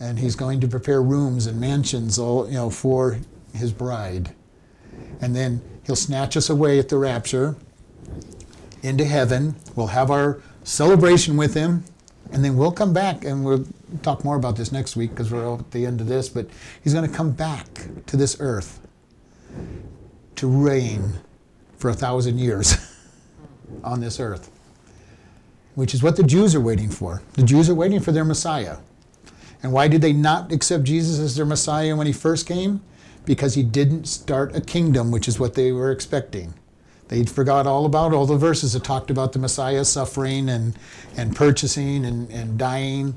And 0.00 0.18
he's 0.18 0.34
going 0.34 0.60
to 0.60 0.68
prepare 0.68 1.02
rooms 1.02 1.46
and 1.46 1.60
mansions 1.60 2.18
all, 2.18 2.46
you 2.46 2.54
know, 2.54 2.70
for 2.70 3.18
his 3.54 3.72
bride. 3.72 4.34
And 5.20 5.34
then 5.34 5.62
he'll 5.86 5.96
snatch 5.96 6.36
us 6.36 6.50
away 6.50 6.78
at 6.78 6.88
the 6.88 6.98
rapture 6.98 7.56
into 8.82 9.04
heaven. 9.04 9.54
We'll 9.76 9.88
have 9.88 10.10
our 10.10 10.40
celebration 10.64 11.36
with 11.36 11.54
him. 11.54 11.84
And 12.32 12.44
then 12.44 12.56
we'll 12.56 12.72
come 12.72 12.92
back 12.92 13.24
and 13.24 13.44
we'll 13.44 13.66
talk 14.02 14.24
more 14.24 14.36
about 14.36 14.56
this 14.56 14.72
next 14.72 14.96
week 14.96 15.10
because 15.10 15.30
we're 15.30 15.54
at 15.54 15.70
the 15.70 15.86
end 15.86 16.00
of 16.00 16.08
this. 16.08 16.28
But 16.28 16.48
he's 16.82 16.94
going 16.94 17.08
to 17.08 17.14
come 17.14 17.30
back 17.30 17.66
to 18.06 18.16
this 18.16 18.36
earth 18.40 18.80
to 20.36 20.48
reign 20.48 21.12
for 21.76 21.90
a 21.90 21.94
thousand 21.94 22.38
years 22.38 22.76
on 23.84 24.00
this 24.00 24.18
earth, 24.18 24.50
which 25.74 25.94
is 25.94 26.02
what 26.02 26.16
the 26.16 26.22
Jews 26.22 26.54
are 26.54 26.60
waiting 26.60 26.90
for. 26.90 27.22
The 27.34 27.42
Jews 27.42 27.68
are 27.70 27.74
waiting 27.74 28.00
for 28.00 28.12
their 28.12 28.24
Messiah. 28.24 28.78
And 29.62 29.72
why 29.72 29.88
did 29.88 30.02
they 30.02 30.12
not 30.12 30.52
accept 30.52 30.84
Jesus 30.84 31.18
as 31.18 31.36
their 31.36 31.46
Messiah 31.46 31.96
when 31.96 32.06
he 32.06 32.12
first 32.12 32.46
came? 32.46 32.82
Because 33.24 33.54
he 33.54 33.62
didn't 33.62 34.06
start 34.06 34.56
a 34.56 34.60
kingdom, 34.60 35.10
which 35.10 35.28
is 35.28 35.38
what 35.38 35.54
they 35.54 35.70
were 35.72 35.92
expecting. 35.92 36.54
They 37.08 37.24
forgot 37.24 37.66
all 37.66 37.86
about 37.86 38.12
all 38.12 38.26
the 38.26 38.36
verses 38.36 38.72
that 38.72 38.84
talked 38.84 39.10
about 39.10 39.32
the 39.32 39.38
Messiah 39.38 39.84
suffering 39.84 40.48
and, 40.48 40.76
and 41.16 41.36
purchasing 41.36 42.04
and, 42.04 42.30
and 42.30 42.58
dying. 42.58 43.14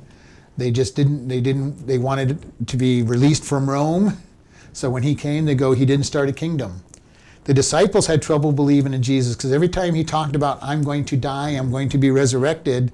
They 0.58 0.70
just 0.70 0.96
didn't, 0.96 1.28
they 1.28 1.42
didn't, 1.42 1.88
they 1.88 1.98
wanted 1.98 2.68
to 2.68 2.78
be 2.78 3.02
released 3.02 3.44
from 3.44 3.70
Rome. 3.70 4.18
So 4.74 4.90
when 4.90 5.04
he 5.04 5.16
came, 5.16 5.46
they 5.46 5.56
go, 5.56 5.72
he 5.72 5.86
didn't 5.86 6.06
start 6.06 6.30
a 6.30 6.34
kingdom. 6.34 6.84
The 7.46 7.54
disciples 7.54 8.08
had 8.08 8.22
trouble 8.22 8.52
believing 8.52 8.94
in 8.94 9.02
Jesus 9.02 9.36
because 9.36 9.52
every 9.52 9.70
time 9.70 9.96
he 9.96 10.04
talked 10.04 10.36
about, 10.36 10.62
I'm 10.62 10.84
going 10.84 11.06
to 11.06 11.18
die, 11.18 11.52
I'm 11.52 11.72
going 11.72 11.90
to 11.90 11.98
be 11.98 12.12
resurrected, 12.12 12.92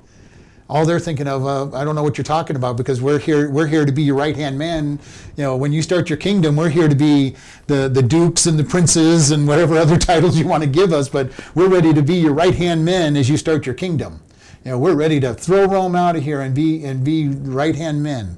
all 0.72 0.86
they're 0.86 1.00
thinking 1.00 1.28
of, 1.28 1.46
uh, 1.46 1.76
I 1.76 1.84
don't 1.84 1.96
know 1.96 2.04
what 2.04 2.18
you're 2.18 2.24
talking 2.24 2.56
about 2.56 2.78
because 2.78 3.02
we're 3.02 3.20
here, 3.20 3.50
we're 3.50 3.68
here 3.68 3.86
to 3.86 3.92
be 3.92 4.04
your 4.04 4.16
right 4.16 4.38
hand 4.38 4.58
man. 4.58 5.00
You 5.36 5.44
know, 5.44 5.58
when 5.58 5.74
you 5.74 5.82
start 5.82 6.10
your 6.10 6.16
kingdom, 6.16 6.56
we're 6.56 6.70
here 6.70 6.88
to 6.88 6.96
be 6.96 7.36
the, 7.68 7.90
the 7.90 8.02
dukes 8.02 8.46
and 8.46 8.58
the 8.58 8.64
princes 8.64 9.32
and 9.32 9.46
whatever 9.46 9.76
other 9.78 9.98
titles 9.98 10.38
you 10.38 10.48
want 10.48 10.64
to 10.64 10.70
give 10.70 10.94
us, 10.94 11.10
but 11.10 11.30
we're 11.56 11.68
ready 11.68 11.94
to 11.94 12.02
be 12.02 12.16
your 12.16 12.34
right 12.34 12.56
hand 12.56 12.86
men 12.86 13.18
as 13.18 13.30
you 13.30 13.36
start 13.36 13.66
your 13.66 13.76
kingdom. 13.76 14.22
You 14.64 14.72
know, 14.72 14.78
we're 14.78 14.96
ready 14.96 15.20
to 15.20 15.34
throw 15.34 15.66
Rome 15.66 15.94
out 15.94 16.16
of 16.16 16.24
here 16.24 16.40
and 16.40 16.56
be 16.56 16.86
and 16.86 17.04
be 17.04 17.28
right 17.28 17.76
hand 17.76 18.02
men. 18.02 18.38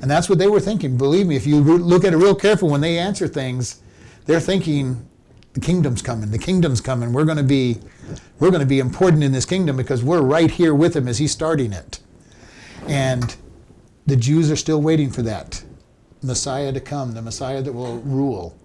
And 0.00 0.10
that's 0.10 0.28
what 0.28 0.38
they 0.38 0.48
were 0.48 0.60
thinking. 0.60 0.96
Believe 0.96 1.28
me, 1.28 1.36
if 1.36 1.46
you 1.46 1.60
look 1.60 2.04
at 2.04 2.12
it 2.12 2.16
real 2.16 2.34
careful 2.34 2.68
when 2.68 2.80
they 2.80 2.98
answer 2.98 3.28
things, 3.28 3.80
they're 4.26 4.40
thinking 4.40 5.07
the 5.58 5.66
kingdom's 5.66 6.02
coming. 6.02 6.30
The 6.30 6.38
kingdom's 6.38 6.80
coming. 6.80 7.12
We're 7.12 7.24
going 7.24 7.38
to 7.38 7.42
be 7.42 7.78
we're 8.38 8.50
going 8.50 8.60
to 8.60 8.66
be 8.66 8.78
important 8.78 9.24
in 9.24 9.32
this 9.32 9.44
kingdom 9.44 9.76
because 9.76 10.04
we're 10.04 10.22
right 10.22 10.50
here 10.50 10.74
with 10.74 10.94
him 10.94 11.08
as 11.08 11.18
he's 11.18 11.32
starting 11.32 11.72
it. 11.72 11.98
And 12.86 13.34
the 14.06 14.16
Jews 14.16 14.50
are 14.50 14.56
still 14.56 14.80
waiting 14.80 15.10
for 15.10 15.22
that 15.22 15.64
Messiah 16.22 16.72
to 16.72 16.80
come, 16.80 17.12
the 17.12 17.22
Messiah 17.22 17.60
that 17.62 17.72
will 17.72 17.98
rule. 17.98 18.56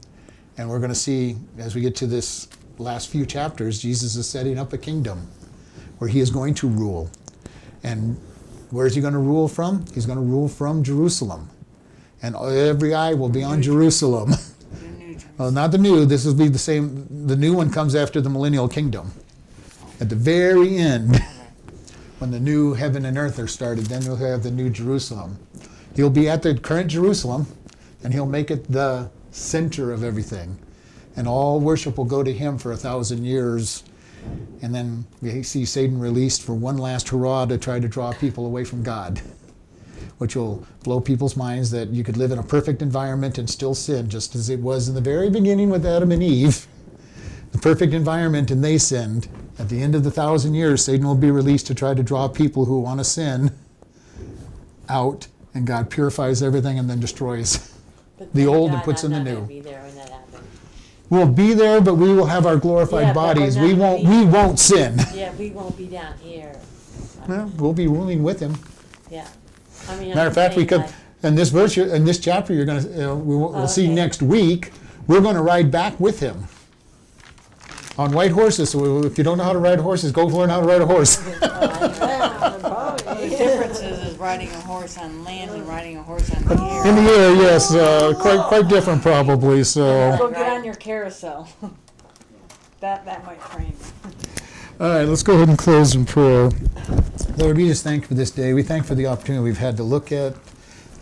And 0.58 0.70
we're 0.70 0.78
going 0.78 0.91
to 0.91 0.96
see 0.96 1.36
as 1.58 1.74
we 1.74 1.82
get 1.82 1.96
to 1.98 2.08
this 2.08 2.48
last 2.78 3.10
few 3.10 3.26
chapters, 3.26 3.82
Jesus 3.82 4.16
is 4.16 4.30
setting 4.30 4.60
up 4.60 4.72
a 4.72 4.78
kingdom 4.78 5.28
where 5.98 6.10
he 6.10 6.20
is 6.20 6.30
going 6.30 6.54
to 6.56 6.68
rule. 6.68 7.10
And 7.84 8.18
where 8.70 8.86
is 8.86 8.94
he 8.94 9.02
going 9.02 9.14
to 9.14 9.20
rule 9.20 9.48
from? 9.48 9.86
He's 9.96 10.06
going 10.06 10.20
to 10.20 10.24
rule 10.24 10.48
from 10.48 10.84
Jerusalem. 10.84 11.50
And 12.22 12.36
every 12.36 12.94
eye 12.94 13.14
will 13.16 13.30
be 13.30 13.44
on 13.44 13.62
Jerusalem. 13.64 14.34
Well, 15.38 15.52
not 15.52 15.72
the 15.72 15.80
new. 15.80 16.06
This 16.06 16.26
will 16.26 16.36
be 16.36 16.48
the 16.48 16.60
same. 16.60 17.08
The 17.28 17.36
new 17.36 17.54
one 17.54 17.72
comes 17.72 17.96
after 17.96 18.22
the 18.22 18.30
millennial 18.30 18.68
kingdom. 18.68 19.12
At 20.00 20.10
the 20.10 20.16
very 20.16 20.78
end, 20.78 21.20
when 22.20 22.30
the 22.30 22.40
new 22.40 22.74
heaven 22.74 23.06
and 23.06 23.18
earth 23.18 23.40
are 23.40 23.48
started, 23.48 23.86
then 23.86 24.06
we'll 24.06 24.18
have 24.18 24.44
the 24.44 24.52
new 24.52 24.70
Jerusalem. 24.70 25.40
He'll 25.96 26.12
be 26.12 26.30
at 26.30 26.44
the 26.44 26.56
current 26.56 26.92
Jerusalem, 26.92 27.48
and 28.04 28.14
he'll 28.14 28.28
make 28.28 28.52
it 28.52 28.72
the 28.72 29.10
center 29.32 29.92
of 29.92 30.04
everything. 30.04 30.60
And 31.16 31.28
all 31.28 31.60
worship 31.60 31.98
will 31.98 32.06
go 32.06 32.22
to 32.22 32.32
him 32.32 32.60
for 32.60 32.72
a 32.72 32.78
thousand 32.78 33.26
years. 33.26 33.84
And 34.62 34.74
then 34.74 35.06
we 35.22 35.42
see 35.42 35.66
Satan 35.66 36.00
released 36.00 36.44
for 36.44 36.54
one 36.54 36.78
last 36.78 37.10
hurrah 37.10 37.46
to 37.46 37.58
try 37.58 37.80
to 37.80 37.88
draw 37.88 38.14
people 38.14 38.46
away 38.46 38.64
from 38.66 38.84
God, 38.84 39.20
which 40.18 40.36
will 40.36 40.66
blow 40.84 41.00
people's 41.00 41.36
minds 41.36 41.72
that 41.72 41.89
you 41.89 42.04
could 42.04 42.18
live 42.18 42.32
in 42.32 42.39
a 42.39 42.44
perfect 42.44 42.82
environment 42.82 43.38
and 43.38 43.50
still 43.50 43.74
sin, 43.76 44.10
just 44.10 44.36
as 44.36 44.50
it 44.50 44.60
was 44.60 44.88
in 44.88 44.96
the 44.96 45.02
very 45.02 45.30
beginning 45.30 45.70
with 45.70 45.86
Adam 45.86 46.12
and 46.12 46.24
Eve. 46.24 46.68
The 47.52 47.60
perfect 47.60 47.94
environment, 47.94 48.50
and 48.52 48.64
they 48.64 48.78
sinned. 48.78 49.28
At 49.60 49.70
the 49.70 49.82
end 49.82 49.94
of 49.94 50.04
the 50.04 50.12
thousand 50.12 50.56
years, 50.56 50.84
Satan 50.84 51.06
will 51.06 51.16
be 51.16 51.30
released 51.30 51.68
to 51.68 51.76
try 51.76 51.94
to 51.94 52.02
draw 52.02 52.28
people 52.28 52.66
who 52.66 52.80
want 52.80 53.00
to 53.00 53.04
sin 53.04 53.52
out, 54.89 55.28
and 55.54 55.68
God 55.68 55.89
purifies 55.89 56.41
everything 56.41 56.80
and 56.80 56.89
then 56.89 57.00
destroys. 57.00 57.70
But 58.18 58.34
The 58.34 58.48
old 58.48 58.72
and 58.72 58.84
puts 58.84 59.04
I'm 59.04 59.14
in 59.14 59.24
the 59.24 59.32
new. 59.34 59.46
Be 59.46 59.60
there 59.60 59.82
when 59.84 59.96
that 59.96 60.10
happens. 60.10 60.44
We'll 61.10 61.28
be 61.28 61.54
there, 61.54 61.82
but 61.82 61.96
we 61.96 62.14
will 62.14 62.26
have 62.26 62.46
our 62.46 62.58
glorified 62.58 63.08
Yeah, 63.08 63.14
bodies. 63.14 63.58
We 63.58 63.74
won't. 63.74 64.04
We 64.04 64.26
won't 64.26 64.60
sin. 64.60 65.00
Yeah, 65.14 65.34
we 65.36 65.52
won't 65.52 65.78
be 65.78 65.86
down 65.88 66.18
here. 66.20 66.60
Well, 67.28 67.52
we'll 67.58 67.74
be 67.74 67.88
ruling 67.88 68.24
with 68.24 68.39
him. 68.39 68.58
Yeah. 69.12 69.28
I 69.90 70.00
mean, 70.00 70.16
Matter 70.16 70.30
of 70.30 70.34
fact, 70.36 70.56
we 70.56 70.68
saying, 70.68 70.84
could. 70.84 70.94
In 71.28 71.36
this 71.36 71.50
verse, 71.50 71.78
in 71.78 72.04
this 72.04 72.20
chapter, 72.20 72.54
you're 72.54 72.66
going 72.66 72.84
to. 72.84 73.12
Uh, 73.12 73.16
we 73.16 73.36
will, 73.36 73.52
we'll 73.54 73.68
see 73.68 73.86
Okay. 73.86 73.94
next 73.94 74.22
week. 74.22 74.72
We're 75.08 75.22
going 75.22 75.36
to 75.36 75.42
ride 75.42 75.70
back 75.72 76.00
with 76.00 76.20
him 76.20 76.48
on 77.98 78.12
white 78.14 78.32
horses. 78.32 78.70
So 78.72 79.04
if 79.04 79.18
you 79.18 79.24
don't 79.24 79.38
know 79.38 79.44
how 79.44 79.54
to 79.54 79.60
ride 79.60 79.80
horses, 79.80 80.12
go 80.12 80.26
learn 80.26 80.50
how 80.50 80.62
to 80.62 80.66
ride 80.66 80.82
a 80.82 80.86
horse. 80.86 81.18
The 83.24 83.30
difference 83.30 83.80
is, 83.80 84.00
is 84.00 84.18
riding 84.18 84.50
a 84.50 84.60
horse 84.62 84.98
on 84.98 85.24
land 85.24 85.52
and 85.52 85.68
riding 85.68 85.98
a 85.98 86.04
horse 86.04 86.30
on 86.36 86.44
the 86.44 86.62
air. 86.62 86.88
In 86.88 86.96
the 86.96 87.12
air, 87.12 87.36
yes, 87.36 87.74
uh, 87.74 88.14
quite 88.20 88.46
quite 88.48 88.68
different 88.68 89.02
probably. 89.02 89.64
So, 89.64 90.16
Go 90.18 90.30
get 90.30 90.50
on 90.52 90.64
your 90.64 90.76
carousel. 90.76 91.48
That, 92.80 93.06
that 93.06 93.26
might 93.26 93.40
train. 93.50 93.74
All 94.84 94.90
right, 94.90 95.08
let's 95.08 95.24
go 95.24 95.36
ahead 95.36 95.48
and 95.48 95.58
close 95.58 95.96
in 95.96 96.04
prayer. 96.04 96.52
Lord, 97.38 97.56
we 97.56 97.68
just 97.70 97.86
thank 97.86 98.02
you 98.02 98.08
for 98.10 98.16
this 98.16 98.32
day. 98.32 98.54
We 98.54 98.64
thank 98.64 98.84
you 98.84 98.88
for 98.90 98.96
the 98.96 99.08
opportunity 99.08 99.42
we've 99.42 99.58
had 99.58 99.78
to 99.78 99.84
look 99.84 100.12
at 100.12 100.36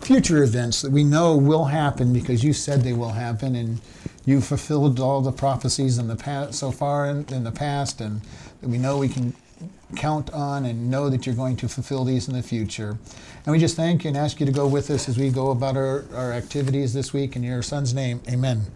future 0.01 0.43
events 0.43 0.83
that 0.83 0.91
we 0.91 1.03
know 1.03 1.35
will 1.35 1.65
happen 1.65 2.13
because 2.13 2.43
you 2.43 2.53
said 2.53 2.81
they 2.83 2.93
will 2.93 3.13
happen, 3.13 3.55
and 3.55 3.81
you 4.23 4.39
fulfilled 4.39 4.99
all 4.99 5.21
the 5.21 5.31
prophecies 5.31 5.97
in 5.97 6.07
the 6.07 6.15
past 6.15 6.59
so 6.59 6.71
far 6.71 7.09
in, 7.09 7.25
in 7.33 7.43
the 7.43 7.51
past, 7.51 8.01
and 8.01 8.21
that 8.61 8.69
we 8.69 8.77
know 8.77 8.99
we 8.99 9.09
can 9.09 9.33
count 9.95 10.29
on 10.31 10.63
and 10.63 10.91
know 10.91 11.09
that 11.09 11.25
you're 11.25 11.33
going 11.33 11.55
to 11.55 11.67
fulfill 11.67 12.05
these 12.05 12.27
in 12.27 12.35
the 12.35 12.43
future. 12.43 12.99
And 13.47 13.51
we 13.51 13.57
just 13.57 13.75
thank 13.75 14.03
you 14.03 14.09
and 14.09 14.17
ask 14.17 14.39
you 14.39 14.45
to 14.45 14.51
go 14.51 14.67
with 14.67 14.91
us 14.91 15.09
as 15.09 15.17
we 15.17 15.31
go 15.31 15.49
about 15.49 15.75
our, 15.75 16.05
our 16.13 16.33
activities 16.33 16.93
this 16.93 17.13
week 17.13 17.35
in 17.35 17.41
your 17.41 17.63
son's 17.63 17.95
name. 17.95 18.21
Amen. 18.29 18.71